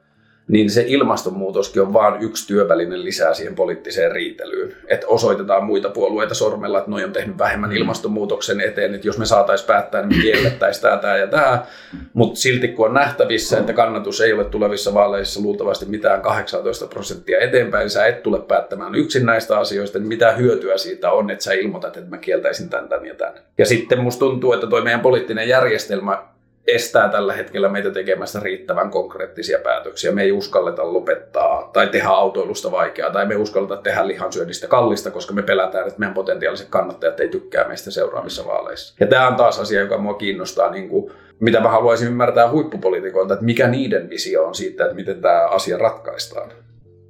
niin 0.47 0.69
se 0.69 0.83
ilmastonmuutoskin 0.87 1.81
on 1.81 1.93
vain 1.93 2.21
yksi 2.21 2.47
työväline 2.47 3.03
lisää 3.03 3.33
siihen 3.33 3.55
poliittiseen 3.55 4.11
riitelyyn. 4.11 4.75
Että 4.87 5.07
osoitetaan 5.07 5.63
muita 5.63 5.89
puolueita 5.89 6.33
sormella, 6.33 6.77
että 6.77 6.91
noi 6.91 7.03
on 7.03 7.11
tehnyt 7.11 7.37
vähemmän 7.37 7.69
mm. 7.69 7.75
ilmastonmuutoksen 7.75 8.61
eteen, 8.61 8.95
että 8.95 9.07
jos 9.07 9.17
me 9.17 9.25
saataisiin 9.25 9.67
päättää, 9.67 10.01
niin 10.01 10.17
me 10.17 10.21
kiellettäisiin 10.21 10.81
tämä, 10.81 10.97
tämä 10.97 11.17
ja 11.17 11.27
tämä. 11.27 11.65
Mutta 12.13 12.39
silti 12.39 12.67
kun 12.67 12.87
on 12.87 12.93
nähtävissä, 12.93 13.57
että 13.57 13.73
kannatus 13.73 14.21
ei 14.21 14.33
ole 14.33 14.45
tulevissa 14.45 14.93
vaaleissa 14.93 15.41
luultavasti 15.41 15.85
mitään 15.85 16.21
18 16.21 16.87
prosenttia 16.87 17.39
eteenpäin, 17.39 17.89
sä 17.89 18.05
et 18.05 18.23
tule 18.23 18.39
päättämään 18.39 18.95
yksin 18.95 19.25
näistä 19.25 19.59
asioista, 19.59 19.99
niin 19.99 20.07
mitä 20.07 20.31
hyötyä 20.31 20.77
siitä 20.77 21.11
on, 21.11 21.29
että 21.29 21.43
sä 21.43 21.53
ilmoitat, 21.53 21.97
että 21.97 22.09
mä 22.09 22.17
kieltäisin 22.17 22.69
tämän, 22.69 22.89
tämän 22.89 23.05
ja 23.05 23.15
tämän. 23.15 23.33
Ja 23.57 23.65
sitten 23.65 23.99
musta 23.99 24.19
tuntuu, 24.19 24.53
että 24.53 24.67
toi 24.67 24.81
meidän 24.81 25.01
poliittinen 25.01 25.49
järjestelmä 25.49 26.32
estää 26.67 27.09
tällä 27.09 27.33
hetkellä 27.33 27.69
meitä 27.69 27.91
tekemästä 27.91 28.39
riittävän 28.39 28.91
konkreettisia 28.91 29.59
päätöksiä. 29.63 30.11
Me 30.11 30.23
ei 30.23 30.31
uskalleta 30.31 30.93
lopettaa 30.93 31.69
tai 31.73 31.87
tehdä 31.87 32.09
autoilusta 32.09 32.71
vaikeaa 32.71 33.11
tai 33.11 33.25
me 33.25 33.33
ei 33.33 33.41
uskalleta 33.41 33.77
tehdä 33.77 34.07
lihansyönnistä 34.07 34.67
kallista, 34.67 35.11
koska 35.11 35.33
me 35.33 35.43
pelätään, 35.43 35.87
että 35.87 35.99
meidän 35.99 36.13
potentiaaliset 36.13 36.67
kannattajat 36.69 37.19
ei 37.19 37.29
tykkää 37.29 37.67
meistä 37.67 37.91
seuraavissa 37.91 38.45
vaaleissa. 38.45 38.95
Ja 38.99 39.07
tämä 39.07 39.27
on 39.27 39.35
taas 39.35 39.59
asia, 39.59 39.79
joka 39.79 39.97
mua 39.97 40.13
kiinnostaa, 40.13 40.71
niin 40.71 40.89
kuin, 40.89 41.11
mitä 41.39 41.59
mä 41.59 41.69
haluaisin 41.69 42.07
ymmärtää 42.07 42.49
huippupolitiikoilta, 42.49 43.33
että 43.33 43.45
mikä 43.45 43.67
niiden 43.67 44.09
visio 44.09 44.43
on 44.43 44.55
siitä, 44.55 44.83
että 44.83 44.95
miten 44.95 45.21
tämä 45.21 45.47
asia 45.47 45.77
ratkaistaan. 45.77 46.51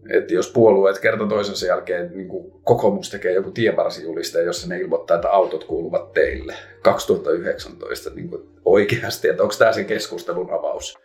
Että 0.09 0.33
jos 0.33 0.51
puolueet 0.51 0.99
kerta 0.99 1.27
toisensa 1.27 1.65
jälkeen 1.65 2.11
niin 2.15 2.29
kokoomus 2.63 3.09
tekee 3.09 3.33
joku 3.33 3.51
tienvarsijuliste, 3.51 4.43
jossa 4.43 4.67
ne 4.67 4.79
ilmoittaa, 4.79 5.15
että 5.15 5.29
autot 5.29 5.63
kuuluvat 5.63 6.13
teille 6.13 6.55
2019 6.81 8.09
niin 8.15 8.29
oikeasti, 8.65 9.29
että 9.29 9.43
onko 9.43 9.55
tämä 9.57 9.73
se 9.73 9.83
keskustelun 9.83 10.53
avaus. 10.53 10.97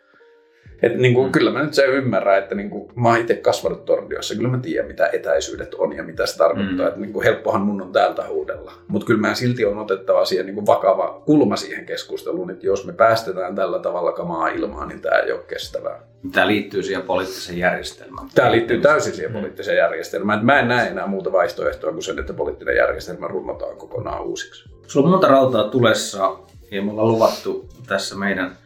Et 0.81 0.95
niin 0.95 1.13
kuin, 1.13 1.27
mm. 1.27 1.31
Kyllä 1.31 1.51
mä 1.51 1.63
nyt 1.63 1.73
se 1.73 1.85
ymmärrän, 1.85 2.37
että 2.37 2.55
niin 2.55 2.69
kuin, 2.69 2.91
mä 2.95 3.09
oon 3.09 3.17
itse 3.17 3.35
kasvanut 3.35 3.85
Torniossa, 3.85 4.35
kyllä 4.35 4.49
mä 4.49 4.57
tiedän 4.57 4.87
mitä 4.87 5.09
etäisyydet 5.13 5.73
on 5.73 5.95
ja 5.95 6.03
mitä 6.03 6.25
se 6.25 6.37
tarkoittaa. 6.37 6.85
Mm. 6.85 6.87
Että 6.87 6.99
niin 6.99 7.13
kuin, 7.13 7.23
helppohan 7.23 7.61
mun 7.61 7.81
on 7.81 7.91
täältä 7.91 8.27
huudella. 8.27 8.71
Mutta 8.87 9.05
kyllä 9.05 9.21
mä 9.21 9.33
silti 9.33 9.65
on 9.65 9.77
otettava 9.77 10.25
siihen 10.25 10.45
niin 10.45 10.55
kuin 10.55 10.67
vakava 10.67 11.21
kulma 11.25 11.55
siihen 11.55 11.85
keskusteluun, 11.85 12.49
että 12.49 12.65
jos 12.65 12.85
me 12.85 12.93
päästetään 12.93 13.55
tällä 13.55 13.79
tavalla 13.79 14.11
kamaa 14.11 14.47
ilmaan, 14.47 14.87
niin 14.87 15.01
tämä 15.01 15.19
ei 15.19 15.31
ole 15.31 15.41
kestävää. 15.47 16.01
Tämä 16.31 16.47
liittyy 16.47 16.83
siihen 16.83 17.01
poliittiseen 17.01 17.57
järjestelmään. 17.57 18.27
Tämä 18.35 18.51
liittyy 18.51 18.81
täysin 18.81 19.13
siihen 19.13 19.33
poliittiseen 19.33 19.77
järjestelmään. 19.77 20.45
Mä 20.45 20.59
en 20.59 20.67
näe 20.67 20.87
enää 20.87 21.07
muuta 21.07 21.31
vaihtoehtoa 21.31 21.91
kuin 21.91 22.03
sen, 22.03 22.19
että 22.19 22.33
poliittinen 22.33 22.75
järjestelmä 22.75 23.27
runnotaan 23.27 23.77
kokonaan 23.77 24.23
uusiksi. 24.23 24.69
Sulla 24.87 25.07
on 25.07 25.11
monta 25.11 25.27
rautaa 25.27 25.63
tulessa 25.63 26.39
ja 26.71 26.81
me 26.81 26.91
ollaan 26.91 27.07
luvattu 27.07 27.69
tässä 27.87 28.15
meidän 28.15 28.57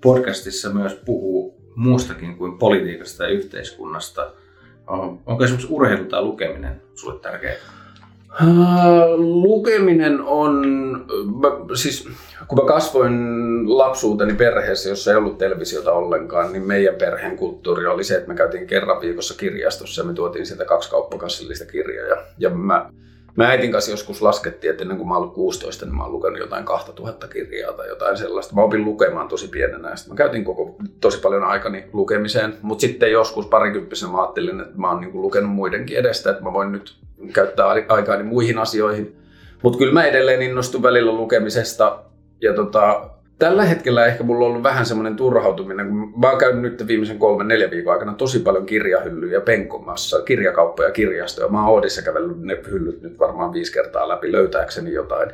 podcastissa 0.00 0.70
myös 0.70 0.94
puhua 1.04 1.57
muustakin 1.78 2.36
kuin 2.36 2.58
politiikasta 2.58 3.24
ja 3.24 3.30
yhteiskunnasta. 3.30 4.30
Onko 5.26 5.44
esimerkiksi 5.44 5.72
urheilu 5.72 6.04
tai 6.04 6.22
lukeminen 6.22 6.82
sulle 6.94 7.20
tärkeää? 7.20 7.56
Lukeminen 9.16 10.20
on, 10.20 10.62
siis 11.74 12.08
kun 12.48 12.58
mä 12.58 12.64
kasvoin 12.66 13.14
lapsuuteni 13.78 14.34
perheessä, 14.34 14.88
jossa 14.88 15.10
ei 15.10 15.16
ollut 15.16 15.38
televisiota 15.38 15.92
ollenkaan, 15.92 16.52
niin 16.52 16.66
meidän 16.66 16.94
perheen 16.94 17.36
kulttuuri 17.36 17.86
oli 17.86 18.04
se, 18.04 18.16
että 18.16 18.28
me 18.28 18.34
käytiin 18.34 18.66
kerran 18.66 19.00
viikossa 19.00 19.34
kirjastossa 19.38 20.02
ja 20.02 20.06
me 20.06 20.12
tuotiin 20.14 20.46
sieltä 20.46 20.64
kaksi 20.64 20.90
kauppakassillista 20.90 21.64
kirjoja. 21.66 22.16
Ja 22.38 22.50
mä 22.50 22.90
me 23.36 23.46
äitin 23.46 23.72
kanssa 23.72 23.90
joskus 23.90 24.22
laskettiin, 24.22 24.70
että 24.70 24.82
ennen 24.82 24.96
kuin 24.96 25.08
mä 25.08 25.16
ollut 25.16 25.34
16, 25.34 25.84
niin 25.84 25.96
mä 25.96 26.02
oon 26.02 26.12
lukenut 26.12 26.38
jotain 26.38 26.64
2000 26.64 27.28
kirjaa 27.28 27.72
tai 27.72 27.88
jotain 27.88 28.16
sellaista. 28.16 28.54
Mä 28.54 28.62
opin 28.62 28.84
lukemaan 28.84 29.28
tosi 29.28 29.48
pienenä. 29.48 29.96
Sitten 29.96 30.12
mä 30.14 30.16
käytin 30.16 30.44
koko, 30.44 30.76
tosi 31.00 31.20
paljon 31.20 31.44
aikani 31.44 31.84
lukemiseen. 31.92 32.54
Mutta 32.62 32.80
sitten 32.80 33.12
joskus 33.12 33.46
parikymppisenä 33.46 34.12
mä 34.12 34.22
ajattelin, 34.22 34.60
että 34.60 34.78
mä 34.78 34.90
oon 34.90 35.00
niin 35.00 35.22
lukenut 35.22 35.50
muidenkin 35.50 35.98
edestä, 35.98 36.30
että 36.30 36.42
mä 36.42 36.52
voin 36.52 36.72
nyt 36.72 36.96
käyttää 37.32 37.66
aikaani 37.88 38.22
muihin 38.22 38.58
asioihin. 38.58 39.16
Mutta 39.62 39.78
kyllä 39.78 39.92
mä 39.92 40.04
edelleen 40.04 40.42
innostun 40.42 40.82
välillä 40.82 41.12
lukemisesta. 41.12 41.98
Ja 42.40 42.54
tota, 42.54 43.10
Tällä 43.38 43.64
hetkellä 43.64 44.06
ehkä 44.06 44.24
mulla 44.24 44.44
on 44.44 44.50
ollut 44.50 44.62
vähän 44.62 44.86
semmoinen 44.86 45.16
turhautuminen, 45.16 45.88
kun 45.88 46.20
mä 46.20 46.30
oon 46.30 46.38
käynyt 46.38 46.62
nyt 46.62 46.86
viimeisen 46.86 47.18
kolmen, 47.18 47.48
neljän 47.48 47.70
viikon 47.70 47.92
aikana 47.92 48.14
tosi 48.14 48.38
paljon 48.38 48.66
kirjahyllyjä 48.66 49.40
penkomassa, 49.40 50.22
kirjakauppoja, 50.22 50.90
kirjastoja. 50.90 51.48
Mä 51.48 51.60
oon 51.60 51.74
Oodissa 51.74 52.02
kävellyt 52.02 52.40
ne 52.40 52.60
hyllyt 52.70 53.02
nyt 53.02 53.18
varmaan 53.18 53.52
viisi 53.52 53.72
kertaa 53.72 54.08
läpi 54.08 54.32
löytääkseni 54.32 54.92
jotain. 54.92 55.30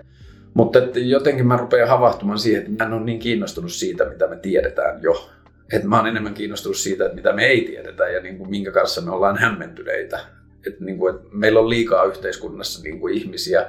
Mutta 0.55 0.79
jotenkin 0.95 1.47
mä 1.47 1.57
rupean 1.57 1.89
havahtumaan 1.89 2.39
siihen, 2.39 2.63
että 2.63 2.85
mä 2.85 2.89
en 2.89 2.93
ole 2.97 3.05
niin 3.05 3.19
kiinnostunut 3.19 3.73
siitä, 3.73 4.05
mitä 4.05 4.27
me 4.27 4.37
tiedetään 4.37 5.03
jo. 5.03 5.31
Että 5.73 5.89
mä 5.89 5.97
oon 5.97 6.07
enemmän 6.07 6.35
kiinnostunut 6.35 6.77
siitä, 6.77 7.05
että 7.05 7.17
mitä 7.17 7.33
me 7.33 7.47
ei 7.47 7.61
tiedetä 7.61 8.09
ja 8.09 8.21
niin 8.21 8.39
kuin 8.39 8.51
minkä 8.51 8.71
kanssa 8.71 9.01
me 9.01 9.11
ollaan 9.11 9.39
hämmentyneitä. 9.39 10.21
Että 10.67 10.85
niin 10.85 10.99
kuin, 10.99 11.15
että 11.15 11.29
meillä 11.33 11.61
on 11.61 11.71
liikaa 11.71 12.05
yhteiskunnassa 12.05 12.83
niin 12.83 13.01
kuin 13.01 13.15
ihmisiä, 13.15 13.67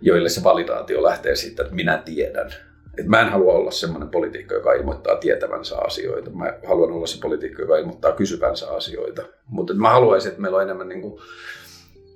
joille 0.00 0.28
se 0.28 0.44
validaatio 0.44 1.02
lähtee 1.02 1.36
siitä, 1.36 1.62
että 1.62 1.74
minä 1.74 2.02
tiedän 2.04 2.50
et 2.98 3.06
mä 3.06 3.20
en 3.20 3.28
halua 3.28 3.52
olla 3.52 3.70
semmoinen 3.70 4.08
poliitikko, 4.08 4.54
joka 4.54 4.72
ilmoittaa 4.72 5.16
tietävänsä 5.16 5.78
asioita. 5.78 6.30
Mä 6.30 6.54
haluan 6.68 6.92
olla 6.92 7.06
se 7.06 7.20
poliitikko, 7.22 7.62
joka 7.62 7.78
ilmoittaa 7.78 8.12
kysyvänsä 8.12 8.70
asioita. 8.70 9.22
Mutta 9.46 9.74
mä 9.74 9.90
haluaisin, 9.90 10.28
että 10.28 10.42
meillä 10.42 10.56
on 10.56 10.62
enemmän 10.62 10.88
niin 10.88 11.02
kuin... 11.02 11.20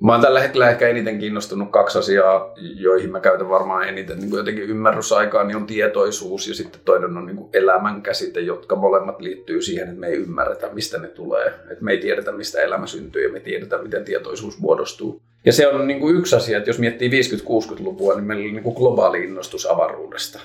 Mä 0.00 0.12
oon 0.12 0.20
tällä 0.20 0.40
hetkellä 0.40 0.70
ehkä 0.70 0.88
eniten 0.88 1.18
kiinnostunut 1.18 1.70
kaksi 1.70 1.98
asiaa, 1.98 2.52
joihin 2.56 3.12
mä 3.12 3.20
käytän 3.20 3.48
varmaan 3.48 3.88
eniten 3.88 4.18
niin 4.18 4.30
kuin 4.30 4.38
jotenkin 4.38 4.64
ymmärrysaikaa, 4.64 5.44
niin 5.44 5.56
on 5.56 5.66
tietoisuus 5.66 6.48
ja 6.48 6.54
sitten 6.54 6.80
toinen 6.84 7.16
on 7.16 7.26
niin 7.26 7.36
kuin 7.36 7.50
elämän 7.52 8.02
käsite, 8.02 8.40
jotka 8.40 8.76
molemmat 8.76 9.20
liittyy 9.20 9.62
siihen, 9.62 9.88
että 9.88 10.00
me 10.00 10.06
ei 10.06 10.16
ymmärretä, 10.16 10.68
mistä 10.72 10.98
ne 10.98 11.08
tulee. 11.08 11.46
Että 11.46 11.84
me 11.84 11.92
ei 11.92 11.98
tiedetä, 11.98 12.32
mistä 12.32 12.62
elämä 12.62 12.86
syntyy 12.86 13.22
ja 13.22 13.32
me 13.32 13.40
tiedetä, 13.40 13.78
miten 13.78 14.04
tietoisuus 14.04 14.58
muodostuu. 14.58 15.20
Ja 15.44 15.52
se 15.52 15.68
on 15.68 15.86
niin 15.86 16.00
kuin 16.00 16.16
yksi 16.16 16.36
asia, 16.36 16.58
että 16.58 16.70
jos 16.70 16.78
miettii 16.78 17.10
50-60-lukua, 17.10 18.14
niin 18.14 18.24
meillä 18.24 18.42
oli 18.42 18.52
niin 18.52 18.62
kuin 18.62 18.76
globaali 18.76 19.24
innostus 19.24 19.70
avaruudesta 19.70 20.40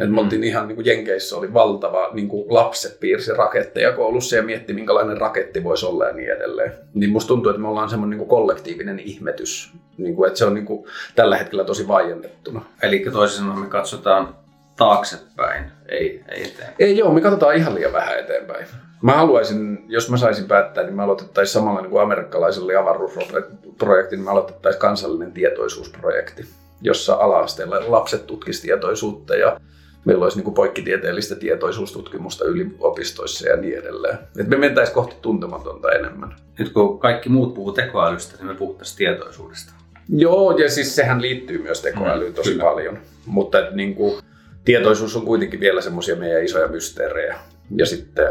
et 0.00 0.10
me 0.10 0.20
oltiin 0.20 0.44
ihan 0.44 0.68
niin 0.68 0.76
kuin 0.76 0.86
Jenkeissä 0.86 1.36
oli 1.36 1.54
valtava, 1.54 2.08
niin 2.12 2.28
kuin 2.28 2.44
lapset 2.48 3.00
piirsi 3.00 3.32
raketteja 3.32 3.92
koulussa 3.92 4.36
ja 4.36 4.42
mietti, 4.42 4.72
minkälainen 4.72 5.16
raketti 5.16 5.64
voisi 5.64 5.86
olla 5.86 6.06
ja 6.06 6.12
niin 6.12 6.30
edelleen. 6.30 6.72
Niin 6.94 7.10
musta 7.10 7.28
tuntuu, 7.28 7.50
että 7.50 7.62
me 7.62 7.68
ollaan 7.68 7.90
semmoinen 7.90 8.18
niin 8.18 8.28
kollektiivinen 8.28 8.98
ihmetys, 8.98 9.72
niin 9.98 10.16
kuin, 10.16 10.26
että 10.26 10.38
se 10.38 10.44
on 10.44 10.54
niin 10.54 10.66
kuin 10.66 10.86
tällä 11.14 11.36
hetkellä 11.36 11.64
tosi 11.64 11.88
vaiennettuna. 11.88 12.64
Eli 12.82 13.06
toisin 13.12 13.38
sanoen 13.38 13.58
me 13.58 13.66
katsotaan 13.66 14.34
taaksepäin, 14.76 15.64
ei, 15.88 16.24
ei 16.28 16.42
eteenpäin. 16.42 16.74
Ei 16.78 16.98
joo, 16.98 17.12
me 17.12 17.20
katsotaan 17.20 17.56
ihan 17.56 17.74
liian 17.74 17.92
vähän 17.92 18.18
eteenpäin. 18.18 18.66
Mä 19.02 19.12
haluaisin, 19.12 19.84
jos 19.88 20.10
mä 20.10 20.16
saisin 20.16 20.48
päättää, 20.48 20.84
niin 20.84 20.94
mä 20.94 21.04
aloitettaisiin 21.04 21.52
samalla 21.52 21.80
niin 21.80 21.90
kuin 21.90 22.02
amerikkalaiselle 22.02 22.76
avaruusprojektin, 22.76 24.20
mä 24.20 24.30
aloitettaisiin 24.30 24.80
kansallinen 24.80 25.32
tietoisuusprojekti, 25.32 26.46
jossa 26.80 27.14
ala 27.14 27.46
lapset 27.86 28.26
tutkisivat 28.26 28.62
tietoisuutta 28.62 29.36
ja 29.36 29.60
meillä 30.08 30.22
olisi 30.22 30.36
niin 30.36 30.44
kuin 30.44 30.54
poikkitieteellistä 30.54 31.34
tietoisuustutkimusta 31.34 32.44
yliopistoissa 32.44 33.48
ja 33.48 33.56
niin 33.56 33.78
edelleen. 33.78 34.18
Et 34.38 34.48
me 34.48 34.56
mentäisiin 34.56 34.94
kohti 34.94 35.16
tuntematonta 35.22 35.92
enemmän. 35.92 36.34
Nyt 36.58 36.72
kun 36.72 36.98
kaikki 36.98 37.28
muut 37.28 37.54
puhuu 37.54 37.72
tekoälystä, 37.72 38.36
niin 38.36 38.46
me 38.46 38.54
puhuttaisiin 38.54 38.98
tietoisuudesta. 38.98 39.72
Joo, 40.08 40.58
ja 40.58 40.70
siis 40.70 40.96
sehän 40.96 41.22
liittyy 41.22 41.62
myös 41.62 41.82
tekoälyyn 41.82 42.34
tosi 42.34 42.50
Kyllä. 42.50 42.64
paljon. 42.64 42.98
Mutta 43.26 43.58
et 43.58 43.74
niin 43.74 43.94
kuin, 43.94 44.22
tietoisuus 44.64 45.16
on 45.16 45.24
kuitenkin 45.24 45.60
vielä 45.60 45.80
semmoisia 45.80 46.16
meidän 46.16 46.44
isoja 46.44 46.68
mysteerejä. 46.68 47.38
Ja 47.76 47.86
sitten 47.86 48.28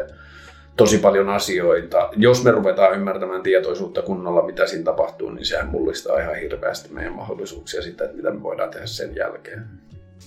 tosi 0.77 0.97
paljon 0.97 1.29
asioita. 1.29 2.09
Jos 2.15 2.43
me 2.43 2.51
ruvetaan 2.51 2.95
ymmärtämään 2.95 3.43
tietoisuutta 3.43 4.01
kunnolla, 4.01 4.45
mitä 4.45 4.67
siinä 4.67 4.83
tapahtuu, 4.83 5.29
niin 5.29 5.45
sehän 5.45 5.67
mullistaa 5.67 6.19
ihan 6.19 6.35
hirveästi 6.35 6.93
meidän 6.93 7.13
mahdollisuuksia 7.13 7.81
sitä, 7.81 8.03
että 8.05 8.17
mitä 8.17 8.31
me 8.31 8.43
voidaan 8.43 8.69
tehdä 8.69 8.85
sen 8.85 9.15
jälkeen. 9.15 9.65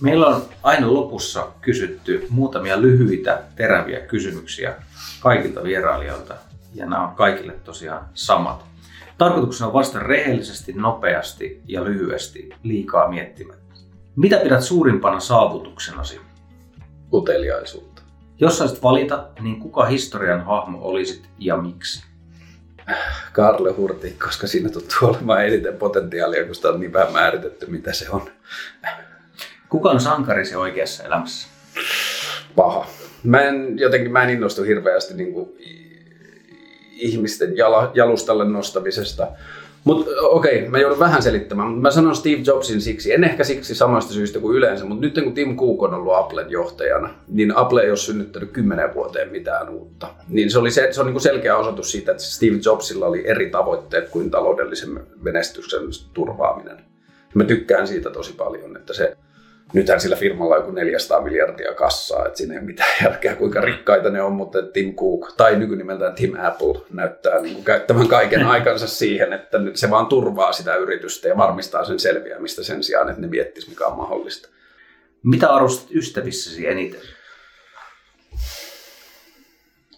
Meillä 0.01 0.27
on 0.27 0.45
aina 0.63 0.93
lopussa 0.93 1.47
kysytty 1.61 2.27
muutamia 2.29 2.81
lyhyitä, 2.81 3.41
teräviä 3.55 3.99
kysymyksiä 3.99 4.75
kaikilta 5.19 5.63
vierailijoilta, 5.63 6.35
ja 6.73 6.85
nämä 6.85 7.07
on 7.07 7.15
kaikille 7.15 7.53
tosiaan 7.63 8.05
samat. 8.13 8.65
Tarkoituksena 9.17 9.67
on 9.67 9.73
vastata 9.73 10.05
rehellisesti, 10.05 10.73
nopeasti 10.73 11.61
ja 11.67 11.83
lyhyesti, 11.83 12.49
liikaa 12.63 13.09
miettimättä. 13.09 13.75
Mitä 14.15 14.37
pidät 14.37 14.63
suurimpana 14.63 15.19
saavutuksenasi? 15.19 16.21
Uteliaisuutta. 17.13 18.01
Jos 18.39 18.57
saisit 18.57 18.83
valita, 18.83 19.27
niin 19.41 19.59
kuka 19.59 19.85
historian 19.85 20.45
hahmo 20.45 20.79
olisit 20.81 21.29
ja 21.39 21.57
miksi? 21.57 22.03
Karle 23.33 23.71
Hurti, 23.71 24.11
koska 24.11 24.47
siinä 24.47 24.69
tuntuu 24.69 25.09
olemaan 25.09 25.45
eniten 25.45 25.77
potentiaalia, 25.77 26.45
kun 26.45 26.55
sitä 26.55 26.69
on 26.69 26.79
niin 26.79 26.93
vähän 26.93 27.13
määritetty, 27.13 27.65
mitä 27.65 27.93
se 27.93 28.09
on. 28.09 28.29
Kuka 29.71 29.89
on 29.89 29.99
sankarisi 29.99 30.55
oikeassa 30.55 31.03
elämässä? 31.03 31.47
paha. 32.55 32.85
Mä 33.23 33.41
en, 33.41 33.79
jotenkin 33.79 34.11
mä 34.11 34.23
en 34.23 34.29
innostu 34.29 34.63
hirveästi 34.63 35.13
niin 35.13 35.33
kuin, 35.33 35.49
ihmisten 36.91 37.57
jala, 37.57 37.91
jalustalle 37.93 38.45
nostamisesta. 38.45 39.27
Mutta 39.83 40.11
okei, 40.21 40.57
okay, 40.57 40.69
mä 40.69 40.79
joudun 40.79 40.99
vähän 40.99 41.23
selittämään, 41.23 41.71
mä 41.71 41.91
sanon 41.91 42.15
Steve 42.15 42.41
Jobsin 42.45 42.81
siksi, 42.81 43.13
en 43.13 43.23
ehkä 43.23 43.43
siksi 43.43 43.75
samasta 43.75 44.13
syystä 44.13 44.39
kuin 44.39 44.57
yleensä, 44.57 44.85
mutta 44.85 45.01
nyt 45.01 45.23
kun 45.23 45.33
Tim 45.33 45.57
Cook 45.57 45.83
on 45.83 45.93
ollut 45.93 46.15
Applen 46.15 46.51
johtajana, 46.51 47.13
niin 47.27 47.57
Apple 47.57 47.81
ei 47.81 47.89
ole 47.89 47.97
synnyttänyt 47.97 48.51
kymmenen 48.51 48.93
vuoteen 48.93 49.31
mitään 49.31 49.69
uutta. 49.69 50.07
Niin 50.29 50.51
se, 50.51 50.59
oli 50.59 50.71
se, 50.71 50.87
se 50.91 51.01
on 51.01 51.11
kuin 51.11 51.21
selkeä 51.21 51.57
osoitus 51.57 51.91
siitä, 51.91 52.11
että 52.11 52.23
Steve 52.23 52.59
Jobsilla 52.65 53.05
oli 53.05 53.27
eri 53.27 53.49
tavoitteet 53.49 54.09
kuin 54.09 54.31
taloudellisen 54.31 54.99
menestyksen 55.21 55.81
turvaaminen. 56.13 56.77
Mä 57.33 57.43
tykkään 57.43 57.87
siitä 57.87 58.09
tosi 58.09 58.33
paljon, 58.33 58.77
että 58.77 58.93
se, 58.93 59.17
nythän 59.73 60.01
sillä 60.01 60.15
firmalla 60.15 60.55
on 60.55 60.61
joku 60.61 60.71
400 60.71 61.21
miljardia 61.21 61.73
kassaa, 61.73 62.25
että 62.25 62.37
siinä 62.37 62.53
ei 62.53 62.59
ole 62.59 62.65
mitään 62.65 62.89
järkeä, 63.03 63.35
kuinka 63.35 63.61
rikkaita 63.61 64.09
ne 64.09 64.21
on, 64.21 64.33
mutta 64.33 64.61
Tim 64.61 64.95
Cook, 64.95 65.33
tai 65.37 65.55
nykynimeltään 65.55 66.15
Tim 66.15 66.33
Apple, 66.39 66.81
näyttää 66.89 67.41
niin 67.41 67.53
kuin 67.53 67.65
käyttävän 67.65 68.07
kaiken 68.07 68.45
aikansa 68.45 68.87
siihen, 68.87 69.33
että 69.33 69.57
nyt 69.57 69.75
se 69.77 69.89
vaan 69.89 70.05
turvaa 70.05 70.53
sitä 70.53 70.75
yritystä 70.75 71.27
ja 71.27 71.37
varmistaa 71.37 71.85
sen 71.85 71.99
selviämistä 71.99 72.63
sen 72.63 72.83
sijaan, 72.83 73.09
että 73.09 73.21
ne 73.21 73.27
miettis 73.27 73.69
mikä 73.69 73.85
on 73.85 73.97
mahdollista. 73.97 74.49
Mitä 75.23 75.49
arvostat 75.49 75.91
ystävissäsi 75.95 76.67
eniten? 76.67 77.01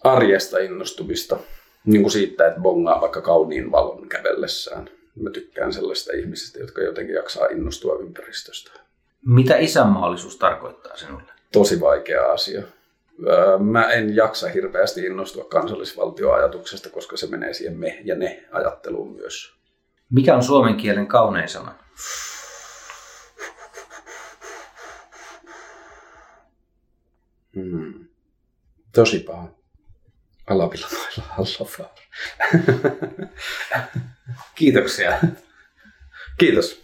Arjesta 0.04 0.58
innostumista, 0.58 1.36
niin 1.84 2.02
kuin 2.02 2.12
siitä, 2.12 2.46
että 2.46 2.60
bongaa 2.60 3.00
vaikka 3.00 3.20
kauniin 3.20 3.72
valon 3.72 4.08
kävellessään. 4.08 4.88
Mä 5.20 5.30
tykkään 5.30 5.72
sellaista 5.72 6.12
ihmisistä, 6.16 6.58
jotka 6.58 6.82
jotenkin 6.82 7.14
jaksaa 7.14 7.46
innostua 7.46 7.98
ympäristöstä. 8.00 8.83
Mitä 9.26 9.56
isänmaallisuus 9.56 10.36
tarkoittaa 10.36 10.96
sinulle? 10.96 11.34
tosi 11.54 11.80
vaikea 11.80 12.32
asia. 12.32 12.62
Mä 13.58 13.90
en 13.90 14.16
jaksa 14.16 14.48
hirveästi 14.48 15.00
innostua 15.06 15.44
kansallisvaltioajatuksesta, 15.44 16.90
koska 16.90 17.16
se 17.16 17.26
menee 17.26 17.54
siihen 17.54 17.78
me 17.78 18.00
ja 18.04 18.14
ne 18.14 18.44
ajatteluun 18.52 19.16
myös. 19.16 19.54
Mikä 20.10 20.36
on 20.36 20.42
suomen 20.42 20.76
kielen 20.76 21.06
kaunein 21.06 21.48
sana? 21.48 21.74
Hmm. 27.54 28.08
Tosi 28.94 29.18
paha. 29.18 29.48
Alavilamailla 30.46 31.24
Allafaar. 31.38 31.90
Kiitoksia. 34.54 35.18
Kiitos. 36.38 36.83